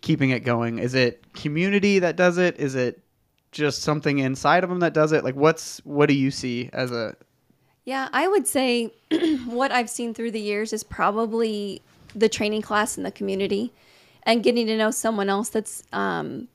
keeping 0.00 0.30
it 0.30 0.44
going? 0.44 0.78
Is 0.78 0.94
it 0.94 1.24
community 1.32 1.98
that 2.00 2.16
does 2.16 2.38
it? 2.38 2.58
Is 2.58 2.74
it 2.74 3.00
just 3.52 3.82
something 3.82 4.18
inside 4.18 4.64
of 4.64 4.70
them 4.70 4.80
that 4.80 4.94
does 4.94 5.12
it? 5.12 5.24
Like, 5.24 5.36
what's 5.36 5.78
what 5.84 6.06
do 6.06 6.14
you 6.14 6.30
see 6.30 6.70
as 6.72 6.90
a 6.90 7.16
Yeah, 7.84 8.08
I 8.12 8.28
would 8.28 8.46
say 8.46 8.92
what 9.46 9.72
I've 9.72 9.90
seen 9.90 10.14
through 10.14 10.32
the 10.32 10.40
years 10.40 10.72
is 10.72 10.84
probably 10.84 11.82
the 12.14 12.28
training 12.28 12.62
class 12.62 12.96
in 12.96 13.02
the 13.02 13.10
community 13.10 13.72
and 14.26 14.42
getting 14.42 14.66
to 14.66 14.76
know 14.76 14.90
someone 14.90 15.28
else 15.28 15.48
that's 15.48 15.82
um, 15.92 16.48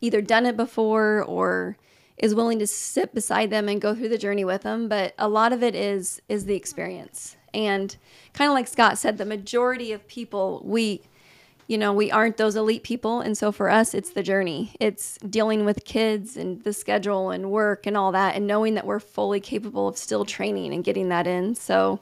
either 0.00 0.20
done 0.20 0.46
it 0.46 0.56
before 0.56 1.22
or 1.24 1.76
is 2.16 2.34
willing 2.34 2.58
to 2.58 2.66
sit 2.66 3.14
beside 3.14 3.50
them 3.50 3.68
and 3.68 3.80
go 3.80 3.94
through 3.94 4.08
the 4.08 4.18
journey 4.18 4.44
with 4.44 4.62
them. 4.62 4.88
But 4.88 5.14
a 5.18 5.28
lot 5.28 5.52
of 5.52 5.62
it 5.62 5.74
is 5.74 6.20
is 6.28 6.44
the 6.44 6.54
experience. 6.54 7.36
And 7.52 7.96
kind 8.32 8.48
of 8.48 8.54
like 8.54 8.68
Scott 8.68 8.98
said, 8.98 9.18
the 9.18 9.24
majority 9.24 9.92
of 9.92 10.06
people 10.06 10.62
we 10.64 11.02
you 11.70 11.78
know, 11.78 11.92
we 11.92 12.10
aren't 12.10 12.36
those 12.36 12.56
elite 12.56 12.82
people. 12.82 13.20
And 13.20 13.38
so 13.38 13.52
for 13.52 13.70
us, 13.70 13.94
it's 13.94 14.10
the 14.10 14.24
journey. 14.24 14.74
It's 14.80 15.18
dealing 15.18 15.64
with 15.64 15.84
kids 15.84 16.36
and 16.36 16.60
the 16.64 16.72
schedule 16.72 17.30
and 17.30 17.52
work 17.52 17.86
and 17.86 17.96
all 17.96 18.10
that, 18.10 18.34
and 18.34 18.44
knowing 18.44 18.74
that 18.74 18.84
we're 18.84 18.98
fully 18.98 19.38
capable 19.38 19.86
of 19.86 19.96
still 19.96 20.24
training 20.24 20.74
and 20.74 20.82
getting 20.82 21.10
that 21.10 21.28
in. 21.28 21.54
So 21.54 22.00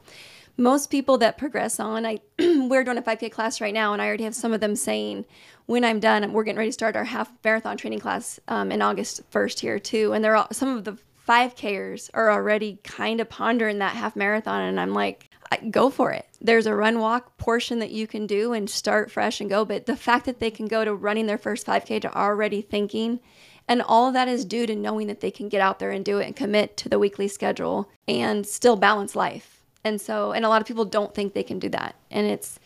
most 0.59 0.91
people 0.91 1.17
that 1.19 1.39
progress 1.39 1.79
on, 1.81 2.05
I 2.05 2.21
we're 2.39 2.85
doing 2.85 2.99
a 2.99 3.03
5K 3.03 3.31
class 3.31 3.61
right 3.61 3.73
now, 3.73 3.93
and 3.93 4.03
I 4.03 4.07
already 4.07 4.25
have 4.25 4.35
some 4.35 4.53
of 4.53 4.61
them 4.61 4.77
saying, 4.77 5.25
when 5.67 5.85
I'm 5.85 6.01
done, 6.01 6.33
we're 6.33 6.45
getting 6.45 6.59
ready 6.59 6.71
to 6.71 6.73
start 6.73 6.97
our 6.97 7.05
half 7.05 7.33
marathon 7.45 7.77
training 7.77 8.01
class 8.01 8.41
um, 8.49 8.73
in 8.73 8.83
August 8.83 9.31
1st 9.31 9.61
here 9.61 9.79
too. 9.79 10.13
And 10.13 10.25
they're 10.25 10.37
all, 10.37 10.49
some 10.51 10.77
of 10.77 10.85
the 10.85 10.99
5Kers 11.29 12.11
are 12.13 12.31
already 12.31 12.79
kind 12.83 13.21
of 13.21 13.29
pondering 13.29 13.79
that 13.79 13.95
half 13.95 14.17
marathon, 14.17 14.63
and 14.63 14.81
I'm 14.81 14.93
like, 14.93 15.31
go 15.71 15.91
for 15.91 16.11
it. 16.11 16.27
There's 16.41 16.67
a 16.67 16.75
run 16.75 16.99
walk 16.99 17.37
portion 17.39 17.79
that 17.79 17.91
you 17.91 18.07
can 18.07 18.27
do 18.27 18.53
and 18.53 18.69
start 18.69 19.11
fresh 19.11 19.41
and 19.41 19.49
go. 19.49 19.65
But 19.65 19.87
the 19.87 19.97
fact 19.97 20.27
that 20.27 20.41
they 20.41 20.51
can 20.51 20.67
go 20.67 20.85
to 20.85 20.95
running 20.95 21.27
their 21.27 21.39
first 21.39 21.67
5K 21.67 22.03
to 22.03 22.15
already 22.15 22.63
thinking, 22.63 23.21
and 23.69 23.83
all 23.83 24.11
that 24.13 24.29
is 24.29 24.45
due 24.45 24.67
to 24.67 24.75
knowing 24.75 25.07
that 25.07 25.21
they 25.21 25.31
can 25.31 25.49
get 25.49 25.61
out 25.61 25.79
there 25.79 25.91
and 25.91 26.05
do 26.05 26.19
it 26.19 26.27
and 26.27 26.35
commit 26.35 26.77
to 26.79 26.89
the 26.89 26.99
weekly 26.99 27.29
schedule 27.29 27.91
and 28.09 28.47
still 28.47 28.77
balance 28.77 29.15
life. 29.15 29.58
And 29.85 30.01
so, 30.01 30.33
and 30.33 30.45
a 30.45 30.49
lot 30.49 30.61
of 30.61 30.67
people 30.67 30.85
don't 30.85 31.15
think 31.15 31.33
they 31.33 31.43
can 31.43 31.59
do 31.59 31.69
that. 31.71 31.95
And 32.11 32.27
it's, 32.27 32.59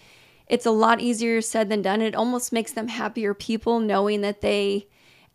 it's 0.49 0.67
a 0.67 0.71
lot 0.71 1.01
easier 1.01 1.41
said 1.41 1.69
than 1.69 1.83
done. 1.83 2.03
It 2.03 2.15
almost 2.15 2.53
makes 2.53 2.73
them 2.73 2.89
happier 2.89 3.35
people 3.35 3.81
knowing 3.81 4.23
that 4.23 4.41
they, 4.41 4.87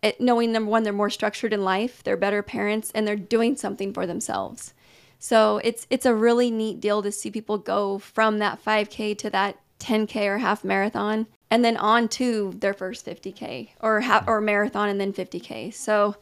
it, 0.01 0.19
knowing 0.19 0.51
number 0.51 0.69
one, 0.69 0.83
they're 0.83 0.93
more 0.93 1.09
structured 1.09 1.53
in 1.53 1.63
life, 1.63 2.03
they're 2.03 2.17
better 2.17 2.43
parents, 2.43 2.91
and 2.93 3.07
they're 3.07 3.15
doing 3.15 3.55
something 3.55 3.93
for 3.93 4.05
themselves. 4.05 4.73
So 5.19 5.59
it's 5.63 5.87
it's 5.89 6.05
a 6.05 6.13
really 6.13 6.51
neat 6.51 6.79
deal 6.79 7.01
to 7.01 7.11
see 7.11 7.31
people 7.31 7.57
go 7.57 7.97
from 7.97 8.39
that 8.39 8.63
5K 8.63 9.17
to 9.19 9.29
that 9.31 9.57
10K 9.79 10.27
or 10.27 10.37
half 10.37 10.63
marathon, 10.63 11.27
and 11.49 11.63
then 11.65 11.77
on 11.77 12.07
to 12.09 12.53
their 12.57 12.73
first 12.73 13.05
50K 13.05 13.69
or 13.79 14.01
half 14.01 14.27
or 14.27 14.41
marathon 14.41 14.89
and 14.89 15.01
then 15.01 15.13
50K. 15.13 15.73
So 15.73 16.15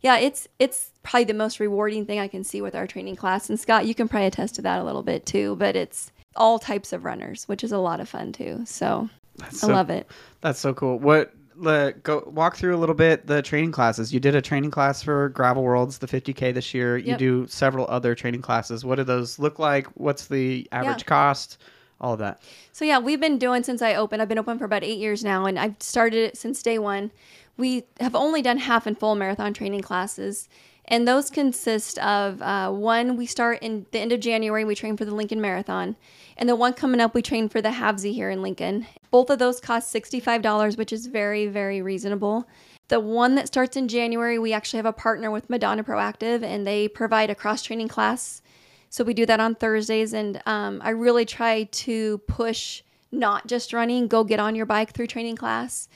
yeah, 0.00 0.18
it's 0.18 0.48
it's 0.58 0.89
probably 1.02 1.24
the 1.24 1.34
most 1.34 1.60
rewarding 1.60 2.04
thing 2.06 2.18
I 2.18 2.28
can 2.28 2.44
see 2.44 2.60
with 2.60 2.74
our 2.74 2.86
training 2.86 3.16
class. 3.16 3.48
And 3.48 3.58
Scott, 3.58 3.86
you 3.86 3.94
can 3.94 4.08
probably 4.08 4.26
attest 4.26 4.54
to 4.56 4.62
that 4.62 4.80
a 4.80 4.84
little 4.84 5.02
bit 5.02 5.26
too. 5.26 5.56
But 5.56 5.76
it's 5.76 6.12
all 6.36 6.58
types 6.58 6.92
of 6.92 7.04
runners, 7.04 7.44
which 7.48 7.64
is 7.64 7.72
a 7.72 7.78
lot 7.78 8.00
of 8.00 8.08
fun 8.08 8.32
too. 8.32 8.62
So 8.66 9.08
I 9.42 9.48
so- 9.50 9.68
love 9.68 9.90
it. 9.90 10.06
That's 10.40 10.58
so 10.58 10.72
cool. 10.74 10.98
What 10.98 11.32
le, 11.56 11.92
go 11.92 12.22
walk 12.26 12.56
through 12.56 12.74
a 12.74 12.78
little 12.78 12.94
bit 12.94 13.26
the 13.26 13.42
training 13.42 13.72
classes. 13.72 14.12
You 14.14 14.20
did 14.20 14.34
a 14.34 14.40
training 14.42 14.70
class 14.70 15.02
for 15.02 15.28
Gravel 15.30 15.62
Worlds, 15.62 15.98
the 15.98 16.06
50k 16.06 16.54
this 16.54 16.72
year. 16.72 16.96
You 16.96 17.16
do 17.16 17.46
several 17.48 17.86
other 17.88 18.14
training 18.14 18.42
classes. 18.42 18.84
What 18.84 18.96
do 18.96 19.04
those 19.04 19.38
look 19.38 19.58
like? 19.58 19.86
What's 19.88 20.26
the 20.28 20.66
average 20.72 21.02
Yeah. 21.02 21.08
cost? 21.08 21.58
All 22.00 22.14
of 22.14 22.18
that. 22.20 22.40
So 22.72 22.86
yeah, 22.86 22.98
we've 22.98 23.20
been 23.20 23.36
doing 23.36 23.62
since 23.62 23.82
I 23.82 23.94
opened. 23.94 24.22
I've 24.22 24.28
been 24.28 24.38
open 24.38 24.58
for 24.58 24.64
about 24.64 24.82
eight 24.84 24.98
years 24.98 25.22
now, 25.22 25.44
and 25.44 25.58
I've 25.58 25.74
started 25.80 26.18
it 26.24 26.36
since 26.38 26.62
day 26.62 26.78
one. 26.78 27.10
We 27.58 27.84
have 28.00 28.14
only 28.14 28.40
done 28.40 28.56
half 28.56 28.86
and 28.86 28.98
full 28.98 29.14
marathon 29.16 29.52
training 29.52 29.82
classes, 29.82 30.48
and 30.90 31.08
those 31.08 31.30
consist 31.30 31.98
of 32.00 32.42
uh, 32.42 32.70
one 32.70 33.16
we 33.16 33.24
start 33.24 33.60
in 33.62 33.86
the 33.92 34.00
end 34.00 34.12
of 34.12 34.20
January. 34.20 34.64
We 34.64 34.74
train 34.74 34.96
for 34.96 35.06
the 35.06 35.14
Lincoln 35.14 35.40
Marathon, 35.40 35.96
and 36.36 36.48
the 36.48 36.56
one 36.56 36.74
coming 36.74 37.00
up 37.00 37.14
we 37.14 37.22
train 37.22 37.48
for 37.48 37.62
the 37.62 37.70
Halfsy 37.70 38.12
here 38.12 38.28
in 38.28 38.42
Lincoln. 38.42 38.86
Both 39.10 39.30
of 39.30 39.38
those 39.38 39.60
cost 39.60 39.90
sixty 39.90 40.20
five 40.20 40.42
dollars, 40.42 40.76
which 40.76 40.92
is 40.92 41.06
very 41.06 41.46
very 41.46 41.80
reasonable. 41.80 42.46
The 42.88 43.00
one 43.00 43.36
that 43.36 43.46
starts 43.46 43.76
in 43.76 43.86
January, 43.86 44.38
we 44.38 44.52
actually 44.52 44.78
have 44.78 44.86
a 44.86 44.92
partner 44.92 45.30
with 45.30 45.48
Madonna 45.48 45.84
Proactive, 45.84 46.42
and 46.42 46.66
they 46.66 46.88
provide 46.88 47.30
a 47.30 47.36
cross 47.36 47.62
training 47.62 47.88
class. 47.88 48.42
So 48.88 49.04
we 49.04 49.14
do 49.14 49.24
that 49.26 49.38
on 49.38 49.54
Thursdays, 49.54 50.12
and 50.12 50.42
um, 50.44 50.82
I 50.82 50.90
really 50.90 51.24
try 51.24 51.62
to 51.62 52.18
push 52.26 52.82
not 53.12 53.46
just 53.46 53.72
running, 53.72 54.08
go 54.08 54.24
get 54.24 54.40
on 54.40 54.56
your 54.56 54.66
bike 54.66 54.92
through 54.92 55.06
training 55.06 55.36
class. 55.36 55.88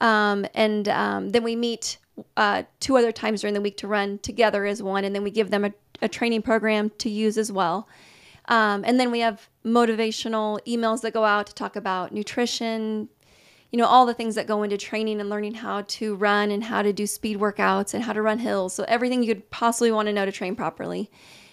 Um, 0.00 0.46
and 0.54 0.88
um, 0.88 1.28
then 1.30 1.42
we 1.42 1.56
meet 1.56 1.98
uh, 2.36 2.62
two 2.80 2.96
other 2.96 3.12
times 3.12 3.40
during 3.40 3.54
the 3.54 3.60
week 3.60 3.76
to 3.78 3.88
run 3.88 4.18
together 4.18 4.64
as 4.64 4.82
one, 4.82 5.04
and 5.04 5.14
then 5.14 5.22
we 5.22 5.30
give 5.30 5.50
them 5.50 5.64
a, 5.64 5.72
a 6.02 6.08
training 6.08 6.42
program 6.42 6.90
to 6.98 7.10
use 7.10 7.38
as 7.38 7.50
well. 7.50 7.88
Um, 8.46 8.82
and 8.86 8.98
then 8.98 9.10
we 9.10 9.20
have 9.20 9.48
motivational 9.64 10.58
emails 10.66 11.02
that 11.02 11.12
go 11.12 11.24
out 11.24 11.46
to 11.48 11.54
talk 11.54 11.76
about 11.76 12.12
nutrition, 12.12 13.08
you 13.70 13.78
know, 13.78 13.84
all 13.84 14.06
the 14.06 14.14
things 14.14 14.34
that 14.36 14.46
go 14.46 14.62
into 14.62 14.78
training 14.78 15.20
and 15.20 15.28
learning 15.28 15.54
how 15.54 15.82
to 15.82 16.14
run 16.14 16.50
and 16.50 16.64
how 16.64 16.80
to 16.80 16.92
do 16.92 17.06
speed 17.06 17.38
workouts 17.38 17.92
and 17.92 18.02
how 18.02 18.14
to 18.14 18.22
run 18.22 18.38
hills. 18.38 18.74
So 18.74 18.84
everything 18.88 19.22
you 19.22 19.34
could 19.34 19.50
possibly 19.50 19.92
want 19.92 20.06
to 20.06 20.12
know 20.12 20.24
to 20.24 20.32
train 20.32 20.56
properly. 20.56 21.10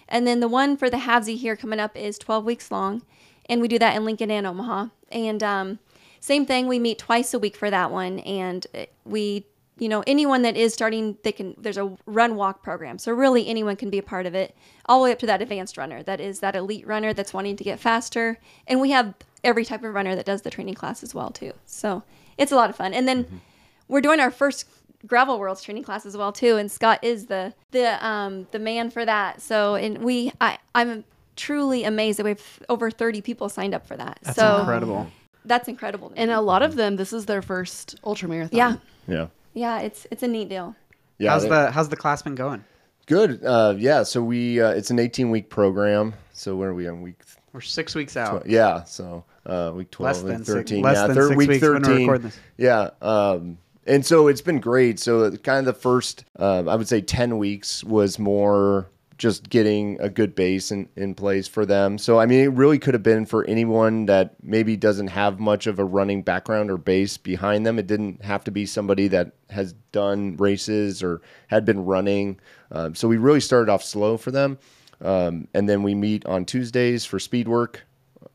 And 0.07 0.25
then 0.25 0.39
the 0.39 0.47
one 0.47 0.77
for 0.77 0.89
the 0.89 0.97
Halfsy 0.97 1.35
here 1.37 1.55
coming 1.55 1.79
up 1.79 1.97
is 1.97 2.17
12 2.17 2.45
weeks 2.45 2.71
long, 2.71 3.01
and 3.49 3.59
we 3.59 3.67
do 3.67 3.79
that 3.79 3.95
in 3.95 4.05
Lincoln 4.05 4.31
and 4.31 4.47
Omaha. 4.47 4.87
And 5.11 5.43
um, 5.43 5.79
same 6.19 6.45
thing, 6.45 6.67
we 6.67 6.79
meet 6.79 6.99
twice 6.99 7.33
a 7.33 7.39
week 7.39 7.57
for 7.57 7.69
that 7.69 7.91
one, 7.91 8.19
and 8.19 8.65
uh, 8.73 8.85
we, 9.03 9.47
you 9.77 9.89
know, 9.89 10.03
anyone 10.07 10.41
that 10.43 10.55
is 10.55 10.73
starting, 10.73 11.17
they 11.23 11.31
can. 11.31 11.53
There's 11.57 11.77
a 11.77 11.95
run 12.05 12.35
walk 12.35 12.63
program, 12.63 12.97
so 12.97 13.11
really 13.11 13.47
anyone 13.47 13.75
can 13.75 13.89
be 13.89 13.97
a 13.97 14.03
part 14.03 14.25
of 14.25 14.33
it, 14.33 14.55
all 14.85 14.99
the 14.99 15.05
way 15.05 15.11
up 15.11 15.19
to 15.19 15.25
that 15.25 15.41
advanced 15.41 15.77
runner, 15.77 16.01
that 16.03 16.19
is 16.21 16.39
that 16.39 16.55
elite 16.55 16.87
runner 16.87 17.13
that's 17.13 17.33
wanting 17.33 17.55
to 17.57 17.63
get 17.63 17.79
faster, 17.79 18.37
and 18.67 18.79
we 18.79 18.91
have 18.91 19.13
every 19.43 19.65
type 19.65 19.83
of 19.83 19.93
runner 19.93 20.15
that 20.15 20.25
does 20.25 20.41
the 20.43 20.49
training 20.49 20.75
class 20.75 21.03
as 21.03 21.13
well 21.13 21.29
too. 21.29 21.51
So 21.65 22.03
it's 22.37 22.51
a 22.51 22.55
lot 22.55 22.69
of 22.69 22.75
fun, 22.77 22.93
and 22.93 23.07
then 23.07 23.41
we're 23.87 24.01
doing 24.01 24.19
our 24.19 24.31
first 24.31 24.65
gravel 25.05 25.37
worlds 25.37 25.61
training 25.61 25.83
class 25.83 26.03
as 26.03 26.17
well 26.17 26.31
too 26.31 26.57
and 26.57 26.71
scott 26.71 26.97
is 27.03 27.27
the 27.27 27.53
the 27.69 28.03
um 28.03 28.47
the 28.49 28.57
man 28.57 28.89
for 28.89 29.05
that 29.05 29.39
so 29.39 29.75
and 29.75 29.99
we 29.99 30.31
i 30.41 30.57
i'm 30.73 31.03
truly 31.35 31.83
amazed 31.83 32.17
that 32.17 32.23
we 32.23 32.31
have 32.31 32.59
over 32.69 32.89
30 32.89 33.21
people 33.21 33.47
signed 33.47 33.75
up 33.75 33.85
for 33.85 33.95
that 33.95 34.17
That's 34.23 34.35
so 34.35 34.57
incredible. 34.61 35.05
that's 35.43 35.67
incredible 35.67 36.11
And 36.15 36.31
a 36.31 36.41
lot 36.41 36.63
of 36.63 36.73
them, 36.75 36.95
this 36.95 37.13
is 37.13 37.27
their 37.27 37.43
first 37.43 37.99
ultra 38.03 38.27
marathon. 38.27 38.57
yeah 38.57 38.75
Yeah. 39.07 39.27
Yeah 39.55 39.79
it's 39.79 40.05
it's 40.11 40.21
a 40.21 40.27
neat 40.27 40.49
deal 40.49 40.75
Yeah. 41.17 41.31
how's 41.31 41.43
they- 41.43 41.49
the 41.49 41.71
how's 41.71 41.89
the 41.89 41.95
class 41.97 42.21
been 42.21 42.35
going? 42.35 42.63
good? 43.07 43.43
Uh, 43.43 43.75
yeah. 43.77 44.01
So 44.03 44.21
we 44.23 44.59
uh, 44.59 44.69
it's 44.71 44.89
an 44.89 44.97
18 44.99 45.29
week 45.31 45.49
program. 45.49 46.13
So 46.33 46.55
where 46.55 46.69
are 46.69 46.73
we 46.73 46.87
on 46.87 47.01
week? 47.03 47.21
We're 47.53 47.61
six 47.61 47.93
weeks 47.95 48.17
out. 48.17 48.47
Yeah. 48.47 48.83
So 48.83 49.23
uh, 49.45 49.71
week 49.75 49.91
12, 49.91 50.15
Less 50.15 50.23
week 50.23 50.33
than 50.33 50.45
six- 50.45 50.53
13. 50.55 50.81
less 50.83 50.95
yeah. 50.97 51.07
than 51.07 51.15
third 51.15 51.27
six 51.29 51.37
week 51.37 51.49
weeks 51.49 51.61
when 51.61 51.71
we're 51.73 51.79
13. 51.81 51.99
recording 52.01 52.21
this. 52.27 52.39
Yeah. 52.57 52.89
Um, 53.03 53.57
and 53.85 54.03
so 54.03 54.27
it's 54.27 54.41
been 54.41 54.59
great. 54.59 54.99
So 54.99 55.29
kind 55.37 55.59
of 55.59 55.65
the 55.65 55.79
first, 55.79 56.25
um, 56.39 56.67
I 56.67 56.75
would 56.75 56.87
say 56.87 56.99
10 56.99 57.37
weeks 57.37 57.83
was 57.83 58.17
more 58.17 58.89
just 59.17 59.49
getting 59.49 59.99
a 60.01 60.09
good 60.09 60.35
base 60.35 60.71
in, 60.71 60.89
in 60.95 61.15
place 61.15 61.47
for 61.47 61.65
them. 61.65 61.97
So, 61.97 62.19
I 62.19 62.25
mean, 62.25 62.41
it 62.41 62.51
really 62.51 62.77
could 62.77 62.93
have 62.93 63.03
been 63.03 63.25
for 63.25 63.45
anyone 63.45 64.05
that 64.07 64.35
maybe 64.43 64.75
doesn't 64.75 65.07
have 65.07 65.39
much 65.39 65.67
of 65.67 65.79
a 65.79 65.85
running 65.85 66.21
background 66.21 66.69
or 66.69 66.77
base 66.77 67.17
behind 67.17 67.65
them. 67.65 67.79
It 67.79 67.87
didn't 67.87 68.23
have 68.23 68.43
to 68.45 68.51
be 68.51 68.65
somebody 68.65 69.07
that 69.09 69.31
has 69.49 69.73
done 69.91 70.35
races 70.37 71.01
or 71.01 71.21
had 71.47 71.63
been 71.63 71.85
running. 71.85 72.39
Um, 72.71 72.93
so 72.93 73.07
we 73.07 73.17
really 73.17 73.39
started 73.39 73.71
off 73.71 73.83
slow 73.83 74.17
for 74.17 74.31
them. 74.31 74.57
Um, 75.01 75.47
and 75.53 75.69
then 75.69 75.83
we 75.83 75.95
meet 75.95 76.25
on 76.25 76.45
Tuesdays 76.45 77.05
for 77.05 77.19
speed 77.19 77.47
work. 77.47 77.83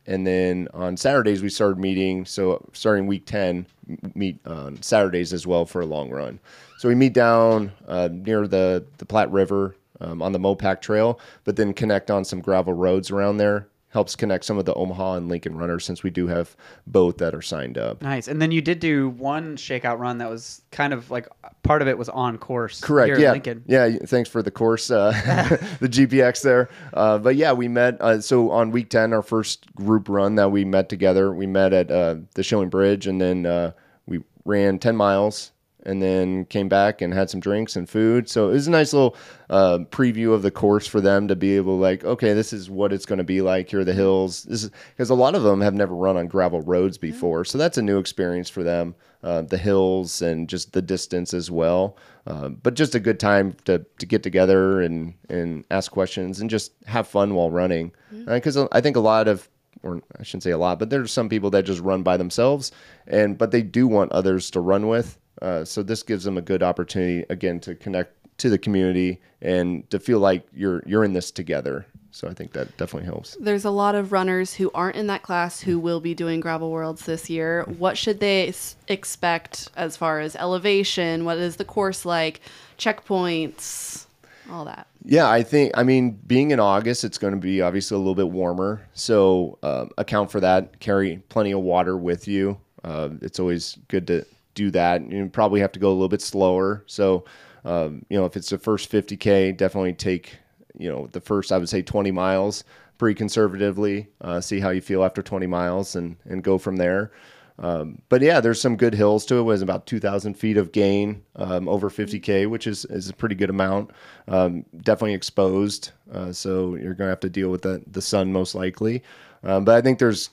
And 0.07 0.27
then 0.27 0.69
on 0.73 0.97
Saturdays, 0.97 1.43
we 1.43 1.51
started 1.51 1.79
meeting. 1.79 2.25
So 2.25 2.67
starting 2.73 3.07
week 3.07 3.27
10, 3.27 3.67
meet 4.15 4.45
on 4.47 4.81
Saturdays 4.83 5.33
as 5.33 5.47
well 5.47 5.67
for 5.67 5.83
a 5.83 5.87
long 5.87 6.11
run. 6.11 6.41
So 6.79 6.89
we 6.89 6.95
meet 6.95 7.13
down 7.13 7.73
uh, 7.87 8.09
near 8.11 8.49
the, 8.49 8.87
the 8.97 9.05
Platte 9.05 9.31
River 9.31 9.77
um, 10.01 10.23
on 10.23 10.33
the 10.33 10.39
Mopac 10.39 10.81
Trail, 10.81 11.21
but 11.45 11.57
then 11.57 11.73
connect 11.73 12.11
on 12.11 12.25
some 12.25 12.41
gravel 12.41 12.73
roads 12.73 13.11
around 13.11 13.37
there. 13.37 13.69
Helps 13.89 14.15
connect 14.15 14.45
some 14.45 14.57
of 14.57 14.67
the 14.67 14.75
Omaha 14.75 15.15
and 15.15 15.29
Lincoln 15.29 15.57
runners 15.57 15.85
since 15.85 16.05
we 16.05 16.11
do 16.11 16.29
have 16.29 16.55
both 16.87 17.19
that 17.19 17.35
are 17.35 17.43
signed 17.43 17.77
up. 17.77 18.01
Nice. 18.03 18.29
And 18.29 18.41
then 18.41 18.53
you 18.53 18.63
did 18.63 18.79
do 18.79 19.09
one 19.09 19.57
shakeout 19.57 19.99
run 19.99 20.19
that 20.19 20.31
was 20.31 20.63
kind 20.71 20.93
of 20.93 21.11
like 21.11 21.27
part 21.65 21.83
of 21.83 21.89
it 21.89 21.99
was 21.99 22.09
on 22.09 22.39
course. 22.39 22.81
Correct. 22.81 23.09
Here 23.09 23.19
yeah. 23.19 23.33
Lincoln. 23.33 23.65
Yeah. 23.67 23.97
Thanks 24.07 24.31
for 24.31 24.45
the 24.45 24.51
course, 24.53 24.93
uh, 24.93 25.11
the 25.81 25.89
GPX 25.89 26.43
there. 26.43 26.69
Uh, 26.95 27.19
but 27.19 27.35
yeah, 27.35 27.53
we 27.53 27.67
met. 27.67 28.01
Uh, 28.01 28.21
so 28.21 28.53
on 28.53 28.71
week 28.71 28.91
10, 28.91 29.13
our 29.13 29.23
first 29.23 29.75
group 29.75 30.09
run 30.09 30.37
that 30.37 30.51
we 30.53 30.65
met 30.65 30.89
together, 30.89 31.35
we 31.35 31.49
met 31.49 31.73
at 31.73 31.91
uh, 31.91 32.15
the 32.35 32.45
Showing 32.45 32.69
Bridge 32.69 33.09
and 33.09 33.21
then 33.21 33.45
uh, 33.45 33.73
we 34.07 34.21
ran 34.45 34.79
10 34.79 34.95
miles 34.95 35.51
and 35.85 36.03
then 36.03 36.45
came 36.47 36.69
back 36.69 37.01
and 37.01 37.13
had 37.13 37.31
some 37.31 37.41
drinks 37.41 37.77
and 37.77 37.89
food. 37.89 38.29
So 38.29 38.49
it 38.49 38.53
was 38.53 38.67
a 38.67 38.71
nice 38.71 38.93
little 38.93 39.17
uh, 39.49 39.79
preview 39.91 40.33
of 40.33 40.43
the 40.43 40.51
course 40.51 40.87
for 40.87 41.01
them 41.01 41.29
to 41.29 41.37
be 41.37 41.57
able 41.57 41.77
to 41.77 41.81
like, 41.81 42.05
okay, 42.05 42.33
this 42.33 42.53
is 42.53 42.71
what 42.71 42.93
it's 42.93 43.07
going 43.07 43.19
to 43.19 43.25
be 43.25 43.41
like. 43.41 43.71
Here 43.71 43.81
are 43.81 43.85
the 43.85 43.93
hills. 43.93 44.45
This 44.45 44.65
is 44.65 44.71
because 44.91 45.11
a 45.11 45.15
lot 45.15 45.35
of 45.35 45.43
them 45.43 45.61
have 45.61 45.75
never 45.75 45.95
run 45.95 46.17
on 46.17 46.27
gravel 46.27 46.61
roads 46.63 46.99
before, 46.99 47.45
so 47.45 47.59
that's 47.59 47.79
a 47.79 47.83
new 47.83 47.99
experience 47.99 48.49
for 48.49 48.63
them. 48.63 48.95
Uh, 49.23 49.43
the 49.43 49.59
hills 49.59 50.23
and 50.23 50.49
just 50.49 50.73
the 50.73 50.81
distance 50.81 51.35
as 51.35 51.51
well, 51.51 51.99
uh, 52.27 52.49
but 52.49 52.73
just 52.73 52.95
a 52.95 53.01
good 53.01 53.21
time 53.21 53.55
to, 53.67 53.85
to 53.99 54.07
get 54.07 54.23
together 54.23 54.81
and 54.81 55.13
and 55.29 55.63
ask 55.71 55.93
questions 55.93 56.41
and 56.41 56.49
just 56.49 56.73
have 56.87 57.07
fun 57.07 57.35
while 57.35 57.51
running. 57.51 57.93
Because 58.25 58.57
I 58.57 58.81
think 58.81 58.97
a 58.97 59.01
lot 59.01 59.29
of 59.29 59.47
or 59.83 60.03
I 60.19 60.23
shouldn't 60.23 60.43
say 60.43 60.51
a 60.51 60.59
lot, 60.59 60.79
but 60.79 60.91
there's 60.91 61.13
some 61.13 61.29
people 61.29 61.51
that 61.51 61.65
just 61.65 61.81
run 61.81 62.03
by 62.03 62.17
themselves, 62.17 62.73
and 63.07 63.37
but 63.37 63.51
they 63.51 63.63
do 63.63 63.87
want 63.87 64.13
others 64.13 64.51
to 64.53 64.61
run 64.61 64.89
with. 64.89 65.19
Uh, 65.41 65.65
so 65.65 65.83
this 65.83 66.03
gives 66.03 66.25
them 66.25 66.37
a 66.37 66.43
good 66.43 66.63
opportunity 66.63 67.25
again 67.31 67.61
to 67.61 67.75
connect 67.75 68.15
to 68.39 68.51
the 68.51 68.59
community 68.59 69.21
and 69.43 69.89
to 69.91 69.99
feel 69.99 70.19
like 70.19 70.47
you're 70.55 70.83
you're 70.87 71.05
in 71.05 71.13
this 71.13 71.31
together. 71.31 71.87
So 72.13 72.29
I 72.29 72.35
think 72.35 72.53
that 72.53 72.77
definitely 72.77 73.07
helps. 73.07 73.37
There's 73.41 73.65
a 73.65 73.71
lot 73.71 73.95
of 73.95 74.11
runners 74.11 74.55
who 74.55 74.71
aren't 74.75 74.97
in 74.97 75.07
that 75.07 75.23
class 75.23 75.61
who 75.61 75.79
will 75.79 76.01
be 76.01 76.15
doing 76.15 76.41
gravel 76.41 76.71
worlds 76.71 77.05
this 77.07 77.31
year. 77.31 77.65
What 77.79 77.97
should 77.97 78.19
they 78.19 78.49
s- 78.49 78.75
expect 78.89 79.69
as 79.77 79.97
far 79.97 80.19
as 80.19 80.35
elevation? 80.35 81.25
What 81.25 81.39
is 81.39 81.57
the 81.57 81.65
course 81.65 82.05
like? 82.05 82.41
Checkpoints, 82.79 84.07
all 84.51 84.65
that. 84.65 84.87
Yeah, 85.05 85.31
I 85.31 85.43
think. 85.43 85.73
I 85.77 85.83
mean, 85.83 86.19
being 86.27 86.51
in 86.51 86.59
August, 86.61 87.05
it's 87.05 87.19
going 87.19 87.35
to 87.35 87.41
be 87.41 87.63
obviously 87.63 87.95
a 87.95 87.99
little 87.99 88.15
bit 88.15 88.31
warmer, 88.31 88.83
so 88.93 89.59
um, 89.63 89.91
account 89.97 90.31
for 90.31 90.41
that. 90.41 90.81
Carry 90.81 91.19
plenty 91.29 91.53
of 91.53 91.61
water 91.61 91.97
with 91.97 92.27
you. 92.27 92.59
Uh, 92.83 93.11
it's 93.23 93.39
always 93.39 93.79
good 93.89 94.07
to 94.09 94.27
do 94.61 94.71
that. 94.73 95.11
You 95.11 95.29
probably 95.29 95.61
have 95.61 95.73
to 95.73 95.81
go 95.81 95.89
a 95.89 95.97
little 95.97 96.09
bit 96.09 96.21
slower. 96.21 96.85
So, 96.87 97.25
um, 97.65 98.05
you 98.11 98.19
know, 98.19 98.27
if 98.27 98.37
it's 98.37 98.51
the 98.51 98.59
first 98.59 98.91
50k, 98.93 99.57
definitely 99.57 99.95
take 99.95 100.39
you 100.79 100.91
know 100.91 101.09
the 101.09 101.21
first 101.21 101.51
I 101.51 101.59
would 101.59 101.69
say 101.69 101.83
20 101.83 102.11
miles 102.11 102.65
pretty 102.99 103.17
conservatively. 103.17 104.09
Uh, 104.21 104.41
see 104.41 104.61
how 104.61 104.71
you 104.71 104.81
feel 104.81 105.03
after 105.03 105.23
20 105.23 105.47
miles, 105.47 105.97
and 105.97 106.17
and 106.27 106.45
go 106.45 106.59
from 106.59 106.77
there. 106.77 107.11
Um, 107.59 108.01
but 108.09 108.23
yeah, 108.23 108.41
there's 108.41 108.61
some 108.61 108.77
good 108.77 108.95
hills 108.95 109.27
to 109.27 109.37
it. 109.37 109.41
It 109.41 109.43
was 109.43 109.61
about 109.61 109.87
2,000 109.87 110.33
feet 110.33 110.57
of 110.57 110.73
gain 110.73 111.23
um, 111.37 111.69
over 111.69 111.91
50k, 111.91 112.49
which 112.49 112.67
is 112.67 112.85
is 112.87 113.09
a 113.09 113.15
pretty 113.15 113.35
good 113.35 113.51
amount. 113.51 113.91
Um, 114.29 114.65
definitely 114.83 115.15
exposed, 115.15 115.91
uh, 116.13 116.33
so 116.33 116.75
you're 116.77 116.95
going 116.95 117.09
to 117.09 117.17
have 117.17 117.21
to 117.21 117.31
deal 117.31 117.51
with 117.51 117.63
the 117.63 117.83
the 117.87 118.03
sun 118.03 118.33
most 118.33 118.55
likely. 118.55 119.03
Um, 119.43 119.65
but 119.65 119.75
I 119.75 119.81
think 119.81 119.99
there's 119.99 120.31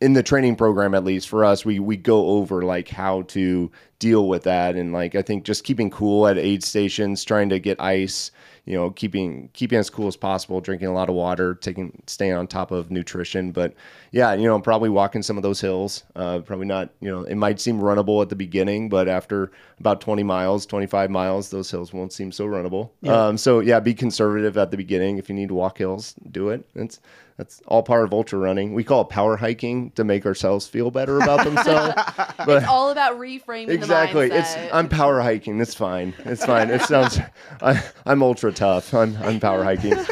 in 0.00 0.12
the 0.12 0.22
training 0.22 0.56
program, 0.56 0.94
at 0.94 1.04
least 1.04 1.28
for 1.28 1.44
us, 1.44 1.64
we 1.64 1.78
we 1.78 1.96
go 1.96 2.26
over 2.28 2.62
like 2.62 2.88
how 2.88 3.22
to 3.22 3.70
deal 3.98 4.28
with 4.28 4.42
that, 4.42 4.74
and 4.74 4.92
like 4.92 5.14
I 5.14 5.22
think 5.22 5.44
just 5.44 5.64
keeping 5.64 5.90
cool 5.90 6.26
at 6.26 6.36
aid 6.36 6.62
stations, 6.64 7.24
trying 7.24 7.48
to 7.50 7.58
get 7.60 7.80
ice, 7.80 8.32
you 8.66 8.74
know, 8.74 8.90
keeping 8.90 9.50
keeping 9.52 9.78
as 9.78 9.88
cool 9.88 10.08
as 10.08 10.16
possible, 10.16 10.60
drinking 10.60 10.88
a 10.88 10.92
lot 10.92 11.08
of 11.08 11.14
water, 11.14 11.54
taking 11.54 12.02
staying 12.06 12.32
on 12.32 12.46
top 12.48 12.72
of 12.72 12.90
nutrition. 12.90 13.52
But 13.52 13.74
yeah, 14.10 14.34
you 14.34 14.46
know, 14.46 14.60
probably 14.60 14.90
walking 14.90 15.22
some 15.22 15.36
of 15.36 15.42
those 15.42 15.60
hills. 15.60 16.02
Uh, 16.16 16.40
probably 16.40 16.66
not, 16.66 16.90
you 17.00 17.10
know, 17.10 17.22
it 17.22 17.36
might 17.36 17.60
seem 17.60 17.80
runnable 17.80 18.20
at 18.20 18.28
the 18.28 18.36
beginning, 18.36 18.88
but 18.88 19.08
after 19.08 19.52
about 19.78 20.00
20 20.00 20.22
miles, 20.22 20.66
25 20.66 21.10
miles, 21.10 21.50
those 21.50 21.70
hills 21.70 21.92
won't 21.92 22.12
seem 22.12 22.32
so 22.32 22.46
runnable. 22.46 22.90
Um, 23.12 23.38
so 23.38 23.60
yeah, 23.60 23.80
be 23.80 23.94
conservative 23.94 24.58
at 24.58 24.70
the 24.70 24.76
beginning. 24.76 25.18
If 25.18 25.28
you 25.28 25.34
need 25.36 25.48
to 25.48 25.54
walk 25.54 25.78
hills, 25.78 26.14
do 26.30 26.48
it. 26.48 26.66
It's 26.74 27.00
that's 27.36 27.60
all 27.66 27.82
part 27.82 28.04
of 28.04 28.12
ultra 28.12 28.38
running. 28.38 28.74
We 28.74 28.84
call 28.84 29.02
it 29.02 29.08
power 29.08 29.36
hiking 29.36 29.90
to 29.92 30.04
make 30.04 30.24
ourselves 30.24 30.68
feel 30.68 30.92
better 30.92 31.18
about 31.18 31.44
themselves. 31.44 31.94
but 32.46 32.62
it's 32.62 32.66
All 32.66 32.90
about 32.90 33.18
reframing 33.18 33.70
exactly, 33.70 34.28
the 34.28 34.38
it's. 34.38 34.54
I'm 34.72 34.88
power 34.88 35.20
hiking. 35.20 35.60
It's 35.60 35.74
fine. 35.74 36.14
It's 36.20 36.44
fine. 36.44 36.70
It 36.70 36.82
sounds. 36.82 37.18
I, 37.60 37.82
I'm 38.06 38.22
ultra 38.22 38.52
tough. 38.52 38.94
I'm 38.94 39.16
I'm 39.18 39.40
power 39.40 39.64
hiking. 39.64 39.94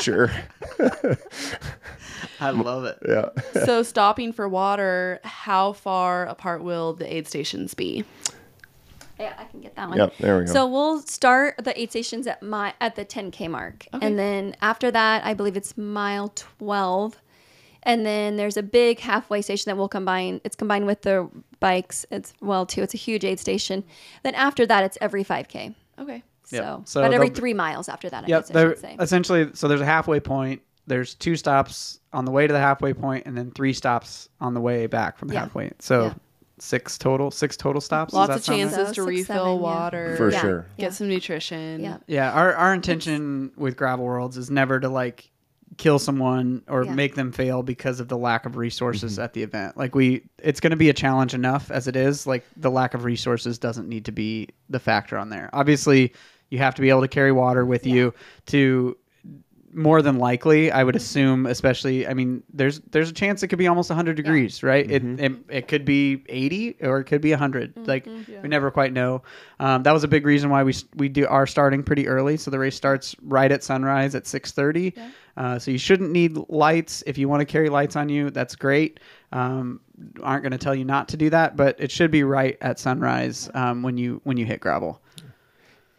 Sure. 0.00 0.30
I 2.40 2.50
love 2.50 2.84
it. 2.84 2.98
Yeah. 3.08 3.30
so 3.64 3.82
stopping 3.82 4.32
for 4.32 4.48
water, 4.48 5.18
how 5.24 5.72
far 5.72 6.26
apart 6.26 6.62
will 6.62 6.92
the 6.92 7.12
aid 7.12 7.26
stations 7.26 7.74
be? 7.74 8.04
Yeah, 9.18 9.34
I 9.38 9.44
can 9.44 9.60
get 9.60 9.74
that 9.76 9.88
one. 9.88 9.98
Yep, 9.98 10.14
there 10.18 10.38
we 10.38 10.44
go. 10.44 10.52
So 10.52 10.66
we'll 10.66 11.00
start 11.02 11.56
the 11.62 11.78
aid 11.80 11.90
stations 11.90 12.26
at 12.26 12.42
my 12.42 12.74
at 12.80 12.94
the 12.96 13.04
10k 13.04 13.48
mark, 13.50 13.86
Okay. 13.94 14.06
and 14.06 14.18
then 14.18 14.54
after 14.62 14.90
that, 14.90 15.24
I 15.24 15.34
believe 15.34 15.56
it's 15.56 15.76
mile 15.76 16.28
12, 16.34 17.16
and 17.82 18.04
then 18.06 18.36
there's 18.36 18.56
a 18.56 18.62
big 18.62 19.00
halfway 19.00 19.42
station 19.42 19.70
that 19.70 19.76
will 19.76 19.88
combine. 19.88 20.40
It's 20.44 20.56
combined 20.56 20.86
with 20.86 21.02
the 21.02 21.28
bikes. 21.60 22.06
It's 22.10 22.32
well 22.40 22.64
too. 22.66 22.82
It's 22.82 22.94
a 22.94 22.98
huge 22.98 23.24
aid 23.24 23.40
station. 23.40 23.84
Then 24.22 24.34
after 24.34 24.66
that, 24.66 24.84
it's 24.84 24.98
every 25.00 25.24
5k. 25.24 25.74
Okay. 25.98 26.22
Yep. 26.50 26.64
So, 26.64 26.82
So 26.86 27.02
but 27.02 27.12
every 27.12 27.28
three 27.28 27.52
miles 27.54 27.88
after 27.88 28.08
that, 28.08 28.24
I 28.24 28.26
Yep. 28.26 28.40
guess 28.42 28.50
I 28.50 28.54
They're 28.54 28.70
should 28.70 28.78
say. 28.78 28.96
essentially 29.00 29.50
so 29.54 29.68
there's 29.68 29.80
a 29.82 29.84
halfway 29.86 30.18
point. 30.20 30.62
There's 30.86 31.14
two 31.14 31.36
stops 31.36 32.00
on 32.14 32.24
the 32.24 32.30
way 32.30 32.46
to 32.46 32.52
the 32.52 32.58
halfway 32.58 32.94
point, 32.94 33.26
and 33.26 33.36
then 33.36 33.50
three 33.50 33.74
stops 33.74 34.28
on 34.40 34.54
the 34.54 34.60
way 34.60 34.86
back 34.86 35.18
from 35.18 35.28
the 35.28 35.34
Yeah. 35.34 35.40
halfway. 35.40 35.72
So 35.80 36.04
Yeah. 36.04 36.14
Six 36.60 36.98
total. 36.98 37.30
Six 37.30 37.56
total 37.56 37.80
stops. 37.80 38.12
Lots 38.12 38.34
of 38.36 38.44
sound 38.44 38.58
right? 38.58 38.62
chances 38.70 38.76
So 38.78 38.84
to 38.84 38.94
six, 38.94 39.06
refill 39.06 39.24
seven, 39.36 39.48
yeah. 39.48 39.60
water. 39.60 40.16
For 40.16 40.30
Yeah. 40.30 40.40
sure. 40.40 40.66
Get 40.78 40.94
some 40.94 41.08
nutrition. 41.08 41.80
yeah. 41.80 41.98
Yeah, 42.06 42.32
our 42.32 42.54
our 42.54 42.74
intention 42.74 43.52
with 43.56 43.76
Gravel 43.76 44.04
Worlds 44.04 44.36
is 44.36 44.50
never 44.50 44.80
to 44.80 44.88
like 44.88 45.30
kill 45.76 45.98
someone 45.98 46.62
or 46.66 46.84
Yeah. 46.84 46.94
make 46.94 47.14
them 47.14 47.30
fail 47.30 47.62
because 47.62 48.00
of 48.00 48.08
the 48.08 48.16
lack 48.16 48.46
of 48.46 48.56
resources 48.56 49.12
mm-hmm. 49.14 49.22
at 49.22 49.32
the 49.34 49.42
event. 49.42 49.76
Like 49.76 49.94
we 49.94 50.22
it's 50.38 50.60
going 50.60 50.70
to 50.70 50.76
be 50.76 50.88
a 50.88 50.94
challenge 50.94 51.34
enough 51.34 51.70
as 51.70 51.86
it 51.86 51.94
is. 51.96 52.26
Like 52.26 52.44
the 52.56 52.70
lack 52.70 52.94
of 52.94 53.04
resources 53.04 53.58
doesn't 53.58 53.88
need 53.88 54.04
to 54.06 54.12
be 54.12 54.48
the 54.68 54.80
factor 54.80 55.16
on 55.18 55.28
there. 55.30 55.50
Obviously, 55.52 56.12
you 56.50 56.58
have 56.58 56.74
to 56.74 56.82
be 56.82 56.88
able 56.88 57.02
to 57.02 57.08
carry 57.08 57.30
water 57.32 57.64
with 57.66 57.86
you 57.86 58.14
to 58.46 58.96
more 59.72 60.02
than 60.02 60.18
likely, 60.18 60.70
I 60.70 60.82
would 60.82 60.96
assume, 60.96 61.46
especially, 61.46 62.06
I 62.06 62.14
mean, 62.14 62.42
there's 62.52 62.80
there's 62.90 63.10
a 63.10 63.12
chance 63.12 63.42
it 63.42 63.48
could 63.48 63.58
be 63.58 63.66
almost 63.66 63.90
100 63.90 64.16
degrees, 64.16 64.62
right? 64.62 64.90
It, 64.90 65.04
it 65.20 65.32
it 65.48 65.68
could 65.68 65.84
be 65.84 66.24
80 66.28 66.76
or 66.82 67.00
it 67.00 67.04
could 67.04 67.20
be 67.20 67.30
100. 67.30 67.86
Like 67.86 68.06
we 68.42 68.48
never 68.48 68.70
quite 68.70 68.92
know. 68.92 69.22
Um, 69.60 69.82
that 69.82 69.92
was 69.92 70.04
a 70.04 70.08
big 70.08 70.24
reason 70.26 70.50
why 70.50 70.62
we 70.62 70.74
we 70.96 71.08
do 71.08 71.26
are 71.26 71.46
starting 71.46 71.82
pretty 71.82 72.08
early. 72.08 72.36
So 72.36 72.50
the 72.50 72.58
race 72.58 72.76
starts 72.76 73.14
right 73.22 73.50
at 73.50 73.62
sunrise 73.62 74.14
at 74.14 74.24
6:30. 74.24 74.94
Uh, 75.36 75.58
so 75.58 75.70
you 75.70 75.78
shouldn't 75.78 76.10
need 76.10 76.36
lights 76.48 77.04
if 77.06 77.16
you 77.16 77.28
want 77.28 77.40
to 77.40 77.44
carry 77.44 77.68
lights 77.68 77.94
on 77.94 78.08
you. 78.08 78.28
That's 78.30 78.56
great. 78.56 78.98
Um, 79.32 79.80
aren't 80.22 80.42
going 80.42 80.52
to 80.52 80.58
tell 80.58 80.74
you 80.74 80.84
not 80.84 81.08
to 81.08 81.16
do 81.16 81.30
that, 81.30 81.56
but 81.56 81.76
it 81.78 81.90
should 81.92 82.10
be 82.10 82.24
right 82.24 82.56
at 82.60 82.78
sunrise 82.78 83.48
um, 83.54 83.82
when 83.82 83.96
you 83.96 84.20
when 84.24 84.36
you 84.36 84.44
hit 84.44 84.60
gravel. 84.60 85.00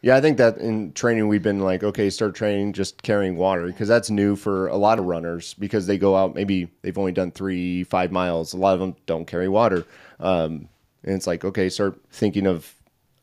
Yeah, 0.02 0.16
I 0.16 0.22
think 0.22 0.38
that 0.38 0.58
in 0.58 0.94
training 0.94 1.28
we've 1.28 1.44
been 1.44 1.60
like, 1.60 1.84
okay, 1.84 2.10
start 2.10 2.34
training 2.34 2.74
just 2.74 3.02
carrying 3.04 3.36
water 3.36 3.68
because 3.68 3.88
that's 3.88 4.10
new 4.10 4.36
for 4.36 4.68
a 4.68 4.78
lot 4.78 4.98
of 4.98 5.06
runners 5.06 5.54
because 5.56 5.88
they 5.88 5.98
go 5.98 6.16
out 6.16 6.36
maybe 6.36 6.70
they've 6.82 6.98
only 6.98 7.12
done 7.12 7.32
three, 7.32 7.84
five 7.84 8.12
miles. 8.12 8.54
A 8.54 8.58
lot 8.58 8.74
of 8.74 8.80
them 8.80 8.96
don't 9.06 9.26
carry 9.26 9.50
water, 9.50 9.86
um, 10.20 10.70
and 11.04 11.16
it's 11.16 11.28
like, 11.28 11.44
okay, 11.44 11.70
start 11.70 12.00
thinking 12.12 12.48
of 12.48 12.74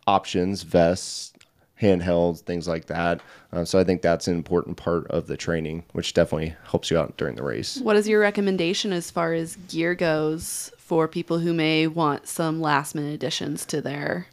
options, 0.07 0.63
vests, 0.63 1.33
handhelds, 1.81 2.41
things 2.41 2.69
like 2.69 2.87
that. 2.87 3.21
Uh, 3.53 3.65
so 3.65 3.79
I 3.79 3.85
think 3.85 4.03
that's 4.03 4.29
an 4.29 4.35
important 4.35 4.77
part 4.77 5.07
of 5.09 5.27
the 5.27 5.37
training, 5.37 5.85
which 5.93 6.15
definitely 6.15 6.55
helps 6.71 6.91
you 6.91 6.99
out 6.99 7.17
during 7.17 7.37
the 7.37 7.43
race. 7.43 7.79
What 7.79 7.97
is 7.97 8.09
your 8.09 8.21
recommendation 8.21 8.93
as 8.93 9.11
far 9.11 9.33
as 9.33 9.57
gear 9.69 9.95
goes 9.95 10.73
for 10.79 11.09
people 11.09 11.39
who 11.39 11.53
may 11.53 11.87
want 11.87 12.29
some 12.29 12.61
last 12.61 12.95
minute 12.95 13.15
additions 13.15 13.65
to 13.67 13.81
their 13.81 14.27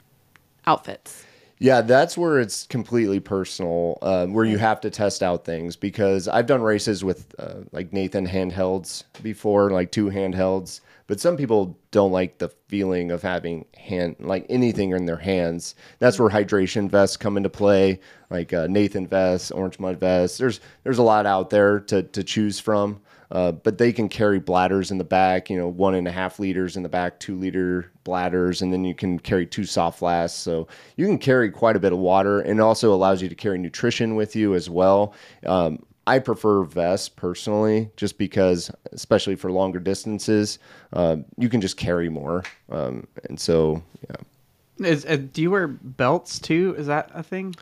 outfits? 0.66 1.26
Yeah, 1.64 1.80
that's 1.80 2.18
where 2.18 2.42
it's 2.42 2.66
completely 2.68 3.22
personal, 3.22 3.98
um, 4.02 4.34
where 4.34 4.44
you 4.44 4.58
have 4.58 4.82
to 4.82 4.90
test 4.90 5.24
out 5.24 5.46
things 5.46 5.78
because 5.78 6.28
I've 6.28 6.46
done 6.46 6.62
races 6.62 7.06
with 7.06 7.34
uh, 7.40 7.62
like 7.72 7.94
Nathan 7.94 8.28
handhelds 8.28 9.06
before, 9.24 9.70
like 9.72 9.90
two 9.90 10.08
handhelds, 10.08 10.82
but 11.08 11.22
some 11.22 11.38
people 11.38 11.80
don't 11.92 12.12
like 12.12 12.38
the 12.40 12.50
feeling 12.68 13.12
of 13.12 13.22
having 13.22 13.64
hand 13.78 14.18
like 14.20 14.46
anything 14.50 14.92
in 14.92 15.06
their 15.06 15.16
hands. 15.16 15.76
That's 16.00 16.20
where 16.20 16.30
hydration 16.30 16.90
vests 16.90 17.16
come 17.16 17.38
into 17.38 17.50
play, 17.50 18.02
like 18.30 18.52
uh, 18.52 18.68
Nathan 18.68 19.08
vests, 19.08 19.50
Orange 19.50 19.80
Mud 19.80 20.02
vests. 20.02 20.38
There's 20.38 20.60
there's 20.84 20.98
a 20.98 21.04
lot 21.04 21.26
out 21.26 21.50
there 21.50 21.80
to 21.80 22.04
to 22.04 22.26
choose 22.26 22.60
from. 22.60 23.00
Uh, 23.32 23.52
but 23.52 23.78
they 23.78 23.92
can 23.92 24.08
carry 24.10 24.40
bladders 24.40 24.92
in 24.92 24.98
the 24.98 25.04
back, 25.04 25.50
you 25.50 25.58
know, 25.58 25.68
one 25.68 25.96
and 25.96 26.08
a 26.08 26.12
half 26.12 26.40
liters 26.40 26.78
in 26.78 26.84
the 26.84 26.90
back, 26.90 27.20
two 27.20 27.36
liter 27.38 27.92
bladders, 28.04 28.62
and 28.62 28.72
then 28.72 28.84
you 28.86 28.94
can 28.94 29.18
carry 29.18 29.46
two 29.48 29.64
soft 29.64 30.00
flasks. 30.00 30.38
So 30.38 30.68
you 30.98 31.06
can 31.08 31.18
carry 31.18 31.50
quite 31.50 31.76
a 31.76 31.80
bit 31.80 31.94
of 31.94 32.00
water, 32.00 32.42
and 32.42 32.62
also 32.62 32.94
allows 32.94 33.22
you 33.22 33.30
to 33.30 33.36
carry 33.36 33.58
nutrition 33.58 34.16
with 34.16 34.36
you 34.36 34.54
as 34.54 34.70
well. 34.70 35.14
Um, 35.46 35.84
I 36.06 36.20
prefer 36.20 36.64
vests 36.64 37.08
personally, 37.08 37.90
just 37.96 38.18
because, 38.18 38.70
especially 38.92 39.36
for 39.36 39.52
longer 39.52 39.80
distances, 39.80 40.60
um, 40.92 41.24
you 41.38 41.48
can 41.48 41.62
just 41.62 41.78
carry 41.78 42.10
more. 42.10 42.44
Um, 42.70 43.08
and 43.30 43.40
so, 43.40 43.82
yeah. 44.10 44.86
Is 44.86 45.06
uh, 45.06 45.16
do 45.16 45.42
you 45.42 45.50
wear 45.52 45.68
belts 45.68 46.40
too? 46.40 46.76
Is 46.78 46.88
that 46.88 47.10
a 47.14 47.24
thing? 47.24 47.56
Or 47.58 47.62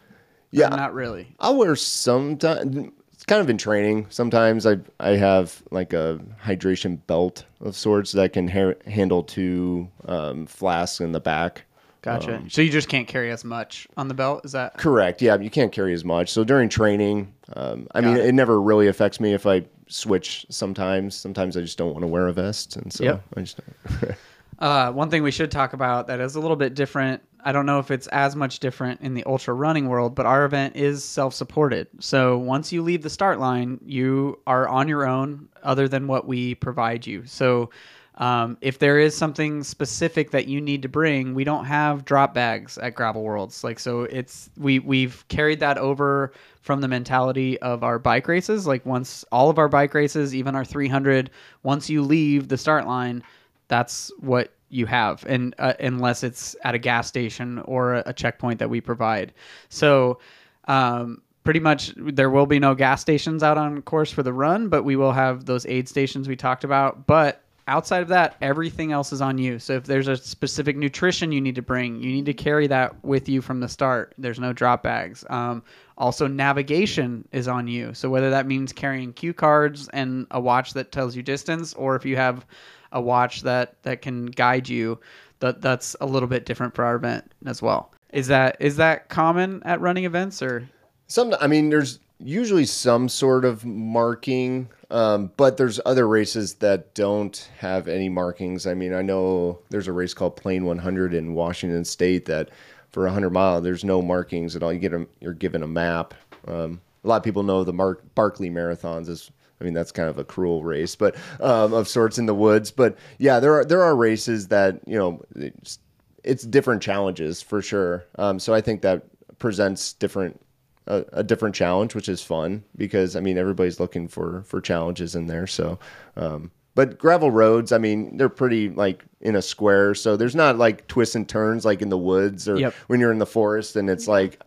Yeah. 0.52 0.70
not 0.70 0.94
really. 0.96 1.36
I'll 1.40 1.56
wear 1.58 1.76
sometimes. 1.76 2.92
It's 3.22 3.26
kind 3.28 3.40
of 3.40 3.52
in 3.52 3.60
training. 3.60 4.08
Sometimes 4.10 4.66
I 4.66 4.78
I 5.00 5.10
have 5.10 5.62
like 5.70 5.94
a 5.94 6.20
hydration 6.44 6.98
belt 7.06 7.46
of 7.60 7.76
sorts 7.76 8.14
that 8.14 8.34
can 8.34 8.48
ha- 8.48 8.74
handle 8.88 9.22
two 9.22 9.88
um, 10.06 10.48
flasks 10.48 11.02
in 11.02 11.12
the 11.12 11.20
back. 11.20 11.66
Gotcha. 12.02 12.42
so 12.50 12.64
you 12.64 12.72
just 12.72 12.90
can't 12.90 13.08
carry 13.08 13.30
as 13.30 13.44
much 13.44 13.88
on 13.96 14.08
the 14.08 14.16
belt. 14.16 14.44
Is 14.44 14.54
that 14.54 14.76
Correct. 14.80 15.22
Yeah, 15.22 15.38
you 15.38 15.52
can't 15.52 15.72
carry 15.72 15.94
as 15.94 16.04
much. 16.04 16.32
So 16.32 16.44
during 16.44 16.68
training, 16.68 17.32
um, 17.54 17.88
I 17.94 18.02
mean, 18.02 18.18
it. 18.18 18.26
it. 18.26 18.34
never 18.34 18.60
really 18.60 18.88
affects 18.88 19.20
me 19.20 19.36
if 19.36 19.46
I 19.46 19.66
switch. 19.88 20.48
Sometimes, 20.50 21.16
sometimes 21.16 21.56
I 21.56 21.62
just 21.62 21.78
don't 21.78 21.92
want 21.92 22.02
to 22.02 22.08
wear 22.08 22.28
a 22.28 22.34
vest, 22.34 22.76
and 22.76 22.92
so 22.92 23.04
Yep. 23.04 23.24
I 23.38 23.42
just. 23.42 23.60
Uh, 24.62 24.92
one 24.92 25.10
thing 25.10 25.24
we 25.24 25.32
should 25.32 25.50
talk 25.50 25.74
about 25.74 26.06
that 26.06 26.20
is 26.20 26.36
a 26.36 26.40
little 26.40 26.56
bit 26.56 26.76
different. 26.76 27.24
I 27.44 27.52
don't 27.52 27.66
know 27.66 27.80
if 27.80 27.90
it's 27.90 28.06
as 28.08 28.36
much 28.36 28.60
different 28.60 29.02
in 29.02 29.16
the 29.16 29.24
ultra 29.24 29.56
running 29.56 29.90
world, 29.90 30.14
but 30.14 30.28
our 30.28 30.46
event 30.46 30.76
is 30.76 31.04
self 31.04 31.34
supported. 31.34 31.88
So 32.00 32.38
once 32.38 32.72
you 32.72 32.84
leave 32.84 33.02
the 33.02 33.10
start 33.10 33.40
line, 33.40 33.80
you 33.84 34.40
are 34.46 34.68
on 34.68 34.88
your 34.88 35.08
own, 35.08 35.50
other 35.64 35.88
than 35.88 36.06
what 36.06 36.28
we 36.28 36.54
provide 36.54 37.08
you. 37.08 37.26
So 37.26 37.72
um, 38.18 38.56
if 38.62 38.78
there 38.78 39.00
is 39.00 39.18
something 39.18 39.64
specific 39.64 40.30
that 40.30 40.48
you 40.48 40.62
need 40.62 40.84
to 40.84 40.90
bring, 40.90 41.34
we 41.34 41.44
don't 41.44 41.66
have 41.66 42.06
drop 42.06 42.36
bags 42.36 42.78
at 42.78 42.94
Gravel 42.94 43.24
Worlds. 43.24 43.64
Like 43.64 43.80
so, 43.80 44.02
it's 44.04 44.52
we 44.58 44.78
we've 44.78 45.28
carried 45.28 45.60
that 45.62 45.80
over 45.80 46.34
from 46.62 46.82
the 46.82 46.88
mentality 46.88 47.60
of 47.62 47.84
our 47.84 47.98
bike 47.98 48.28
races. 48.28 48.68
Like 48.68 48.86
once 48.86 49.26
all 49.32 49.50
of 49.50 49.58
our 49.58 49.70
bike 49.70 49.96
races, 49.96 50.36
even 50.36 50.56
our 50.56 50.66
300, 50.66 51.32
once 51.64 51.90
you 51.90 52.04
leave 52.04 52.48
the 52.48 52.60
start 52.60 52.86
line 52.86 53.24
that's 53.72 54.12
what 54.20 54.54
you 54.68 54.86
have 54.86 55.26
and 55.28 55.56
uh, 55.60 55.74
unless 55.80 56.24
it's 56.24 56.58
at 56.66 56.76
a 56.76 56.78
gas 56.78 57.08
station 57.08 57.60
or 57.60 57.96
a, 57.96 58.04
a 58.08 58.14
checkpoint 58.14 58.60
that 58.60 58.70
we 58.70 58.82
provide. 58.82 59.34
So 59.70 60.20
um, 60.66 61.22
pretty 61.46 61.62
much 61.62 61.94
there 61.96 62.30
will 62.30 62.46
be 62.46 62.60
no 62.60 62.76
gas 62.76 63.00
stations 63.00 63.44
out 63.44 63.58
on 63.58 63.82
course 63.84 64.12
for 64.12 64.24
the 64.24 64.34
run 64.34 64.68
but 64.68 64.84
we 64.84 64.98
will 64.98 65.14
have 65.14 65.46
those 65.46 65.66
aid 65.66 65.88
stations 65.88 66.28
we 66.28 66.36
talked 66.36 66.66
about. 66.66 67.08
But 67.08 67.44
outside 67.68 68.02
of 68.02 68.08
that 68.10 68.36
everything 68.42 68.92
else 68.92 69.12
is 69.12 69.22
on 69.22 69.38
you. 69.38 69.60
So 69.60 69.74
if 69.74 69.84
there's 69.86 70.08
a 70.08 70.18
specific 70.18 70.76
nutrition 70.76 71.32
you 71.32 71.42
need 71.42 71.56
to 71.56 71.62
bring 71.62 72.02
you 72.02 72.12
need 72.12 72.26
to 72.26 72.34
carry 72.34 72.68
that 72.68 73.04
with 73.04 73.30
you 73.30 73.42
from 73.42 73.60
the 73.60 73.68
start. 73.68 74.14
There's 74.18 74.40
no 74.40 74.54
drop 74.54 74.84
bags. 74.84 75.24
Um, 75.30 75.64
also 75.98 76.28
navigation 76.28 77.28
is 77.32 77.48
on 77.48 77.68
you. 77.68 77.94
So 77.94 78.10
whether 78.10 78.30
that 78.30 78.48
means 78.48 78.74
carrying 78.74 79.14
cue 79.14 79.34
cards 79.34 79.88
and 79.90 80.28
a 80.32 80.40
watch 80.40 80.74
that 80.74 80.92
tells 80.92 81.16
you 81.16 81.24
distance 81.24 81.74
or 81.74 81.96
if 81.96 82.06
you 82.06 82.16
have 82.16 82.46
a 82.92 83.02
watch 83.02 83.42
that 83.44 83.82
that 83.84 84.02
can 84.02 84.26
guide 84.26 84.68
you 84.68 85.00
that 85.40 85.62
that's 85.62 85.96
a 86.02 86.06
little 86.06 86.28
bit 86.28 86.46
different 86.46 86.74
for 86.74 86.86
our 86.86 86.96
event 86.96 87.30
as 87.46 87.62
well. 87.62 87.92
Is 88.12 88.28
that 88.28 88.58
is 88.60 88.78
that 88.78 89.10
common 89.10 89.62
at 89.64 89.82
running 89.82 90.06
events 90.06 90.42
or? 90.42 90.68
Some, 91.08 91.36
I 91.42 91.48
mean, 91.48 91.70
there's 91.70 92.00
usually 92.24 92.66
some 92.66 93.10
sort 93.10 93.46
of 93.46 93.66
marking, 93.66 94.70
um, 94.90 95.32
but 95.38 95.58
there's 95.58 95.80
other 95.86 96.08
races 96.08 96.56
that 96.56 96.94
don't 96.94 97.50
have 97.60 97.88
any 97.88 98.10
markings. 98.10 98.68
I 98.68 98.74
mean, 98.74 98.94
I 98.94 99.02
know 99.02 99.60
there's 99.70 99.88
a 99.88 99.94
race 99.94 100.14
called 100.14 100.36
Plain 100.36 100.66
100 100.66 101.14
in 101.14 101.34
Washington 101.34 101.86
State 101.86 102.26
that 102.26 102.50
for 102.92 103.04
100 103.04 103.30
mile 103.30 103.62
there's 103.62 103.84
no 103.84 104.02
markings 104.02 104.56
at 104.56 104.64
all. 104.64 104.74
You 104.74 104.80
get 104.80 104.94
a, 104.94 105.08
you're 105.20 105.34
given 105.34 105.64
a 105.64 105.68
map. 105.68 106.14
Um, 106.48 106.82
a 107.04 107.08
lot 107.08 107.18
of 107.18 107.24
people 107.24 107.44
know 107.44 107.64
the 107.64 107.74
Mark 107.74 108.04
Barkley 108.16 108.50
marathons 108.50 109.10
is. 109.10 109.32
I 109.60 109.64
mean, 109.64 109.76
that's 109.76 109.92
kind 109.92 110.10
of 110.10 110.18
a 110.18 110.24
cruel 110.24 110.64
race, 110.64 110.96
but 110.96 111.16
um, 111.40 111.72
of 111.74 111.88
sorts 111.88 112.18
in 112.18 112.26
the 112.26 112.34
woods. 112.34 112.72
But 112.72 112.98
yeah, 113.20 113.40
there 113.40 113.54
are 113.54 113.66
there 113.66 113.84
are 113.84 113.96
races 113.96 114.48
that 114.48 114.80
you 114.88 114.98
know. 114.98 115.22
It's, 115.36 115.80
it's 116.24 116.44
different 116.44 116.84
challenges 116.84 117.42
for 117.42 117.64
sure. 117.64 118.06
Um, 118.20 118.38
so 118.38 118.54
I 118.54 118.62
think 118.62 118.82
that 118.84 119.04
presents 119.40 119.94
different 119.94 120.40
a, 120.88 121.06
a 121.14 121.24
different 121.24 121.56
challenge, 121.56 121.96
which 121.96 122.10
is 122.10 122.22
fun 122.22 122.64
because 122.76 123.16
I 123.16 123.20
mean 123.22 123.38
everybody's 123.38 123.80
looking 123.80 124.08
for 124.08 124.44
for 124.44 124.62
challenges 124.62 125.16
in 125.16 125.28
there. 125.28 125.48
So, 125.48 125.80
um, 126.16 126.52
but 126.74 126.98
gravel 126.98 127.32
roads, 127.32 127.72
I 127.72 127.78
mean, 127.78 128.18
they're 128.18 128.30
pretty 128.30 128.70
like 128.70 129.04
in 129.20 129.36
a 129.36 129.42
square, 129.42 129.94
so 129.94 130.16
there's 130.18 130.36
not 130.36 130.58
like 130.58 130.88
twists 130.88 131.16
and 131.16 131.28
turns 131.28 131.66
like 131.66 131.82
in 131.82 131.90
the 131.90 131.98
woods 131.98 132.48
or 132.48 132.58
Yep. 132.58 132.74
when 132.88 133.00
you're 133.00 133.12
in 133.12 133.20
the 133.20 133.26
forest 133.26 133.76
and 133.76 133.90
it's 133.90 134.08
like, 134.08 134.42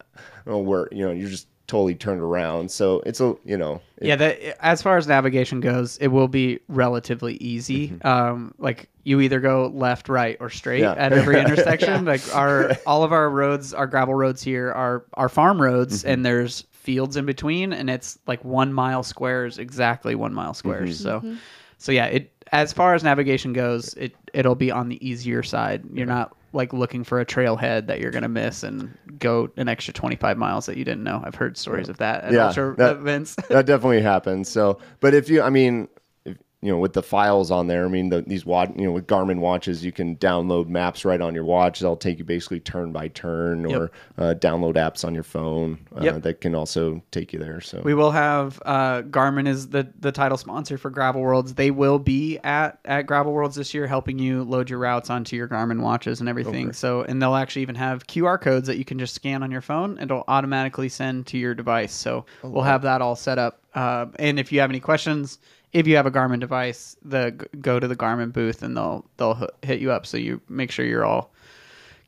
oh, 0.46 0.58
where 0.58 0.88
you 0.90 1.04
know 1.06 1.12
you're 1.12 1.28
just 1.28 1.46
totally 1.66 1.94
turned 1.94 2.20
around. 2.20 2.70
So 2.70 3.02
it's 3.06 3.20
a 3.20 3.34
you 3.44 3.56
know 3.56 3.80
it- 3.98 4.08
yeah 4.08 4.16
that 4.16 4.64
as 4.64 4.82
far 4.82 4.96
as 4.96 5.06
navigation 5.06 5.60
goes 5.60 5.96
it 5.98 6.08
will 6.08 6.28
be 6.28 6.60
relatively 6.68 7.34
easy. 7.36 7.88
Mm-hmm. 7.88 8.06
Um 8.06 8.54
like 8.58 8.88
you 9.04 9.20
either 9.20 9.40
go 9.40 9.70
left 9.74 10.08
right 10.08 10.36
or 10.40 10.50
straight 10.50 10.80
Yeah. 10.80 10.92
at 10.92 11.12
every 11.12 11.38
intersection. 11.40 12.04
Like 12.04 12.22
our 12.34 12.72
all 12.86 13.02
of 13.02 13.12
our 13.12 13.30
roads 13.30 13.72
our 13.74 13.86
gravel 13.86 14.14
roads 14.14 14.42
here 14.42 14.72
are 14.72 15.04
are 15.14 15.28
farm 15.28 15.60
roads 15.60 16.00
mm-hmm. 16.00 16.10
and 16.10 16.26
there's 16.26 16.64
fields 16.70 17.16
in 17.16 17.24
between 17.24 17.72
and 17.72 17.88
it's 17.88 18.18
like 18.26 18.44
one 18.44 18.70
mile 18.70 19.02
squares 19.02 19.58
exactly 19.58 20.14
one 20.14 20.34
mile 20.34 20.52
squares 20.52 21.02
mm-hmm. 21.02 21.32
so 21.32 21.38
so 21.78 21.92
yeah 21.92 22.04
it 22.04 22.30
as 22.52 22.74
far 22.74 22.94
as 22.94 23.02
navigation 23.02 23.54
goes 23.54 23.94
it 23.94 24.14
it'll 24.34 24.54
be 24.54 24.70
on 24.70 24.88
the 24.88 25.06
easier 25.06 25.42
side. 25.42 25.82
You're 25.92 26.06
not 26.06 26.36
like 26.54 26.72
looking 26.72 27.04
for 27.04 27.20
a 27.20 27.26
trailhead 27.26 27.88
that 27.88 28.00
you're 28.00 28.10
gonna 28.12 28.28
miss 28.28 28.62
and 28.62 28.96
go 29.18 29.50
an 29.56 29.68
extra 29.68 29.92
25 29.92 30.38
miles 30.38 30.66
that 30.66 30.76
you 30.76 30.84
didn't 30.84 31.02
know. 31.04 31.20
I've 31.24 31.34
heard 31.34 31.56
stories 31.58 31.88
of 31.88 31.98
that 31.98 32.24
at 32.24 32.32
Yeah, 32.32 32.50
that- 32.76 32.96
events. 32.96 33.34
that 33.48 33.66
definitely 33.66 34.00
happens. 34.02 34.48
So, 34.48 34.78
but 35.00 35.14
if 35.14 35.28
you, 35.28 35.42
I 35.42 35.50
mean, 35.50 35.88
you 36.64 36.72
know, 36.72 36.78
with 36.78 36.94
the 36.94 37.02
files 37.02 37.50
on 37.50 37.66
there. 37.66 37.84
I 37.84 37.88
mean, 37.88 38.08
the, 38.08 38.22
these 38.22 38.46
watch, 38.46 38.70
you 38.74 38.86
know, 38.86 38.92
with 38.92 39.06
Garmin 39.06 39.38
watches, 39.40 39.84
you 39.84 39.92
can 39.92 40.16
download 40.16 40.66
maps 40.66 41.04
right 41.04 41.20
on 41.20 41.34
your 41.34 41.44
watch. 41.44 41.80
They'll 41.80 41.94
take 41.94 42.18
you 42.18 42.24
basically 42.24 42.58
turn 42.60 42.90
by 42.90 43.08
turn, 43.08 43.66
or 43.66 43.90
uh, 44.16 44.34
download 44.38 44.76
apps 44.76 45.04
on 45.04 45.14
your 45.14 45.24
phone 45.24 45.78
uh, 45.94 46.02
Yep. 46.02 46.22
that 46.22 46.40
can 46.40 46.54
also 46.54 47.02
take 47.10 47.34
you 47.34 47.38
there. 47.38 47.60
So 47.60 47.82
We 47.84 47.92
will 47.92 48.12
have 48.12 48.62
uh, 48.64 49.02
Garmin 49.02 49.46
is 49.46 49.68
the 49.68 49.92
the 50.00 50.10
title 50.10 50.38
sponsor 50.38 50.78
for 50.78 50.88
Gravel 50.88 51.20
Worlds. 51.20 51.52
They 51.52 51.70
will 51.70 51.98
be 51.98 52.38
at 52.38 52.78
at 52.86 53.02
Gravel 53.02 53.34
Worlds 53.34 53.56
this 53.56 53.74
year, 53.74 53.86
helping 53.86 54.18
you 54.18 54.42
load 54.44 54.70
your 54.70 54.78
routes 54.78 55.10
onto 55.10 55.36
your 55.36 55.48
Garmin 55.48 55.80
watches 55.80 56.20
and 56.20 56.28
everything. 56.30 56.72
So, 56.72 57.02
and 57.02 57.20
they'll 57.20 57.34
actually 57.34 57.60
even 57.62 57.74
have 57.74 58.06
QR 58.06 58.40
codes 58.40 58.66
that 58.68 58.78
you 58.78 58.86
can 58.86 58.98
just 58.98 59.14
scan 59.14 59.42
on 59.42 59.50
your 59.50 59.60
phone, 59.60 59.98
and 59.98 60.10
it'll 60.10 60.24
automatically 60.28 60.88
send 60.88 61.26
to 61.26 61.36
your 61.36 61.54
device. 61.54 61.92
So 61.92 62.24
we'll 62.42 62.62
have 62.62 62.80
that 62.82 63.02
all 63.02 63.16
set 63.16 63.38
up. 63.38 63.60
Uh, 63.74 64.06
and 64.18 64.38
if 64.38 64.50
you 64.52 64.60
have 64.60 64.70
any 64.70 64.80
questions, 64.80 65.38
if 65.74 65.86
you 65.86 65.96
have 65.96 66.06
a 66.06 66.10
Garmin 66.10 66.40
device, 66.40 66.96
the 67.04 67.32
go 67.60 67.78
to 67.78 67.86
the 67.86 67.96
Garmin 67.96 68.32
booth 68.32 68.62
and 68.62 68.74
they'll 68.76 69.04
they'll 69.18 69.46
hit 69.62 69.80
you 69.80 69.90
up. 69.92 70.06
So 70.06 70.16
you 70.16 70.40
make 70.48 70.70
sure 70.70 70.86
you're 70.86 71.04
all 71.04 71.30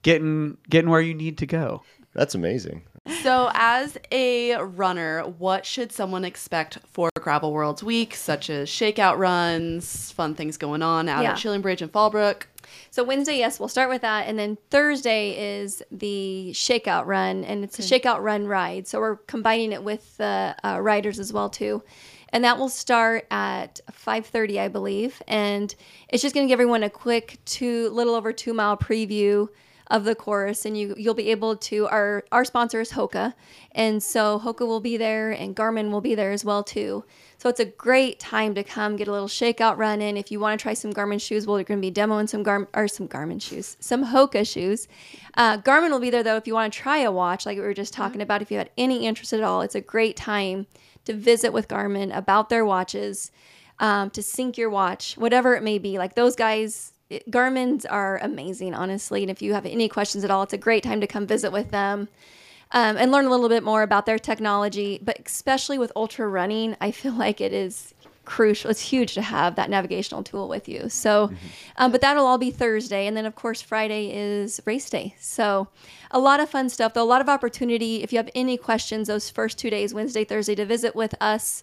getting 0.02 0.56
getting 0.70 0.88
where 0.90 1.00
you 1.02 1.12
need 1.14 1.36
to 1.38 1.46
go. 1.46 1.82
that's 2.14 2.34
amazing. 2.34 2.82
So, 3.22 3.50
as 3.54 3.96
a 4.10 4.56
runner, 4.56 5.22
what 5.38 5.64
should 5.64 5.92
someone 5.92 6.24
expect 6.24 6.78
for 6.90 7.08
Gravel 7.20 7.52
Worlds 7.52 7.80
Week, 7.84 8.16
such 8.16 8.50
as 8.50 8.68
shakeout 8.68 9.16
runs, 9.16 10.10
fun 10.10 10.34
things 10.34 10.56
going 10.56 10.82
on 10.82 11.08
out 11.08 11.22
Yeah. 11.22 11.30
at 11.32 11.36
Chilling 11.36 11.60
Bridge 11.60 11.82
and 11.82 11.92
Fallbrook? 11.92 12.42
So 12.90 13.04
Wednesday, 13.04 13.38
yes, 13.38 13.60
we'll 13.60 13.68
start 13.68 13.90
with 13.90 14.02
that, 14.02 14.26
and 14.26 14.36
then 14.36 14.58
Thursday 14.70 15.60
is 15.60 15.84
the 15.92 16.50
shakeout 16.52 17.06
run, 17.06 17.44
and 17.44 17.62
it's 17.62 17.78
a 17.78 17.82
shakeout 17.82 18.22
run 18.22 18.48
ride. 18.48 18.88
So 18.88 18.98
we're 18.98 19.16
combining 19.16 19.70
it 19.70 19.84
with 19.84 20.16
the 20.16 20.56
uh, 20.64 20.80
riders 20.80 21.20
as 21.20 21.32
well 21.32 21.48
too, 21.48 21.84
and 22.36 22.44
that 22.44 22.58
will 22.58 22.68
start 22.68 23.26
at 23.30 23.80
5:30, 23.90 24.60
I 24.60 24.68
believe, 24.68 25.22
and 25.26 25.74
it's 26.10 26.22
just 26.22 26.34
going 26.34 26.46
to 26.46 26.52
give 26.52 26.56
everyone 26.56 26.82
a 26.82 26.90
quick 26.90 27.38
two, 27.46 27.88
little 27.88 28.14
over 28.14 28.30
two 28.30 28.52
mile 28.52 28.76
preview 28.76 29.48
of 29.88 30.04
the 30.04 30.14
course, 30.14 30.64
and 30.64 30.76
you 30.76 30.94
you'll 30.96 31.14
be 31.14 31.30
able 31.30 31.56
to. 31.56 31.86
Our 31.88 32.24
our 32.32 32.44
sponsor 32.44 32.80
is 32.80 32.92
Hoka, 32.92 33.34
and 33.72 34.02
so 34.02 34.38
Hoka 34.38 34.66
will 34.66 34.80
be 34.80 34.96
there, 34.96 35.30
and 35.30 35.54
Garmin 35.54 35.90
will 35.90 36.00
be 36.00 36.14
there 36.14 36.32
as 36.32 36.44
well 36.44 36.64
too. 36.64 37.04
So 37.38 37.48
it's 37.48 37.60
a 37.60 37.66
great 37.66 38.18
time 38.18 38.54
to 38.54 38.64
come 38.64 38.96
get 38.96 39.08
a 39.08 39.12
little 39.12 39.28
shakeout 39.28 39.76
run 39.76 40.00
in. 40.00 40.16
If 40.16 40.32
you 40.32 40.40
want 40.40 40.58
to 40.58 40.62
try 40.62 40.74
some 40.74 40.92
Garmin 40.92 41.20
shoes, 41.20 41.46
well, 41.46 41.58
you're 41.58 41.64
going 41.64 41.80
to 41.80 41.90
be 41.90 41.92
demoing 41.92 42.28
some 42.28 42.42
Garmin 42.42 42.66
or 42.74 42.88
some 42.88 43.08
Garmin 43.08 43.40
shoes, 43.40 43.76
some 43.78 44.06
Hoka 44.06 44.50
shoes. 44.50 44.88
Uh, 45.34 45.58
Garmin 45.58 45.90
will 45.90 46.00
be 46.00 46.10
there 46.10 46.22
though 46.22 46.36
if 46.36 46.46
you 46.46 46.54
want 46.54 46.72
to 46.72 46.78
try 46.78 46.98
a 46.98 47.12
watch, 47.12 47.46
like 47.46 47.56
we 47.56 47.62
were 47.62 47.74
just 47.74 47.92
talking 47.92 48.20
about. 48.20 48.42
If 48.42 48.50
you 48.50 48.58
had 48.58 48.70
any 48.76 49.06
interest 49.06 49.32
at 49.32 49.42
all, 49.42 49.60
it's 49.62 49.74
a 49.74 49.80
great 49.80 50.16
time 50.16 50.66
to 51.04 51.14
visit 51.14 51.52
with 51.52 51.68
Garmin 51.68 52.16
about 52.16 52.48
their 52.48 52.64
watches, 52.64 53.30
um, 53.78 54.10
to 54.10 54.22
sync 54.22 54.58
your 54.58 54.70
watch, 54.70 55.16
whatever 55.16 55.54
it 55.54 55.62
may 55.62 55.78
be. 55.78 55.98
Like 55.98 56.14
those 56.14 56.34
guys. 56.34 56.92
It, 57.08 57.30
Garmin's 57.30 57.86
are 57.86 58.18
amazing, 58.18 58.74
honestly. 58.74 59.22
And 59.22 59.30
if 59.30 59.40
you 59.42 59.54
have 59.54 59.66
any 59.66 59.88
questions 59.88 60.24
at 60.24 60.30
all, 60.30 60.42
it's 60.42 60.52
a 60.52 60.58
great 60.58 60.82
time 60.82 61.00
to 61.00 61.06
come 61.06 61.26
visit 61.26 61.52
with 61.52 61.70
them 61.70 62.08
um, 62.72 62.96
and 62.96 63.12
learn 63.12 63.26
a 63.26 63.30
little 63.30 63.48
bit 63.48 63.62
more 63.62 63.82
about 63.82 64.06
their 64.06 64.18
technology. 64.18 64.98
But 65.02 65.20
especially 65.24 65.78
with 65.78 65.92
ultra 65.94 66.26
running, 66.28 66.76
I 66.80 66.90
feel 66.90 67.12
like 67.16 67.40
it 67.40 67.52
is 67.52 67.94
crucial. 68.24 68.70
It's 68.70 68.80
huge 68.80 69.14
to 69.14 69.22
have 69.22 69.54
that 69.54 69.70
navigational 69.70 70.22
tool 70.22 70.48
with 70.48 70.68
you. 70.68 70.88
So, 70.88 71.30
um, 71.76 71.92
but 71.92 72.00
that'll 72.00 72.26
all 72.26 72.38
be 72.38 72.50
Thursday, 72.50 73.06
and 73.06 73.16
then 73.16 73.24
of 73.24 73.36
course 73.36 73.62
Friday 73.62 74.10
is 74.12 74.60
race 74.66 74.90
day. 74.90 75.14
So, 75.20 75.68
a 76.10 76.18
lot 76.18 76.40
of 76.40 76.50
fun 76.50 76.68
stuff. 76.68 76.92
Though 76.92 77.04
a 77.04 77.04
lot 77.04 77.20
of 77.20 77.28
opportunity. 77.28 78.02
If 78.02 78.12
you 78.12 78.18
have 78.18 78.28
any 78.34 78.58
questions, 78.58 79.08
those 79.08 79.30
first 79.30 79.58
two 79.58 79.70
days, 79.70 79.94
Wednesday, 79.94 80.24
Thursday, 80.24 80.54
to 80.56 80.66
visit 80.66 80.94
with 80.94 81.14
us 81.20 81.62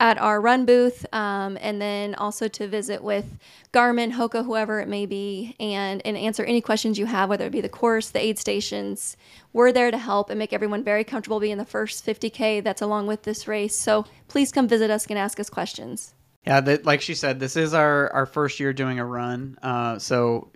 at 0.00 0.18
our 0.18 0.40
run 0.40 0.64
booth, 0.64 1.06
um, 1.14 1.58
and 1.60 1.80
then 1.80 2.14
also 2.14 2.48
to 2.48 2.66
visit 2.66 3.04
with 3.04 3.38
Garmin, 3.72 4.12
Hoka, 4.12 4.44
whoever 4.44 4.80
it 4.80 4.88
may 4.88 5.06
be, 5.06 5.54
and 5.60 6.04
and 6.04 6.16
answer 6.16 6.42
any 6.42 6.60
questions 6.60 6.98
you 6.98 7.06
have, 7.06 7.28
whether 7.28 7.46
it 7.46 7.52
be 7.52 7.60
the 7.60 7.68
course, 7.68 8.10
the 8.10 8.18
aid 8.18 8.38
stations. 8.38 9.16
We're 9.52 9.72
there 9.72 9.90
to 9.90 9.98
help 9.98 10.30
and 10.30 10.38
make 10.38 10.52
everyone 10.52 10.82
very 10.82 11.04
comfortable 11.04 11.38
being 11.38 11.58
the 11.58 11.64
first 11.64 12.04
50k 12.04 12.64
that's 12.64 12.82
along 12.82 13.06
with 13.06 13.22
this 13.22 13.46
race. 13.46 13.76
So 13.76 14.06
please 14.26 14.50
come 14.50 14.66
visit 14.66 14.90
us 14.90 15.06
and 15.06 15.18
ask 15.18 15.38
us 15.38 15.50
questions. 15.50 16.14
Yeah, 16.46 16.60
that 16.62 16.86
like 16.86 17.02
she 17.02 17.14
said, 17.14 17.38
this 17.38 17.56
is 17.56 17.74
our 17.74 18.10
our 18.12 18.26
first 18.26 18.58
year 18.58 18.72
doing 18.72 18.98
a 18.98 19.04
run. 19.04 19.58
Uh, 19.62 19.98
so 19.98 20.50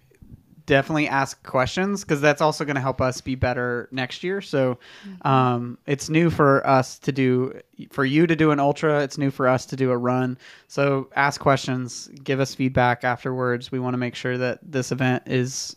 definitely 0.67 1.09
ask 1.09 1.43
questions 1.43 2.03
because 2.03 2.21
that's 2.21 2.41
also 2.41 2.65
going 2.65 2.77
to 2.77 2.81
help 2.81 3.01
us 3.01 3.21
be 3.21 3.35
better 3.35 3.89
next 3.93 4.23
year. 4.23 4.41
So 4.41 4.79
um, 5.23 5.79
it's 5.87 6.09
new 6.09 6.31
for 6.31 6.67
us 6.67 6.99
to 7.01 7.13
do, 7.13 7.61
for 7.91 8.05
you 8.05 8.27
to 8.27 8.37
do 8.37 8.51
an 8.51 8.61
ultra. 8.61 9.03
It's 9.03 9.19
new 9.19 9.31
for 9.31 9.49
us 9.49 9.67
to 9.67 9.77
do 9.77 9.91
a 9.91 9.97
run. 9.97 10.39
So 10.69 11.11
ask 11.17 11.41
questions, 11.41 12.09
give 12.23 12.41
us 12.41 12.55
feedback 12.55 13.05
afterwards. 13.05 13.71
We 13.71 13.79
want 13.79 13.95
to 13.95 13.99
make 13.99 14.15
sure 14.15 14.39
that 14.39 14.61
this 14.63 14.93
event 14.93 15.25
is 15.27 15.77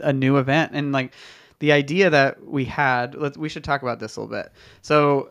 a 0.00 0.12
new 0.12 0.38
event 0.38 0.72
and 0.74 0.92
like 0.92 1.12
the 1.58 1.72
idea 1.72 2.10
that 2.10 2.44
we 2.44 2.64
had. 2.64 3.14
Let 3.14 3.36
we 3.36 3.48
should 3.48 3.64
talk 3.64 3.82
about 3.82 4.00
this 4.00 4.16
a 4.16 4.20
little 4.20 4.34
bit. 4.34 4.52
So 4.80 5.30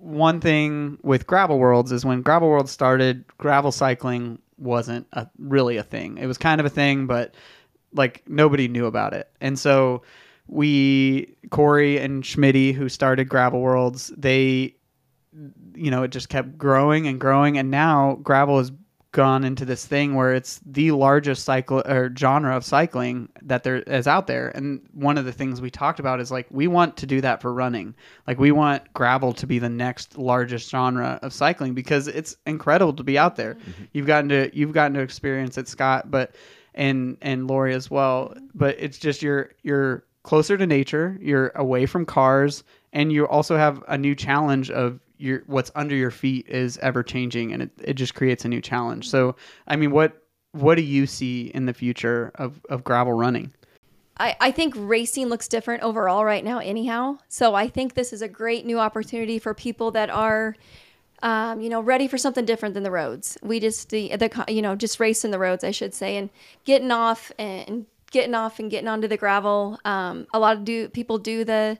one 0.00 0.40
thing 0.40 0.98
with 1.02 1.26
gravel 1.26 1.58
worlds 1.58 1.90
is 1.90 2.04
when 2.04 2.22
gravel 2.22 2.48
worlds 2.48 2.70
started 2.70 3.24
gravel 3.38 3.72
cycling 3.72 4.38
wasn't 4.58 5.06
a, 5.14 5.26
really 5.38 5.76
a 5.76 5.82
thing 5.82 6.16
it 6.18 6.26
was 6.26 6.38
kind 6.38 6.60
of 6.60 6.66
a 6.66 6.70
thing 6.70 7.06
but 7.06 7.34
like 7.92 8.22
nobody 8.28 8.68
knew 8.68 8.86
about 8.86 9.12
it. 9.14 9.30
And 9.40 9.58
so 9.58 10.02
we 10.48 11.36
corey 11.50 11.98
and 11.98 12.22
schmitty 12.22 12.72
who 12.72 12.88
started 12.88 13.28
gravel 13.28 13.60
worlds 13.60 14.12
they 14.16 14.76
you 15.74 15.90
know 15.90 16.04
it 16.04 16.12
just 16.12 16.28
kept 16.28 16.56
growing 16.56 17.06
and 17.06 17.20
growing. 17.20 17.58
And 17.58 17.70
now 17.70 18.18
gravel 18.22 18.58
has 18.58 18.72
gone 19.16 19.44
into 19.44 19.64
this 19.64 19.86
thing 19.86 20.14
where 20.14 20.34
it's 20.34 20.60
the 20.66 20.90
largest 20.90 21.44
cycle 21.44 21.82
or 21.86 22.12
genre 22.18 22.54
of 22.54 22.62
cycling 22.62 23.30
that 23.40 23.64
there 23.64 23.76
is 23.76 24.06
out 24.06 24.26
there. 24.26 24.48
And 24.54 24.86
one 24.92 25.16
of 25.16 25.24
the 25.24 25.32
things 25.32 25.58
we 25.58 25.70
talked 25.70 25.98
about 25.98 26.20
is 26.20 26.30
like 26.30 26.46
we 26.50 26.66
want 26.66 26.98
to 26.98 27.06
do 27.06 27.22
that 27.22 27.40
for 27.40 27.52
running. 27.52 27.94
Like 28.26 28.38
we 28.38 28.52
want 28.52 28.92
gravel 28.92 29.32
to 29.32 29.46
be 29.46 29.58
the 29.58 29.70
next 29.70 30.18
largest 30.18 30.70
genre 30.70 31.18
of 31.22 31.32
cycling 31.32 31.72
because 31.72 32.08
it's 32.08 32.36
incredible 32.46 32.92
to 32.92 33.02
be 33.02 33.16
out 33.16 33.36
there. 33.36 33.54
Mm-hmm. 33.54 33.84
You've 33.94 34.06
gotten 34.06 34.28
to 34.28 34.50
you've 34.54 34.72
gotten 34.72 34.92
to 34.94 35.00
experience 35.00 35.56
it 35.56 35.66
scott 35.66 36.10
but 36.10 36.34
and 36.76 37.16
and 37.22 37.46
lori 37.48 37.74
as 37.74 37.90
well 37.90 38.34
but 38.54 38.76
it's 38.78 38.98
just 38.98 39.22
you're 39.22 39.50
you're 39.62 40.04
closer 40.22 40.56
to 40.56 40.66
nature 40.66 41.18
you're 41.20 41.48
away 41.54 41.86
from 41.86 42.04
cars 42.04 42.64
and 42.92 43.12
you 43.12 43.26
also 43.26 43.56
have 43.56 43.82
a 43.88 43.96
new 43.96 44.14
challenge 44.14 44.70
of 44.70 45.00
your 45.18 45.42
what's 45.46 45.70
under 45.74 45.94
your 45.94 46.10
feet 46.10 46.46
is 46.48 46.76
ever 46.78 47.02
changing 47.02 47.52
and 47.52 47.62
it, 47.62 47.70
it 47.82 47.94
just 47.94 48.14
creates 48.14 48.44
a 48.44 48.48
new 48.48 48.60
challenge 48.60 49.08
so 49.08 49.34
i 49.66 49.76
mean 49.76 49.90
what 49.90 50.22
what 50.52 50.76
do 50.76 50.82
you 50.82 51.06
see 51.06 51.50
in 51.54 51.66
the 51.66 51.74
future 51.74 52.32
of, 52.36 52.60
of 52.70 52.82
gravel 52.82 53.12
running 53.12 53.52
I, 54.18 54.36
I 54.40 54.50
think 54.50 54.74
racing 54.76 55.26
looks 55.26 55.48
different 55.48 55.82
overall 55.82 56.24
right 56.24 56.44
now, 56.44 56.58
anyhow. 56.58 57.18
So 57.28 57.54
I 57.54 57.68
think 57.68 57.94
this 57.94 58.12
is 58.12 58.22
a 58.22 58.28
great 58.28 58.64
new 58.64 58.78
opportunity 58.78 59.38
for 59.38 59.52
people 59.52 59.90
that 59.90 60.08
are, 60.10 60.56
um, 61.22 61.60
you 61.60 61.68
know, 61.68 61.80
ready 61.80 62.08
for 62.08 62.18
something 62.18 62.44
different 62.44 62.74
than 62.74 62.82
the 62.82 62.90
roads. 62.90 63.38
We 63.42 63.60
just 63.60 63.90
the, 63.90 64.16
the 64.16 64.44
you 64.48 64.62
know 64.62 64.76
just 64.76 65.00
racing 65.00 65.30
the 65.30 65.38
roads, 65.38 65.64
I 65.64 65.70
should 65.70 65.94
say, 65.94 66.16
and 66.16 66.30
getting 66.64 66.90
off 66.90 67.32
and 67.38 67.86
getting 68.10 68.34
off 68.34 68.58
and 68.58 68.70
getting 68.70 68.88
onto 68.88 69.08
the 69.08 69.16
gravel. 69.16 69.78
Um, 69.84 70.26
a 70.32 70.38
lot 70.38 70.56
of 70.56 70.64
do 70.64 70.88
people 70.88 71.18
do 71.18 71.44
the 71.44 71.78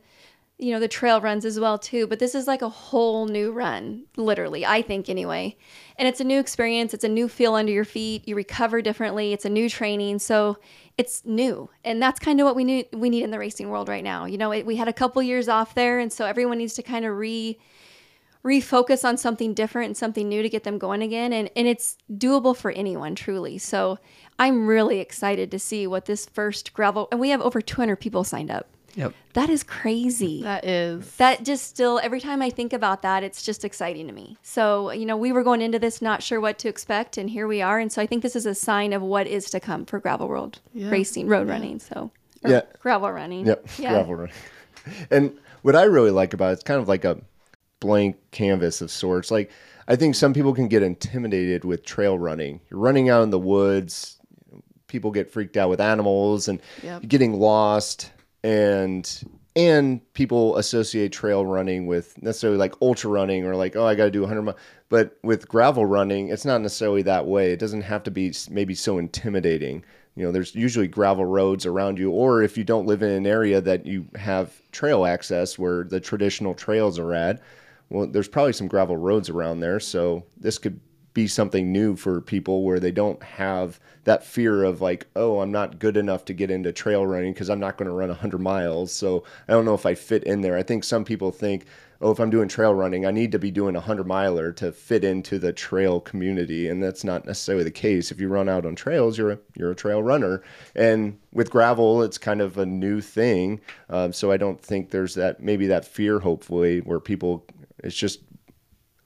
you 0.58 0.72
know 0.72 0.80
the 0.80 0.88
trail 0.88 1.20
runs 1.20 1.44
as 1.44 1.60
well 1.60 1.78
too 1.78 2.06
but 2.06 2.18
this 2.18 2.34
is 2.34 2.46
like 2.46 2.62
a 2.62 2.68
whole 2.68 3.26
new 3.26 3.52
run 3.52 4.04
literally 4.16 4.64
i 4.64 4.80
think 4.80 5.08
anyway 5.08 5.54
and 5.98 6.08
it's 6.08 6.20
a 6.20 6.24
new 6.24 6.40
experience 6.40 6.94
it's 6.94 7.04
a 7.04 7.08
new 7.08 7.28
feel 7.28 7.54
under 7.54 7.72
your 7.72 7.84
feet 7.84 8.26
you 8.26 8.34
recover 8.34 8.80
differently 8.80 9.34
it's 9.34 9.44
a 9.44 9.50
new 9.50 9.68
training 9.68 10.18
so 10.18 10.56
it's 10.96 11.22
new 11.26 11.68
and 11.84 12.00
that's 12.00 12.18
kind 12.18 12.40
of 12.40 12.46
what 12.46 12.56
we 12.56 12.64
need 12.64 12.86
we 12.94 13.10
need 13.10 13.22
in 13.22 13.30
the 13.30 13.38
racing 13.38 13.68
world 13.68 13.88
right 13.88 14.04
now 14.04 14.24
you 14.24 14.38
know 14.38 14.50
it, 14.50 14.64
we 14.64 14.76
had 14.76 14.88
a 14.88 14.94
couple 14.94 15.22
years 15.22 15.46
off 15.46 15.74
there 15.74 15.98
and 15.98 16.10
so 16.10 16.24
everyone 16.24 16.56
needs 16.56 16.74
to 16.74 16.82
kind 16.82 17.04
of 17.04 17.14
re 17.14 17.58
refocus 18.44 19.04
on 19.04 19.16
something 19.16 19.54
different 19.54 19.86
and 19.86 19.96
something 19.96 20.28
new 20.28 20.42
to 20.42 20.48
get 20.48 20.64
them 20.64 20.78
going 20.78 21.02
again 21.02 21.32
and, 21.32 21.50
and 21.56 21.66
it's 21.66 21.96
doable 22.12 22.56
for 22.56 22.70
anyone 22.72 23.14
truly 23.14 23.58
so 23.58 23.98
i'm 24.38 24.66
really 24.66 25.00
excited 25.00 25.50
to 25.50 25.58
see 25.58 25.86
what 25.86 26.04
this 26.06 26.26
first 26.26 26.72
gravel 26.72 27.08
and 27.10 27.20
we 27.20 27.30
have 27.30 27.40
over 27.40 27.60
200 27.60 27.96
people 27.96 28.22
signed 28.22 28.50
up 28.50 28.68
yep 28.94 29.12
that 29.32 29.50
is 29.50 29.62
crazy 29.64 30.42
That 30.42 30.64
is. 30.64 31.16
that 31.16 31.42
just 31.44 31.66
still 31.66 31.98
every 32.02 32.20
time 32.20 32.40
i 32.40 32.48
think 32.50 32.72
about 32.72 33.02
that 33.02 33.24
it's 33.24 33.42
just 33.42 33.64
exciting 33.64 34.06
to 34.06 34.12
me 34.12 34.36
so 34.42 34.92
you 34.92 35.06
know 35.06 35.16
we 35.16 35.32
were 35.32 35.42
going 35.42 35.60
into 35.60 35.78
this 35.80 36.00
not 36.00 36.22
sure 36.22 36.40
what 36.40 36.58
to 36.60 36.68
expect 36.68 37.18
and 37.18 37.28
here 37.30 37.48
we 37.48 37.60
are 37.62 37.78
and 37.80 37.90
so 37.90 38.00
i 38.00 38.06
think 38.06 38.22
this 38.22 38.36
is 38.36 38.46
a 38.46 38.54
sign 38.54 38.92
of 38.92 39.02
what 39.02 39.26
is 39.26 39.50
to 39.50 39.58
come 39.60 39.84
for 39.84 39.98
gravel 39.98 40.28
world 40.28 40.60
Yeah. 40.72 40.90
racing 40.90 41.26
road 41.26 41.48
running 41.48 41.78
so 41.80 42.10
Yeah. 42.44 42.60
gravel 42.80 43.10
running 43.10 43.46
Yep. 43.46 43.66
yeah 43.78 43.90
Gravel 43.92 44.14
running. 44.14 44.34
And 45.10 45.36
what 45.62 45.74
I 45.74 45.82
really 45.82 46.12
like 46.12 46.32
about 46.32 46.50
it, 46.50 46.52
it's 46.52 46.62
kind 46.62 46.80
of 46.80 46.86
like 46.86 47.04
a 47.04 47.18
blank 47.80 48.16
canvas 48.30 48.80
of 48.80 48.90
sorts. 48.90 49.30
Like 49.30 49.50
I 49.88 49.96
think 49.96 50.14
some 50.14 50.32
people 50.34 50.54
can 50.54 50.68
get 50.68 50.82
intimidated 50.82 51.64
with 51.64 51.84
trail 51.84 52.18
running. 52.18 52.60
You're 52.70 52.80
running 52.80 53.08
out 53.08 53.22
in 53.22 53.30
the 53.30 53.38
woods. 53.38 54.18
People 54.88 55.10
get 55.10 55.30
freaked 55.30 55.56
out 55.56 55.68
with 55.70 55.80
animals 55.80 56.48
and 56.48 56.60
Yep. 56.82 57.02
getting 57.08 57.34
lost. 57.34 58.12
And 58.44 59.22
and 59.54 60.12
people 60.12 60.56
associate 60.58 61.12
trail 61.12 61.46
running 61.46 61.86
with 61.86 62.20
necessarily 62.22 62.58
like 62.58 62.74
ultra 62.82 63.10
running 63.10 63.44
or 63.44 63.56
like 63.56 63.74
oh 63.74 63.86
I 63.86 63.94
got 63.94 64.04
to 64.04 64.10
do 64.10 64.20
100 64.20 64.42
miles. 64.42 64.58
But 64.88 65.18
with 65.24 65.48
gravel 65.48 65.84
running, 65.86 66.28
it's 66.28 66.44
not 66.44 66.60
necessarily 66.60 67.02
that 67.02 67.26
way. 67.26 67.52
It 67.52 67.58
doesn't 67.58 67.82
have 67.82 68.02
to 68.04 68.10
be 68.10 68.32
maybe 68.50 68.74
so 68.74 68.98
intimidating. 68.98 69.84
You 70.14 70.24
know, 70.24 70.32
there's 70.32 70.54
usually 70.54 70.86
gravel 70.88 71.24
roads 71.26 71.66
around 71.66 71.98
you, 71.98 72.10
or 72.10 72.42
if 72.42 72.56
you 72.56 72.64
don't 72.64 72.86
live 72.86 73.02
in 73.02 73.10
an 73.10 73.26
area 73.26 73.60
that 73.60 73.84
you 73.84 74.06
have 74.16 74.52
trail 74.72 75.04
access 75.04 75.58
where 75.58 75.84
the 75.84 76.00
traditional 76.00 76.54
trails 76.54 76.98
are 76.98 77.12
at, 77.12 77.42
well, 77.88 78.06
there's 78.06 78.28
probably 78.28 78.52
some 78.52 78.68
gravel 78.68 78.96
roads 78.96 79.28
around 79.28 79.60
there. 79.60 79.80
So 79.80 80.24
this 80.36 80.58
could 80.58 80.80
be 81.16 81.26
something 81.26 81.72
new 81.72 81.96
for 81.96 82.20
people 82.20 82.62
where 82.62 82.78
they 82.78 82.90
don't 82.90 83.22
have 83.22 83.80
that 84.04 84.22
fear 84.22 84.64
of 84.64 84.82
like, 84.82 85.06
oh, 85.16 85.40
I'm 85.40 85.50
not 85.50 85.78
good 85.78 85.96
enough 85.96 86.26
to 86.26 86.34
get 86.34 86.50
into 86.50 86.72
trail 86.72 87.06
running 87.06 87.32
because 87.32 87.48
I'm 87.48 87.58
not 87.58 87.78
going 87.78 87.88
to 87.88 87.94
run 87.94 88.10
100 88.10 88.38
miles. 88.38 88.92
So 88.92 89.24
I 89.48 89.52
don't 89.52 89.64
know 89.64 89.74
if 89.74 89.86
I 89.86 89.94
fit 89.94 90.24
in 90.24 90.42
there. 90.42 90.58
I 90.58 90.62
think 90.62 90.84
some 90.84 91.06
people 91.06 91.30
think, 91.30 91.64
oh, 92.02 92.10
if 92.10 92.20
I'm 92.20 92.28
doing 92.28 92.48
trail 92.48 92.74
running, 92.74 93.06
I 93.06 93.12
need 93.12 93.32
to 93.32 93.38
be 93.38 93.50
doing 93.50 93.74
a 93.76 93.78
100 93.78 94.06
miler 94.06 94.52
to 94.52 94.72
fit 94.72 95.04
into 95.04 95.38
the 95.38 95.54
trail 95.54 96.00
community. 96.00 96.68
And 96.68 96.82
that's 96.82 97.02
not 97.02 97.24
necessarily 97.24 97.64
the 97.64 97.70
case. 97.70 98.10
If 98.10 98.20
you 98.20 98.28
run 98.28 98.48
out 98.48 98.66
on 98.66 98.74
trails, 98.74 99.16
you're 99.16 99.32
a, 99.32 99.38
you're 99.56 99.70
a 99.70 99.76
trail 99.76 100.02
runner. 100.02 100.42
And 100.74 101.18
with 101.32 101.50
gravel, 101.50 102.02
it's 102.02 102.18
kind 102.18 102.42
of 102.42 102.58
a 102.58 102.66
new 102.66 103.00
thing. 103.00 103.60
Um, 103.88 104.12
so 104.12 104.30
I 104.30 104.36
don't 104.36 104.60
think 104.60 104.90
there's 104.90 105.14
that, 105.14 105.40
maybe 105.40 105.66
that 105.68 105.86
fear, 105.86 106.20
hopefully, 106.20 106.80
where 106.80 107.00
people, 107.00 107.46
it's 107.86 107.96
just, 107.96 108.20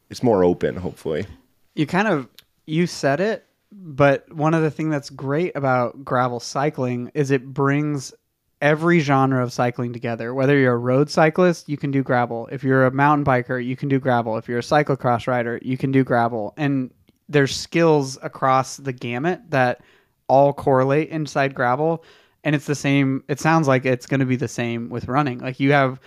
it's 0.09 0.23
more 0.23 0.43
open, 0.43 0.77
hopefully. 0.77 1.27
you 1.75 1.87
kind 1.87 2.09
of 2.09 2.29
you 2.67 2.87
said 2.87 3.21
it 3.21 3.47
but 3.73 4.33
one 4.33 4.55
of 4.55 4.63
the 4.63 4.71
things 4.71 4.91
that's 4.91 5.11
great 5.11 5.55
about 5.55 6.05
gravel 6.05 6.41
cycling 6.41 7.11
is 7.15 7.31
it 7.31 7.47
brings 7.47 8.13
every 8.61 8.99
genre 9.01 9.43
of 9.43 9.53
cycling 9.53 9.93
together. 9.93 10.35
Whether 10.35 10.59
you're 10.59 10.75
a 10.75 10.79
road 10.79 11.09
cyclist 11.09 11.69
you 11.69 11.77
can 11.77 11.91
do 11.91 12.03
gravel. 12.03 12.49
If 12.51 12.65
you're 12.65 12.87
a 12.87 12.91
mountain 12.91 13.25
biker 13.25 13.65
you 13.65 13.77
can 13.77 13.89
do 13.89 14.01
gravel. 14.01 14.37
If 14.37 14.49
you're 14.49 14.59
a 14.59 14.63
cyclocross 14.63 15.27
rider 15.27 15.61
you 15.63 15.79
can 15.79 15.93
do 15.93 16.03
gravel. 16.03 16.53
And 16.57 16.91
there's 17.29 17.55
skills 17.55 18.19
across 18.23 18.77
the 18.77 18.93
gamut 18.93 19.41
that 19.51 19.83
all 20.27 20.53
correlate 20.53 21.09
inside 21.11 21.55
gravel. 21.55 22.05
And 22.43 22.57
it's 22.57 22.67
the 22.67 22.75
same 22.75 23.23
it 23.29 23.39
sounds 23.39 23.69
like 23.69 23.87
it's 23.87 24.07
going 24.07 24.21
to 24.21 24.27
be 24.27 24.37
the 24.37 24.49
same 24.49 24.89
with 24.89 25.07
running. 25.07 25.39
Like 25.39 25.61
you 25.61 25.73
have 25.73 26.01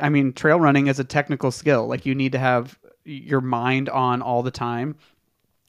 i 0.00 0.08
mean 0.08 0.32
trail 0.32 0.60
running 0.60 0.86
is 0.86 0.98
a 0.98 1.04
technical 1.04 1.50
skill. 1.50 1.86
Like 1.86 2.06
you 2.06 2.14
need 2.14 2.32
to 2.32 2.38
have 2.38 2.78
your 3.04 3.40
mind 3.40 3.88
on 3.88 4.22
all 4.22 4.42
the 4.42 4.50
time. 4.50 4.96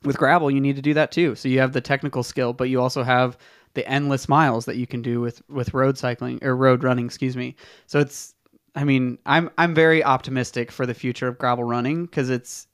With 0.04 0.18
gravel 0.18 0.52
you 0.52 0.62
need 0.62 0.76
to 0.76 0.82
do 0.82 0.93
that 0.96 1.12
too. 1.12 1.36
So 1.36 1.50
you 1.50 1.60
have 1.60 1.74
the 1.74 1.82
technical 1.82 2.24
skill 2.24 2.54
but 2.54 2.70
you 2.70 2.82
also 2.82 3.04
have 3.04 3.38
the 3.74 3.88
endless 3.88 4.30
miles 4.30 4.66
that 4.66 4.78
you 4.78 4.88
can 4.88 5.02
do 5.02 5.20
with 5.20 5.41
with 5.50 5.74
road 5.74 5.98
cycling 5.98 6.39
or 6.43 6.56
road 6.56 6.84
running 6.84 7.06
excuse 7.06 7.36
me. 7.36 7.56
So 7.88 8.00
it's 8.00 8.34
i 8.76 8.84
mean 8.84 9.18
i'm 9.26 9.50
i'm 9.58 9.74
very 9.74 10.04
optimistic 10.04 10.72
for 10.72 10.86
the 10.86 10.93
future 10.93 11.28
of 11.28 11.38
gravel 11.38 11.64
running 11.64 12.06
because 12.06 12.30
it's 12.30 12.68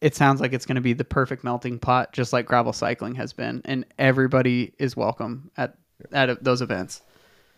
it 0.00 0.14
sounds 0.14 0.40
like 0.40 0.54
it's 0.54 0.64
going 0.64 0.76
to 0.76 0.80
be 0.80 0.94
the 0.94 1.04
perfect 1.04 1.44
melting 1.44 1.78
pot 1.78 2.12
just 2.12 2.32
like 2.32 2.46
gravel 2.46 2.72
cycling 2.72 3.14
has 3.16 3.32
been. 3.32 3.60
And 3.64 3.84
everybody 3.98 4.72
is 4.78 4.96
welcome 4.96 5.50
at 5.56 5.76
at 6.12 6.42
those 6.42 6.62
events 6.62 7.02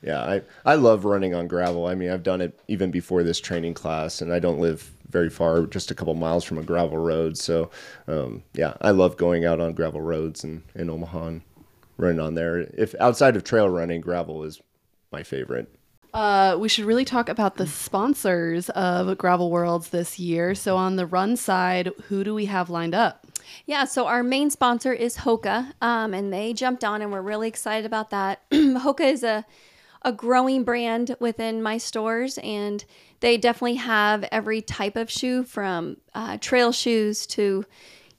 Yeah, 0.02 0.20
I, 0.20 0.42
I 0.64 0.74
love 0.74 1.04
running 1.04 1.34
on 1.34 1.46
gravel. 1.46 1.86
I 1.86 1.94
mean, 1.94 2.10
I've 2.10 2.24
done 2.24 2.40
it 2.40 2.58
even 2.66 2.90
before 2.90 3.22
this 3.22 3.40
training 3.40 3.74
class, 3.74 4.20
and 4.20 4.32
I 4.32 4.40
don't 4.40 4.58
live 4.58 4.90
very 5.08 5.30
far, 5.30 5.66
just 5.66 5.90
a 5.90 5.94
couple 5.94 6.14
miles 6.14 6.42
from 6.42 6.58
a 6.58 6.62
gravel 6.62 6.98
road. 6.98 7.38
So, 7.38 7.70
um, 8.08 8.42
yeah, 8.54 8.74
I 8.80 8.90
love 8.90 9.16
going 9.16 9.44
out 9.44 9.60
on 9.60 9.74
gravel 9.74 10.00
roads 10.00 10.42
and 10.42 10.62
in 10.74 10.90
Omaha 10.90 11.26
and 11.26 11.42
running 11.98 12.18
on 12.18 12.34
there. 12.34 12.58
If 12.58 12.94
outside 12.98 13.36
of 13.36 13.44
trail 13.44 13.68
running, 13.68 14.00
gravel 14.00 14.42
is 14.42 14.60
my 15.12 15.22
favorite. 15.22 15.72
Uh, 16.14 16.56
we 16.58 16.68
should 16.68 16.84
really 16.84 17.04
talk 17.06 17.28
about 17.28 17.56
the 17.56 17.66
sponsors 17.66 18.68
of 18.70 19.16
Gravel 19.16 19.50
Worlds 19.50 19.88
this 19.88 20.18
year. 20.18 20.54
So 20.54 20.76
on 20.76 20.96
the 20.96 21.06
run 21.06 21.36
side, 21.36 21.90
who 22.08 22.22
do 22.22 22.34
we 22.34 22.46
have 22.46 22.68
lined 22.68 22.94
up? 22.94 23.26
Yeah, 23.64 23.84
so 23.84 24.06
our 24.06 24.22
main 24.22 24.50
sponsor 24.50 24.92
is 24.92 25.18
Hoka, 25.18 25.72
um, 25.80 26.12
and 26.12 26.32
they 26.32 26.52
jumped 26.52 26.84
on, 26.84 27.00
and 27.00 27.10
we're 27.10 27.22
really 27.22 27.48
excited 27.48 27.86
about 27.86 28.10
that. 28.10 28.40
Hoka 28.50 29.00
is 29.00 29.24
a 29.24 29.44
a 30.04 30.12
growing 30.12 30.64
brand 30.64 31.16
within 31.20 31.62
my 31.62 31.78
stores, 31.78 32.38
and 32.38 32.84
they 33.20 33.36
definitely 33.36 33.76
have 33.76 34.24
every 34.32 34.60
type 34.60 34.96
of 34.96 35.10
shoe 35.10 35.44
from 35.44 35.96
uh, 36.14 36.38
trail 36.38 36.72
shoes 36.72 37.26
to, 37.28 37.64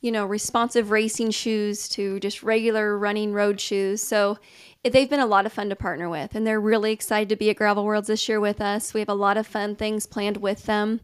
you 0.01 0.11
know, 0.11 0.25
responsive 0.25 0.91
racing 0.91 1.31
shoes 1.31 1.89
to 1.89 2.19
just 2.19 2.43
regular 2.43 2.97
running 2.97 3.33
road 3.33 3.59
shoes. 3.59 4.01
So 4.01 4.37
they've 4.83 5.09
been 5.09 5.19
a 5.19 5.25
lot 5.25 5.45
of 5.45 5.53
fun 5.53 5.69
to 5.69 5.75
partner 5.75 6.09
with, 6.09 6.35
and 6.35 6.47
they're 6.47 6.61
really 6.61 6.91
excited 6.91 7.29
to 7.29 7.35
be 7.35 7.49
at 7.49 7.57
Gravel 7.57 7.85
Worlds 7.85 8.07
this 8.07 8.27
year 8.29 8.39
with 8.39 8.61
us. 8.61 8.93
We 8.93 9.01
have 9.01 9.09
a 9.09 9.13
lot 9.13 9.37
of 9.37 9.47
fun 9.47 9.75
things 9.75 10.05
planned 10.05 10.37
with 10.37 10.65
them 10.65 11.01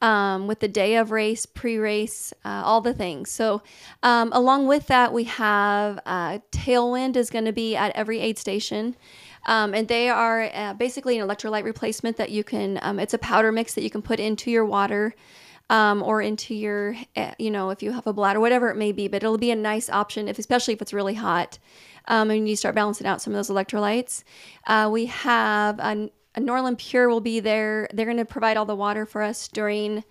um, 0.00 0.46
with 0.46 0.60
the 0.60 0.68
day 0.68 0.96
of 0.96 1.10
race, 1.10 1.46
pre 1.46 1.78
race, 1.78 2.32
uh, 2.44 2.62
all 2.64 2.80
the 2.80 2.94
things. 2.94 3.30
So, 3.30 3.62
um, 4.02 4.30
along 4.32 4.66
with 4.66 4.86
that, 4.86 5.12
we 5.12 5.24
have 5.24 5.98
uh, 6.06 6.38
Tailwind 6.52 7.16
is 7.16 7.30
going 7.30 7.46
to 7.46 7.52
be 7.52 7.74
at 7.74 7.94
every 7.96 8.20
aid 8.20 8.38
station. 8.38 8.96
Um, 9.46 9.74
and 9.74 9.88
they 9.88 10.08
are 10.08 10.50
uh, 10.52 10.74
basically 10.74 11.18
an 11.18 11.26
electrolyte 11.26 11.64
replacement 11.64 12.16
that 12.16 12.30
you 12.30 12.44
can, 12.44 12.78
um, 12.82 12.98
it's 12.98 13.14
a 13.14 13.18
powder 13.18 13.52
mix 13.52 13.74
that 13.74 13.82
you 13.82 13.90
can 13.90 14.02
put 14.02 14.20
into 14.20 14.50
your 14.50 14.64
water. 14.64 15.14
Um, 15.70 16.02
or 16.02 16.22
into 16.22 16.54
your, 16.54 16.96
uh, 17.14 17.32
you 17.38 17.50
know, 17.50 17.68
if 17.68 17.82
you 17.82 17.92
have 17.92 18.06
a 18.06 18.12
bladder, 18.14 18.40
whatever 18.40 18.70
it 18.70 18.76
may 18.78 18.90
be, 18.90 19.06
but 19.06 19.22
it'll 19.22 19.36
be 19.36 19.50
a 19.50 19.54
nice 19.54 19.90
option, 19.90 20.26
if 20.26 20.38
especially 20.38 20.72
if 20.72 20.80
it's 20.80 20.94
really 20.94 21.12
hot, 21.12 21.58
um, 22.06 22.30
and 22.30 22.48
you 22.48 22.56
start 22.56 22.74
balancing 22.74 23.06
out 23.06 23.20
some 23.20 23.34
of 23.34 23.36
those 23.36 23.54
electrolytes. 23.54 24.24
Uh, 24.66 24.88
we 24.90 25.04
have 25.04 25.78
a, 25.78 26.10
a 26.36 26.40
Norland 26.40 26.78
Pure 26.78 27.10
will 27.10 27.20
be 27.20 27.40
there. 27.40 27.86
They're 27.92 28.06
going 28.06 28.16
to 28.16 28.24
provide 28.24 28.56
all 28.56 28.64
the 28.64 28.74
water 28.74 29.04
for 29.04 29.20
us 29.20 29.46
during 29.46 30.04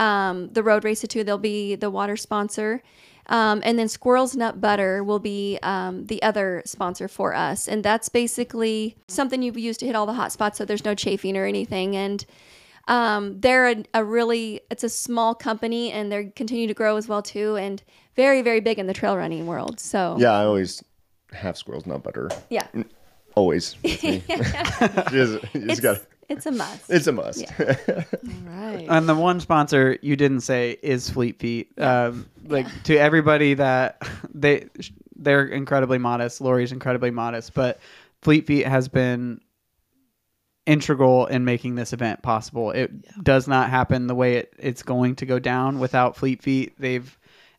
um, 0.00 0.48
the 0.52 0.64
road 0.64 0.82
race 0.82 1.02
too. 1.02 1.22
They'll 1.22 1.38
be 1.38 1.76
the 1.76 1.88
water 1.88 2.16
sponsor. 2.16 2.82
Um, 3.28 3.60
and 3.64 3.78
then 3.78 3.88
Squirrel's 3.88 4.36
Nut 4.36 4.60
Butter 4.60 5.02
will 5.02 5.18
be 5.18 5.58
um, 5.62 6.06
the 6.06 6.22
other 6.22 6.62
sponsor 6.64 7.08
for 7.08 7.34
us. 7.34 7.66
And 7.66 7.82
that's 7.82 8.08
basically 8.08 8.96
something 9.08 9.42
you 9.42 9.52
use 9.52 9.76
to 9.78 9.86
hit 9.86 9.96
all 9.96 10.06
the 10.06 10.12
hot 10.12 10.32
spots 10.32 10.58
so 10.58 10.64
there's 10.64 10.84
no 10.84 10.94
chafing 10.94 11.36
or 11.36 11.44
anything. 11.44 11.96
And 11.96 12.24
um, 12.88 13.40
they're 13.40 13.68
a, 13.68 13.84
a 13.94 14.04
really, 14.04 14.60
it's 14.70 14.84
a 14.84 14.88
small 14.88 15.34
company 15.34 15.90
and 15.90 16.12
they 16.12 16.26
continue 16.26 16.68
to 16.68 16.74
grow 16.74 16.96
as 16.96 17.08
well 17.08 17.20
too. 17.22 17.56
And 17.56 17.82
very, 18.14 18.42
very 18.42 18.60
big 18.60 18.78
in 18.78 18.86
the 18.86 18.94
trail 18.94 19.16
running 19.16 19.46
world. 19.46 19.80
So 19.80 20.16
Yeah, 20.18 20.32
I 20.32 20.44
always 20.44 20.84
have 21.32 21.56
squirrels 21.58 21.84
nut 21.86 22.02
butter. 22.04 22.30
yeah. 22.48 22.66
Always. 23.34 23.76
with 23.82 24.02
me. 24.02 24.22
just, 24.28 25.10
just 25.10 25.54
It's, 25.54 25.80
gotta, 25.80 26.00
it's 26.28 26.46
a 26.46 26.50
must. 26.50 26.90
it's 26.90 27.06
a 27.06 27.12
must. 27.12 27.44
All 27.60 27.66
right. 28.44 28.86
And 28.88 29.08
the 29.08 29.14
one 29.14 29.40
sponsor 29.40 29.98
you 30.02 30.16
didn't 30.16 30.40
say 30.40 30.78
is 30.82 31.08
Fleet 31.10 31.38
Feet. 31.38 31.72
Um, 31.78 32.28
like 32.46 32.66
to 32.84 32.96
everybody 32.96 33.54
that 33.54 34.02
they 34.34 34.68
they're 35.16 35.46
incredibly 35.46 35.98
modest. 35.98 36.40
Lori's 36.40 36.72
incredibly 36.72 37.10
modest, 37.10 37.54
but 37.54 37.80
Fleet 38.22 38.46
Feet 38.46 38.66
has 38.66 38.88
been 38.88 39.40
integral 40.66 41.26
in 41.26 41.44
making 41.44 41.76
this 41.76 41.92
event 41.92 42.22
possible. 42.22 42.72
It 42.72 42.90
does 43.22 43.46
not 43.46 43.70
happen 43.70 44.08
the 44.08 44.14
way 44.14 44.34
it, 44.34 44.54
it's 44.58 44.82
going 44.82 45.14
to 45.16 45.26
go 45.26 45.38
down 45.38 45.78
without 45.78 46.16
Fleet 46.16 46.42
Feet. 46.42 46.74
They've 46.78 47.16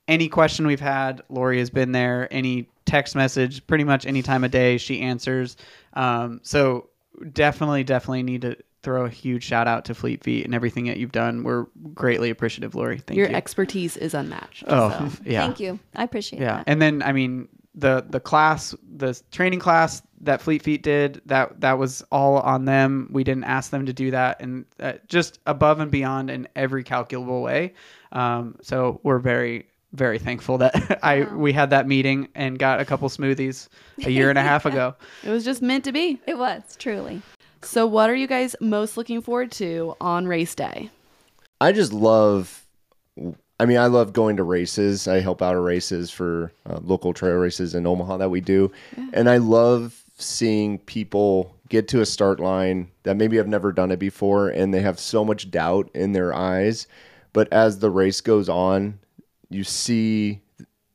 any 0.07 0.29
question 0.29 0.67
we've 0.67 0.79
had, 0.79 1.21
Lori 1.29 1.59
has 1.59 1.69
been 1.69 1.91
there. 1.91 2.27
Any 2.31 2.69
text 2.85 3.15
message, 3.15 3.65
pretty 3.67 3.83
much 3.83 4.05
any 4.05 4.21
time 4.21 4.43
of 4.43 4.51
day, 4.51 4.77
she 4.77 5.01
answers. 5.01 5.57
Um, 5.93 6.39
so 6.43 6.89
definitely, 7.31 7.83
definitely 7.83 8.23
need 8.23 8.41
to 8.41 8.57
throw 8.83 9.05
a 9.05 9.09
huge 9.09 9.43
shout 9.43 9.67
out 9.67 9.85
to 9.85 9.93
Fleet 9.93 10.23
Feet 10.23 10.45
and 10.45 10.55
everything 10.55 10.85
that 10.85 10.97
you've 10.97 11.11
done. 11.11 11.43
We're 11.43 11.65
greatly 11.93 12.29
appreciative, 12.29 12.75
Lori. 12.75 12.99
Thank 12.99 13.17
you. 13.17 13.23
Your 13.23 13.31
you. 13.31 13.35
expertise 13.35 13.97
is 13.97 14.13
unmatched. 14.13 14.63
oh, 14.67 14.89
so. 14.89 15.21
yeah. 15.29 15.45
Thank 15.45 15.59
you. 15.59 15.79
I 15.95 16.03
appreciate 16.03 16.41
it. 16.41 16.45
Yeah, 16.45 16.57
that. 16.57 16.63
and 16.67 16.81
then 16.81 17.01
I 17.03 17.11
mean 17.11 17.47
the 17.75 18.05
the 18.09 18.19
class, 18.19 18.75
the 18.95 19.19
training 19.31 19.59
class 19.59 20.01
that 20.21 20.41
Fleet 20.41 20.63
Feet 20.63 20.83
did 20.83 21.21
that 21.25 21.61
that 21.61 21.77
was 21.77 22.03
all 22.11 22.37
on 22.37 22.65
them. 22.65 23.09
We 23.11 23.23
didn't 23.23 23.43
ask 23.43 23.71
them 23.71 23.85
to 23.85 23.93
do 23.93 24.11
that, 24.11 24.41
and 24.41 24.65
uh, 24.79 24.93
just 25.07 25.39
above 25.45 25.79
and 25.79 25.91
beyond 25.91 26.29
in 26.29 26.47
every 26.55 26.83
calculable 26.83 27.41
way. 27.41 27.73
Um, 28.11 28.55
so 28.61 28.99
we're 29.03 29.19
very 29.19 29.67
very 29.93 30.19
thankful 30.19 30.57
that 30.59 30.99
I 31.03 31.23
we 31.33 31.53
had 31.53 31.69
that 31.71 31.87
meeting 31.87 32.27
and 32.35 32.57
got 32.59 32.79
a 32.79 32.85
couple 32.85 33.09
smoothies 33.09 33.67
a 34.03 34.09
year 34.09 34.29
and 34.29 34.37
a 34.37 34.43
half 34.43 34.65
ago. 34.65 34.95
It 35.23 35.29
was 35.29 35.43
just 35.43 35.61
meant 35.61 35.83
to 35.85 35.91
be. 35.91 36.19
It 36.25 36.37
was 36.37 36.75
truly. 36.77 37.21
So, 37.61 37.85
what 37.85 38.09
are 38.09 38.15
you 38.15 38.27
guys 38.27 38.55
most 38.61 38.97
looking 38.97 39.21
forward 39.21 39.51
to 39.53 39.95
on 39.99 40.27
race 40.27 40.55
day? 40.55 40.89
I 41.59 41.71
just 41.71 41.91
love. 41.91 42.63
I 43.59 43.65
mean, 43.65 43.77
I 43.77 43.87
love 43.87 44.13
going 44.13 44.37
to 44.37 44.43
races. 44.43 45.07
I 45.07 45.19
help 45.19 45.41
out 45.41 45.55
at 45.55 45.61
races 45.61 46.11
for 46.11 46.51
uh, 46.69 46.79
local 46.83 47.13
trail 47.13 47.35
races 47.35 47.73
in 47.73 47.87
Omaha 47.87 48.17
that 48.17 48.29
we 48.29 48.41
do, 48.41 48.71
and 49.13 49.27
I 49.27 49.37
love 49.37 50.03
seeing 50.19 50.77
people 50.79 51.55
get 51.69 51.87
to 51.89 52.01
a 52.01 52.05
start 52.05 52.39
line 52.39 52.89
that 53.03 53.17
maybe 53.17 53.37
have 53.37 53.47
never 53.47 53.71
done 53.71 53.91
it 53.91 53.99
before, 53.99 54.49
and 54.49 54.73
they 54.73 54.81
have 54.81 54.99
so 54.99 55.25
much 55.25 55.49
doubt 55.49 55.89
in 55.93 56.13
their 56.13 56.33
eyes. 56.33 56.87
But 57.33 57.51
as 57.51 57.79
the 57.79 57.89
race 57.89 58.21
goes 58.21 58.47
on, 58.49 58.99
you 59.49 59.63
see 59.63 60.41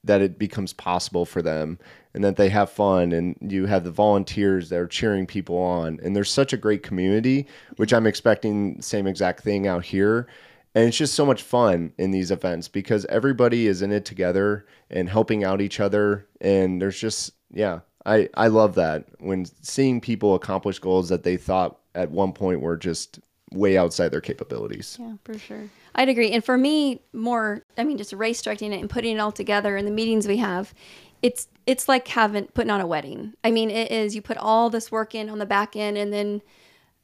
that 0.04 0.20
it 0.20 0.38
becomes 0.38 0.72
possible 0.72 1.24
for 1.24 1.42
them, 1.42 1.78
and 2.14 2.24
that 2.24 2.36
they 2.36 2.48
have 2.48 2.70
fun 2.70 3.12
and 3.12 3.36
you 3.40 3.66
have 3.66 3.84
the 3.84 3.90
volunteers 3.90 4.68
that 4.68 4.78
are 4.78 4.86
cheering 4.86 5.26
people 5.26 5.56
on. 5.56 5.98
And 6.02 6.14
there's 6.14 6.30
such 6.30 6.52
a 6.52 6.58
great 6.58 6.82
community 6.82 7.46
which 7.76 7.92
i'm 7.92 8.06
expecting 8.06 8.80
same 8.82 9.06
exact 9.06 9.42
thing 9.42 9.66
out 9.66 9.84
here. 9.84 10.26
And 10.74 10.88
it's 10.88 10.96
just 10.96 11.14
so 11.14 11.26
much 11.26 11.42
fun 11.42 11.92
in 11.98 12.12
these 12.12 12.30
events 12.30 12.66
because 12.68 13.04
everybody 13.06 13.66
is 13.66 13.82
in 13.82 13.92
it 13.92 14.06
together 14.06 14.66
and 14.90 15.08
helping 15.08 15.44
out 15.44 15.60
each 15.60 15.80
other. 15.80 16.26
And 16.40 16.80
there's 16.80 16.98
just 16.98 17.32
yeah 17.50 17.80
i 18.06 18.28
i 18.34 18.48
love 18.48 18.74
that 18.74 19.04
when 19.20 19.44
seeing 19.62 20.00
people 20.00 20.34
accomplish 20.34 20.78
goals 20.78 21.08
that 21.10 21.22
they 21.22 21.36
thought 21.36 21.78
at 21.94 22.10
one 22.10 22.32
point 22.32 22.60
were 22.60 22.76
just 22.76 23.20
way 23.52 23.76
outside 23.76 24.08
their 24.08 24.20
capabilities 24.20 24.96
Yeah, 25.00 25.14
for 25.24 25.38
sure. 25.38 25.68
I'd 25.94 26.08
agree. 26.08 26.30
And 26.30 26.44
for 26.44 26.56
me, 26.56 27.02
more, 27.12 27.62
I 27.76 27.84
mean, 27.84 27.98
just 27.98 28.12
race 28.12 28.40
directing 28.40 28.72
it 28.72 28.80
and 28.80 28.88
putting 28.88 29.16
it 29.16 29.20
all 29.20 29.32
together 29.32 29.76
in 29.76 29.84
the 29.84 29.90
meetings 29.90 30.26
we 30.26 30.38
have, 30.38 30.72
it's 31.20 31.48
it's 31.66 31.88
like 31.88 32.08
having 32.08 32.46
putting 32.46 32.70
on 32.70 32.80
a 32.80 32.86
wedding. 32.86 33.34
I 33.44 33.50
mean, 33.50 33.70
it 33.70 33.90
is 33.90 34.14
you 34.14 34.22
put 34.22 34.36
all 34.36 34.70
this 34.70 34.90
work 34.90 35.14
in 35.14 35.28
on 35.28 35.38
the 35.38 35.46
back 35.46 35.76
end, 35.76 35.96
and 35.96 36.12
then 36.12 36.42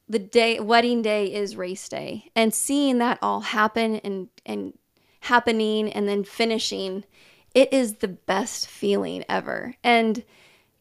the 0.09 0.19
day 0.19 0.59
wedding 0.59 1.01
day 1.01 1.31
is 1.33 1.55
race 1.55 1.87
day, 1.87 2.31
and 2.35 2.53
seeing 2.53 2.97
that 2.97 3.19
all 3.21 3.41
happen 3.41 3.95
and 3.97 4.29
and 4.45 4.73
happening 5.21 5.91
and 5.91 6.07
then 6.07 6.23
finishing, 6.23 7.03
it 7.53 7.71
is 7.71 7.95
the 7.95 8.07
best 8.07 8.67
feeling 8.67 9.23
ever. 9.29 9.75
And 9.83 10.23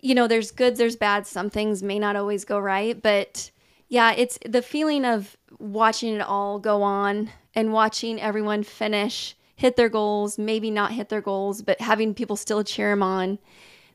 you 0.00 0.14
know, 0.14 0.28
there's 0.28 0.50
good, 0.50 0.76
there's 0.76 0.96
bad. 0.96 1.26
Some 1.26 1.50
things 1.50 1.82
may 1.82 1.98
not 1.98 2.16
always 2.16 2.44
go 2.44 2.58
right, 2.58 3.00
but 3.00 3.50
yeah, 3.88 4.12
it's 4.12 4.38
the 4.46 4.62
feeling 4.62 5.04
of 5.04 5.36
watching 5.58 6.14
it 6.14 6.20
all 6.20 6.58
go 6.58 6.82
on 6.82 7.30
and 7.54 7.72
watching 7.72 8.20
everyone 8.20 8.62
finish, 8.62 9.34
hit 9.56 9.76
their 9.76 9.88
goals, 9.88 10.38
maybe 10.38 10.70
not 10.70 10.92
hit 10.92 11.08
their 11.08 11.20
goals, 11.22 11.62
but 11.62 11.80
having 11.80 12.14
people 12.14 12.36
still 12.36 12.62
cheer 12.62 12.90
them 12.90 13.02
on. 13.02 13.38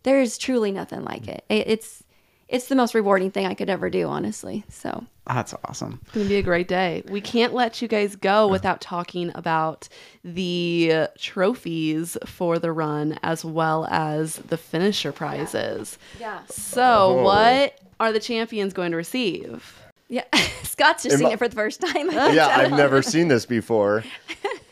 There 0.03 0.19
is 0.21 0.37
truly 0.37 0.71
nothing 0.71 1.03
like 1.03 1.27
it. 1.27 1.45
It- 1.49 1.67
It's 1.67 2.03
it's 2.49 2.67
the 2.67 2.75
most 2.75 2.93
rewarding 2.93 3.31
thing 3.31 3.47
I 3.47 3.55
could 3.55 3.69
ever 3.69 3.89
do, 3.89 4.07
honestly. 4.07 4.63
So 4.69 5.05
That's 5.25 5.55
awesome. 5.65 5.99
It's 6.03 6.11
going 6.11 6.25
to 6.25 6.29
be 6.29 6.35
a 6.35 6.43
great 6.43 6.67
day. 6.67 7.01
We 7.09 7.21
can't 7.21 7.53
let 7.53 7.81
you 7.81 7.87
guys 7.87 8.15
go 8.15 8.47
without 8.47 8.79
talking 8.79 9.31
about 9.33 9.87
the 10.23 11.07
trophies 11.17 12.15
for 12.27 12.59
the 12.59 12.71
run 12.71 13.17
as 13.23 13.43
well 13.43 13.87
as 13.89 14.35
the 14.35 14.57
finisher 14.57 15.11
prizes. 15.11 15.97
yeah, 16.19 16.41
So, 16.47 17.17
Oh. 17.19 17.23
what 17.23 17.79
are 17.99 18.11
the 18.11 18.19
champions 18.19 18.73
going 18.73 18.91
to 18.91 18.97
receive? 18.97 19.79
Yeah. 20.13 20.23
Scott's 20.63 21.03
just 21.03 21.13
Am 21.13 21.19
seeing 21.19 21.31
I- 21.31 21.33
it 21.33 21.39
for 21.39 21.47
the 21.47 21.55
first 21.55 21.81
time. 21.81 22.11
yeah 22.11 22.47
i've 22.47 22.71
never 22.85 23.01
seen 23.01 23.27
this 23.27 23.45
before 23.45 24.03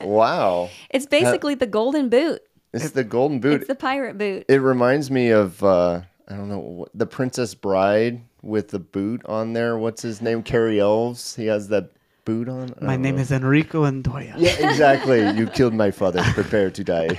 wow 0.02 0.70
It's 0.90 1.06
basically 1.06 1.56
the 1.56 1.68
golden 1.68 2.10
boot. 2.10 2.42
it's 2.74 2.92
the 2.92 3.04
golden 3.04 3.40
boot 3.40 3.62
It's 3.62 3.68
the 3.68 3.76
pirate 3.76 4.18
boot. 4.18 4.46
It 4.48 4.58
reminds 4.62 5.10
me 5.12 5.30
of 5.30 5.64
uh, 5.64 6.02
I 6.28 6.36
don't 6.36 6.50
know 6.50 6.60
what, 6.60 6.90
the 6.94 7.06
Princess 7.06 7.54
Bride 7.56 8.22
with 8.42 8.70
the 8.70 8.80
boot 8.80 9.22
on 9.26 9.54
there. 9.54 9.78
What's 9.78 10.02
his 10.02 10.22
name? 10.22 10.42
Cary 10.44 10.80
Elwes. 10.80 11.36
He 11.36 11.46
has 11.48 11.68
that 11.70 11.92
boot 12.26 12.48
on. 12.50 12.74
I 12.82 12.86
My 12.86 12.94
don't 12.94 13.02
name 13.04 13.16
know. 13.18 13.22
is 13.22 13.32
Inigo 13.32 13.82
Montoya. 13.82 14.34
Yeah, 14.38 14.70
exactly. 14.70 15.30
you 15.38 15.46
killed 15.48 15.74
my 15.74 15.92
father. 15.92 16.24
Prepare 16.34 16.72
to 16.72 16.84
die. 16.84 17.10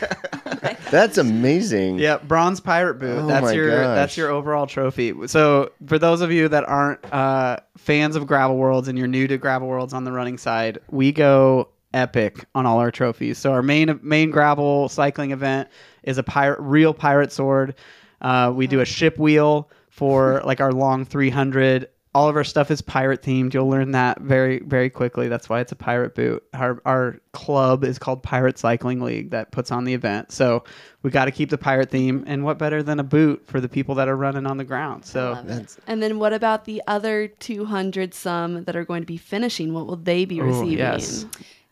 That's 0.93 1.17
amazing. 1.17 1.99
Yeah, 1.99 2.19
bronze 2.19 2.61
pirate 2.61 2.97
boot. 2.97 3.21
Oh 3.21 3.27
that's 3.27 3.55
your 3.55 3.71
that's 3.71 4.15
your 4.15 4.29
overall 4.29 4.67
trophy. 4.67 5.15
So 5.27 5.73
for 5.87 5.99
those 5.99 6.21
of 6.21 6.31
you 6.31 6.49
that 6.49 6.69
aren't 6.69 7.03
uh, 7.13 7.57
fans 7.79 8.15
of 8.15 8.27
Gravel 8.27 8.59
Worlds 8.59 8.89
and 8.89 8.99
you're 8.99 9.09
new 9.09 9.27
to 9.27 9.39
Gravel 9.39 9.69
Worlds 9.69 9.95
on 9.95 10.05
the 10.05 10.13
running 10.13 10.37
side, 10.37 10.79
we 10.91 11.11
go 11.11 11.71
epic 11.95 12.45
on 12.55 12.67
all 12.67 12.79
our 12.79 12.91
trophies. 12.91 13.39
So 13.39 13.53
our 13.53 13.63
main 13.63 13.99
main 14.03 14.31
gravel 14.31 14.91
cycling 14.91 15.31
event 15.31 15.71
is 16.03 16.19
a 16.19 16.23
pirate 16.23 16.61
real 16.61 16.93
pirate 16.93 17.33
sword. 17.33 17.75
Uh, 18.21 18.53
we 18.55 18.67
do 18.67 18.81
a 18.81 18.85
ship 18.85 19.19
wheel 19.19 19.71
for 19.89 20.43
like 20.45 20.61
our 20.61 20.73
long 20.73 21.07
300. 21.07 21.89
All 22.15 22.29
of 22.29 22.37
our 22.37 22.45
stuff 22.45 22.71
is 22.71 22.83
pirate 22.83 23.23
themed. 23.23 23.55
You'll 23.55 23.69
learn 23.71 23.93
that 23.93 24.21
very 24.21 24.59
very 24.61 24.91
quickly. 24.91 25.29
That's 25.29 25.49
why 25.49 25.61
it's 25.61 25.73
a 25.73 25.77
pirate 25.77 26.15
boot. 26.15 26.43
Our 26.53 26.81
our 26.85 27.17
club 27.33 27.85
is 27.85 27.99
called 27.99 28.23
Pirate 28.23 28.59
Cycling 28.59 29.01
League 29.01 29.31
that 29.31 29.51
puts 29.51 29.73
on 29.73 29.85
the 29.85 29.95
event. 29.95 30.31
So 30.31 30.65
we 31.03 31.11
got 31.11 31.25
to 31.25 31.31
keep 31.31 31.49
the 31.49 31.57
pirate 31.57 31.91
theme. 31.91 32.23
And 32.27 32.45
what 32.45 32.59
better 32.59 32.83
than 32.83 33.01
a 33.01 33.05
boot 33.05 33.47
for 33.47 33.61
the 33.63 33.69
people 33.69 33.95
that 33.95 34.09
are 34.09 34.17
running 34.17 34.47
on 34.47 34.59
the 34.59 34.65
ground? 34.65 35.07
So 35.07 35.43
And 35.87 36.03
then 36.03 36.19
what 36.19 36.35
about 36.35 36.67
the 36.67 36.83
other 36.87 37.29
200 37.29 38.13
some 38.13 38.65
that 38.65 38.77
are 38.77 38.85
going 38.85 39.01
to 39.03 39.07
be 39.07 39.17
finishing? 39.17 39.73
What 39.73 39.87
will 39.87 39.97
they 39.97 40.27
be 40.27 40.41
Ooh, 40.41 40.45
receiving? 40.45 40.79
yes. 40.79 41.25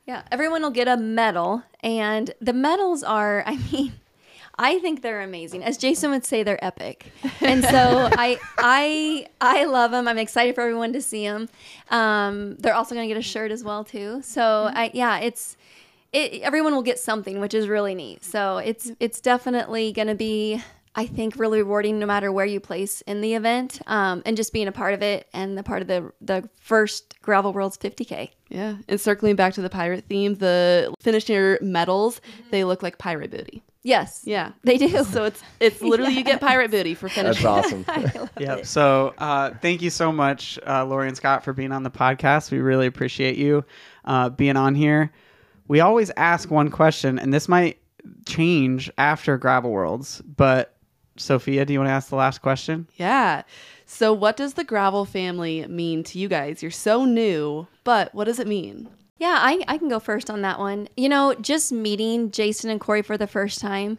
Yeah, 0.07 0.23
everyone 0.33 0.63
will 0.63 0.71
get 0.71 0.89
a 0.89 0.97
medal, 0.97 1.63
and 1.85 2.33
the 2.41 2.53
medals 2.55 3.05
are, 3.05 3.45
I 3.47 3.57
mean, 3.71 3.93
I 4.63 4.79
think 4.81 5.01
they're 5.01 5.23
amazing. 5.23 5.65
As 5.65 5.79
Jason 5.79 6.11
would 6.11 6.27
say, 6.27 6.43
they're 6.43 6.63
epic, 6.63 7.07
and 7.41 7.65
so 7.65 8.11
I, 8.13 8.39
I, 8.59 9.27
I 9.41 9.65
love 9.65 9.91
them. 9.91 10.07
I'm 10.07 10.19
excited 10.19 10.55
for 10.55 10.61
everyone 10.61 10.93
to 10.93 11.01
see 11.01 11.27
them. 11.27 11.49
Um, 11.89 12.57
they're 12.59 12.75
also 12.75 12.95
going 12.95 13.09
to 13.09 13.15
get 13.15 13.19
a 13.19 13.23
shirt 13.27 13.53
as 13.53 13.65
well 13.65 13.85
too. 13.85 14.21
So 14.23 14.71
I, 14.73 14.91
yeah, 14.93 15.19
it's. 15.19 15.57
It, 16.13 16.43
everyone 16.43 16.75
will 16.75 16.83
get 16.83 16.99
something, 16.99 17.41
which 17.41 17.55
is 17.55 17.69
really 17.69 17.95
neat. 17.95 18.23
So 18.25 18.59
it's 18.59 18.91
it's 19.01 19.21
definitely 19.21 19.93
going 19.93 20.09
to 20.09 20.17
be, 20.17 20.61
I 20.95 21.07
think, 21.07 21.37
really 21.37 21.59
rewarding 21.59 22.01
no 22.01 22.05
matter 22.07 22.33
where 22.33 22.45
you 22.45 22.59
place 22.59 23.01
in 23.03 23.21
the 23.21 23.35
event, 23.35 23.81
um, 23.87 24.21
and 24.27 24.37
just 24.37 24.53
being 24.53 24.67
a 24.67 24.73
part 24.73 24.93
of 24.93 25.03
it 25.03 25.29
and 25.33 25.57
the 25.57 25.63
part 25.63 25.81
of 25.81 25.89
the 25.89 26.13
the 26.21 26.49
first 26.61 27.15
Gravel 27.23 27.53
Worlds 27.53 27.79
50k. 27.79 28.31
Yeah. 28.49 28.77
And 28.89 29.01
circling 29.01 29.37
back 29.37 29.55
to 29.55 29.63
the 29.63 29.71
pirate 29.71 30.05
theme, 30.07 30.35
the 30.35 30.93
finisher 31.01 31.59
medals, 31.63 32.21
they 32.51 32.65
look 32.65 32.83
like 32.83 32.99
pirate 32.99 33.31
booty. 33.31 33.63
Yes, 33.83 34.23
Yeah. 34.25 34.53
they 34.63 34.77
do. 34.77 35.05
So 35.05 35.25
it's 35.25 35.43
it's 35.59 35.81
literally 35.83 36.13
you 36.15 36.23
get 36.25 36.41
pirate 36.41 36.71
booty 36.71 36.95
for 36.95 37.09
finishing. 37.09 37.45
that's 37.85 37.89
awesome. 38.07 38.29
Yep. 38.39 38.67
So 38.67 39.15
uh, 39.19 39.51
thank 39.63 39.81
you 39.83 39.91
so 39.91 40.13
much, 40.13 40.59
uh, 40.67 40.85
Lori 40.85 41.09
and 41.09 41.17
Scott, 41.17 41.45
for 41.45 41.53
being 41.53 41.73
on 41.73 41.83
the 41.83 41.91
podcast. 41.91 42.51
We 42.51 42.59
really 42.59 42.87
appreciate 42.87 43.37
you 43.37 43.65
uh, 44.05 44.29
being 44.31 44.57
on 44.57 44.75
here. 44.75 45.13
We 45.69 45.81
always 45.81 46.11
ask 46.17 46.51
one 46.51 46.71
question, 46.71 47.19
and 47.19 47.33
this 47.33 47.49
might 47.49 47.79
change 48.27 48.91
after 48.99 49.39
Gravel 49.39 49.71
Worlds. 49.71 50.21
But 50.23 50.75
Sophia, 51.17 51.65
do 51.65 51.73
you 51.73 51.79
want 51.79 51.89
to 51.89 51.93
ask 51.93 52.09
the 52.09 52.17
last 52.17 52.39
question? 52.43 52.89
Yeah. 52.97 53.43
So 53.87 54.13
what 54.13 54.37
does 54.37 54.55
the 54.55 54.65
gravel 54.65 55.05
family 55.05 55.67
mean 55.67 56.03
to 56.05 56.19
you 56.19 56.29
guys? 56.29 56.63
You're 56.63 56.71
so 56.71 57.05
new, 57.05 57.67
but 57.85 58.15
what 58.15 58.25
does 58.25 58.39
it 58.39 58.47
mean? 58.47 58.89
Yeah, 59.21 59.37
I, 59.39 59.63
I 59.69 59.77
can 59.77 59.91
go 59.91 60.01
first 60.01 60.31
on 60.31 60.41
that 60.43 60.59
one. 60.59 60.89
You 60.97 61.11
know, 61.11 61.35
just 61.35 61.73
meeting 61.73 62.31
Jason 62.31 62.71
and 62.71 62.81
Corey 62.81 63.03
for 63.03 63.19
the 63.19 63.27
first 63.27 63.61
time, 63.61 63.99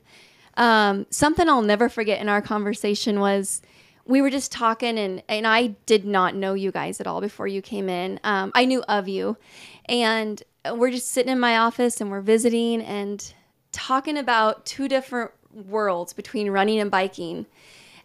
um, 0.57 1.05
something 1.11 1.47
I'll 1.47 1.61
never 1.61 1.89
forget 1.89 2.19
in 2.19 2.27
our 2.27 2.41
conversation 2.41 3.19
was 3.19 3.61
we 4.07 4.19
were 4.19 4.31
just 4.31 4.51
talking, 4.51 4.97
and, 4.97 5.21
and 5.29 5.45
I 5.45 5.67
did 5.85 6.05
not 6.05 6.33
know 6.33 6.55
you 6.55 6.71
guys 6.71 6.99
at 6.99 7.05
all 7.05 7.21
before 7.21 7.45
you 7.47 7.61
came 7.61 7.87
in. 7.87 8.19
Um, 8.23 8.51
I 8.55 8.65
knew 8.65 8.81
of 8.89 9.07
you, 9.07 9.37
and 9.85 10.41
we're 10.73 10.89
just 10.89 11.09
sitting 11.09 11.31
in 11.31 11.39
my 11.39 11.55
office 11.55 12.01
and 12.01 12.09
we're 12.09 12.21
visiting 12.21 12.81
and 12.81 13.31
talking 13.71 14.17
about 14.17 14.65
two 14.65 14.87
different 14.87 15.29
worlds 15.53 16.13
between 16.13 16.49
running 16.49 16.79
and 16.79 16.89
biking. 16.89 17.45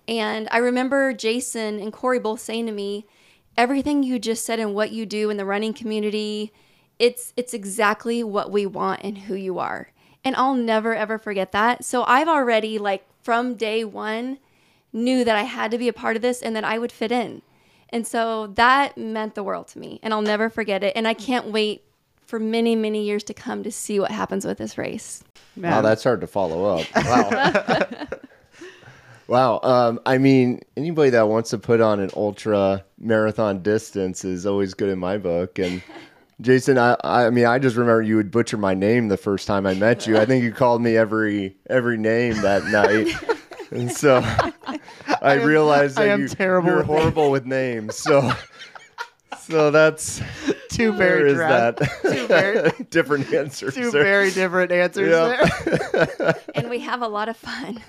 And 0.06 0.48
I 0.50 0.58
remember 0.58 1.14
Jason 1.14 1.80
and 1.80 1.94
Corey 1.94 2.18
both 2.18 2.40
saying 2.40 2.66
to 2.66 2.72
me, 2.72 3.06
everything 3.56 4.02
you 4.02 4.18
just 4.18 4.44
said 4.44 4.60
and 4.60 4.74
what 4.74 4.92
you 4.92 5.06
do 5.06 5.30
in 5.30 5.38
the 5.38 5.46
running 5.46 5.72
community, 5.72 6.52
it's 6.98 7.32
it's 7.36 7.54
exactly 7.54 8.22
what 8.22 8.50
we 8.50 8.66
want 8.66 9.00
and 9.02 9.18
who 9.18 9.34
you 9.34 9.58
are. 9.58 9.90
And 10.24 10.34
I'll 10.36 10.54
never 10.54 10.94
ever 10.94 11.18
forget 11.18 11.52
that. 11.52 11.84
So 11.84 12.04
I've 12.04 12.28
already 12.28 12.78
like 12.78 13.06
from 13.22 13.54
day 13.54 13.84
1 13.84 14.38
knew 14.92 15.24
that 15.24 15.36
I 15.36 15.42
had 15.42 15.70
to 15.72 15.78
be 15.78 15.88
a 15.88 15.92
part 15.92 16.16
of 16.16 16.22
this 16.22 16.42
and 16.42 16.56
that 16.56 16.64
I 16.64 16.78
would 16.78 16.92
fit 16.92 17.12
in. 17.12 17.42
And 17.90 18.06
so 18.06 18.48
that 18.48 18.96
meant 18.96 19.34
the 19.34 19.42
world 19.42 19.68
to 19.68 19.78
me 19.78 20.00
and 20.02 20.12
I'll 20.12 20.22
never 20.22 20.48
forget 20.50 20.82
it 20.82 20.92
and 20.96 21.06
I 21.06 21.14
can't 21.14 21.46
wait 21.46 21.82
for 22.24 22.40
many 22.40 22.74
many 22.74 23.04
years 23.04 23.22
to 23.24 23.34
come 23.34 23.62
to 23.62 23.70
see 23.70 24.00
what 24.00 24.10
happens 24.10 24.44
with 24.44 24.58
this 24.58 24.76
race. 24.76 25.22
Wow, 25.56 25.80
that's 25.80 26.04
hard 26.04 26.20
to 26.22 26.26
follow 26.26 26.78
up. 26.78 26.86
Wow. 26.94 28.06
wow. 29.28 29.60
Um, 29.62 30.00
I 30.04 30.18
mean, 30.18 30.60
anybody 30.76 31.10
that 31.10 31.28
wants 31.28 31.50
to 31.50 31.58
put 31.58 31.80
on 31.80 32.00
an 32.00 32.10
ultra 32.16 32.84
marathon 32.98 33.62
distance 33.62 34.24
is 34.24 34.44
always 34.44 34.74
good 34.74 34.88
in 34.88 34.98
my 34.98 35.18
book. 35.18 35.58
And 35.58 35.82
Jason, 36.40 36.76
I, 36.78 36.96
I 37.02 37.30
mean, 37.30 37.46
I 37.46 37.58
just 37.58 37.76
remember 37.76 38.02
you 38.02 38.16
would 38.16 38.30
butcher 38.30 38.56
my 38.58 38.74
name 38.74 39.08
the 39.08 39.16
first 39.16 39.46
time 39.46 39.66
I 39.66 39.74
met 39.74 40.06
you. 40.06 40.18
I 40.18 40.26
think 40.26 40.44
you 40.44 40.52
called 40.52 40.82
me 40.82 40.96
every 40.96 41.56
every 41.70 41.96
name 41.96 42.40
that 42.42 42.64
night. 42.66 43.08
And 43.70 43.90
so 43.90 44.18
I, 45.22 45.34
am- 45.36 45.46
realized 45.46 45.98
I 45.98 46.04
that 46.06 46.10
am 46.12 46.20
you, 46.22 46.28
terrible 46.28 46.68
you're 46.68 46.78
with 46.78 46.88
names. 46.88 46.98
horrible 47.00 47.30
with 47.30 47.46
names. 47.46 47.96
So 47.96 48.30
so 49.40 49.70
that's 49.70 50.20
two 50.70 50.92
very 50.92 51.32
is 51.32 51.38
that. 51.38 51.78
two 52.02 52.26
very 52.28 52.70
different 52.90 53.32
answers. 53.32 53.74
two 53.74 53.90
there. 53.90 54.02
very 54.04 54.30
different 54.30 54.72
answers 54.72 55.08
Yeah. 55.10 55.46
there. 56.18 56.34
And 56.54 56.68
we 56.68 56.80
have 56.80 57.00
a 57.02 57.08
lot 57.08 57.28
of 57.28 57.36
fun. 57.36 57.80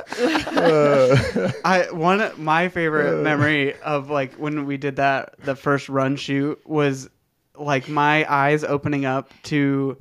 Uh. 0.55 1.51
I 1.65 1.87
one 1.91 2.31
my 2.37 2.69
favorite 2.69 3.19
uh. 3.19 3.23
memory 3.23 3.75
of 3.81 4.09
like 4.09 4.35
when 4.35 4.65
we 4.65 4.77
did 4.77 4.95
that 4.95 5.35
the 5.43 5.55
first 5.55 5.89
run 5.89 6.15
shoot 6.15 6.59
was 6.65 7.09
like 7.57 7.89
my 7.89 8.25
eyes 8.31 8.63
opening 8.63 9.05
up 9.05 9.31
to 9.43 9.97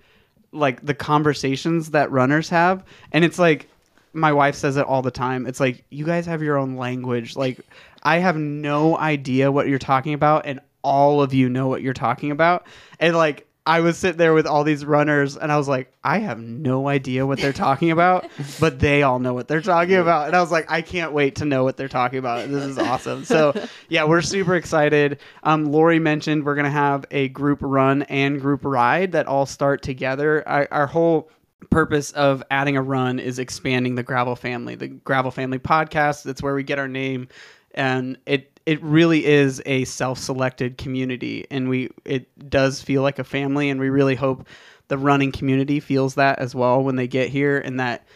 like 0.53 0.85
the 0.85 0.95
conversations 0.95 1.91
that 1.91 2.11
runners 2.11 2.49
have 2.49 2.85
and 3.13 3.25
it's 3.25 3.39
like 3.39 3.69
my 4.17 4.33
wife 4.33 4.55
says 4.55 4.77
it 4.77 4.87
all 4.87 5.03
the 5.03 5.11
time. 5.11 5.47
It's 5.47 5.61
like 5.61 5.85
you 5.91 6.05
guys 6.05 6.27
have 6.27 6.43
your 6.43 6.57
own 6.57 6.77
language. 6.77 7.37
Like 7.37 7.61
I 8.03 8.19
have 8.19 8.37
no 8.37 8.97
idea 8.97 9.53
what 9.53 9.69
you're 9.69 9.79
talking 9.79 10.15
about, 10.15 10.47
and 10.47 10.61
all 10.83 11.23
of 11.23 11.35
you 11.35 11.49
know 11.49 11.69
what 11.69 11.83
you're 11.83 11.93
talking 11.93 12.31
about. 12.31 12.67
And 12.99 13.15
like 13.15 13.46
I 13.67 13.81
was 13.81 13.99
sitting 13.99 14.17
there 14.17 14.33
with 14.33 14.47
all 14.47 14.63
these 14.63 14.85
runners, 14.85 15.37
and 15.37 15.51
I 15.51 15.57
was 15.57 15.67
like, 15.67 15.93
I 16.05 16.19
have 16.19 16.39
no 16.39 16.89
idea 16.89 17.27
what 17.27 17.41
they're 17.41 17.53
talking 17.53 17.91
about, 17.91 18.31
but 18.61 18.79
they 18.79 19.03
all 19.03 19.19
know 19.19 19.35
what 19.35 19.49
they're 19.49 19.61
talking 19.61 19.97
about. 19.97 20.29
And 20.29 20.37
I 20.37 20.41
was 20.41 20.53
like, 20.53 20.71
I 20.71 20.83
can't 20.83 21.13
wait 21.13 21.35
to 21.37 21.45
know 21.45 21.65
what 21.65 21.77
they're 21.77 21.89
talking 21.89 22.21
about. 22.21 22.49
This 22.49 22.65
is 22.65 22.79
awesome. 22.79 23.25
So 23.25 23.53
yeah, 23.89 24.05
we're 24.05 24.23
super 24.23 24.55
excited. 24.55 25.19
Um, 25.43 25.67
Lori 25.67 25.99
mentioned 25.99 26.45
we're 26.45 26.55
gonna 26.55 26.71
have 26.71 27.05
a 27.11 27.29
group 27.29 27.59
run 27.61 28.03
and 28.05 28.41
group 28.41 28.65
ride 28.65 29.13
that 29.13 29.27
all 29.27 29.47
start 29.47 29.83
together. 29.83 30.47
Our, 30.49 30.69
our 30.71 30.87
whole 30.87 31.29
purpose 31.71 32.13
of 32.13 32.43
adding 32.51 32.77
a 32.77 32.83
run 32.83 33.19
is 33.19 33.39
expanding 33.39 33.95
the 33.95 34.03
gravel 34.03 34.37
family 34.37 34.75
the 34.75 34.89
gravel 34.89 35.31
family 35.31 35.59
podcast 35.59 36.23
that's 36.23 36.43
where 36.43 36.55
we 36.55 36.63
get 36.63 36.79
our 36.79 36.87
name 36.87 37.27
and 37.75 38.19
it 38.27 38.56
it 38.67 38.83
really 38.83 39.25
is 39.25 39.63
a 39.65 39.85
self-selected 39.85 40.77
community 40.77 41.47
and 41.51 41.69
we 41.69 41.89
it 42.05 42.51
does 42.51 42.83
feel 42.83 43.01
like 43.01 43.19
a 43.19 43.25
family 43.25 43.71
and 43.71 43.81
we 43.81 43.89
really 43.89 44.17
hope 44.17 44.47
the 44.89 44.99
running 44.99 45.33
community 45.33 45.81
feels 45.81 46.17
that 46.17 46.39
as 46.41 46.55
well 46.55 46.83
when 46.83 46.97
they 46.97 47.07
get 47.07 47.29
here 47.29 47.59
and 47.59 47.81
that 47.81 48.07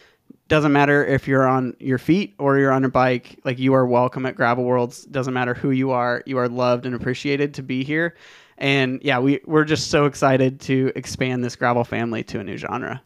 doesn't 0.49 0.73
matter 0.73 1.05
if 1.05 1.27
you're 1.27 1.47
on 1.47 1.73
your 1.79 1.97
feet 1.97 2.35
or 2.37 2.57
you're 2.57 2.73
on 2.73 2.83
a 2.83 2.89
bike 2.89 3.39
like 3.45 3.57
you 3.57 3.73
are 3.73 3.85
welcome 3.85 4.25
at 4.25 4.35
gravel 4.35 4.65
worlds. 4.65 5.05
Doesn't 5.05 5.33
matter 5.33 5.53
who 5.53 5.71
you 5.71 5.91
are 5.91 6.21
you 6.25 6.37
are 6.37 6.49
loved 6.49 6.85
and 6.85 6.93
appreciated 6.93 7.53
to 7.55 7.63
be 7.63 7.83
here. 7.83 8.15
And 8.57 9.01
yeah 9.01 9.19
we, 9.19 9.39
we're 9.45 9.63
just 9.63 9.89
so 9.89 10.05
excited 10.05 10.59
to 10.61 10.91
expand 10.95 11.43
this 11.43 11.55
gravel 11.55 11.85
family 11.85 12.23
to 12.25 12.41
a 12.41 12.43
new 12.43 12.57
genre 12.57 13.01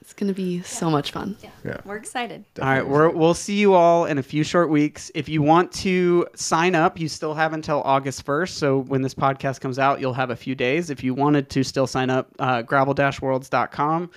It's 0.00 0.14
going 0.14 0.28
to 0.28 0.34
be 0.34 0.62
so 0.62 0.90
much 0.90 1.12
fun. 1.12 1.36
Yeah. 1.64 1.80
We're 1.84 1.96
excited. 1.96 2.44
all 2.60 2.68
right, 2.68 2.86
we're, 2.86 3.10
we'll 3.10 3.34
see 3.34 3.58
you 3.58 3.74
all 3.74 4.06
in 4.06 4.18
a 4.18 4.22
few 4.22 4.42
short 4.42 4.70
weeks. 4.70 5.10
If 5.14 5.28
you 5.28 5.42
want 5.42 5.72
to 5.72 6.26
sign 6.34 6.74
up, 6.74 6.98
you 6.98 7.08
still 7.08 7.34
have 7.34 7.52
until 7.52 7.82
August 7.82 8.24
1st. 8.24 8.50
So 8.50 8.78
when 8.78 9.02
this 9.02 9.14
podcast 9.14 9.60
comes 9.60 9.78
out, 9.78 10.00
you'll 10.00 10.14
have 10.14 10.30
a 10.30 10.36
few 10.36 10.54
days. 10.54 10.90
If 10.90 11.04
you 11.04 11.12
wanted 11.14 11.50
to 11.50 11.62
still 11.62 11.86
sign 11.86 12.10
up, 12.10 12.34
uh, 12.38 12.62
gravel-worlds.com. 12.62 14.10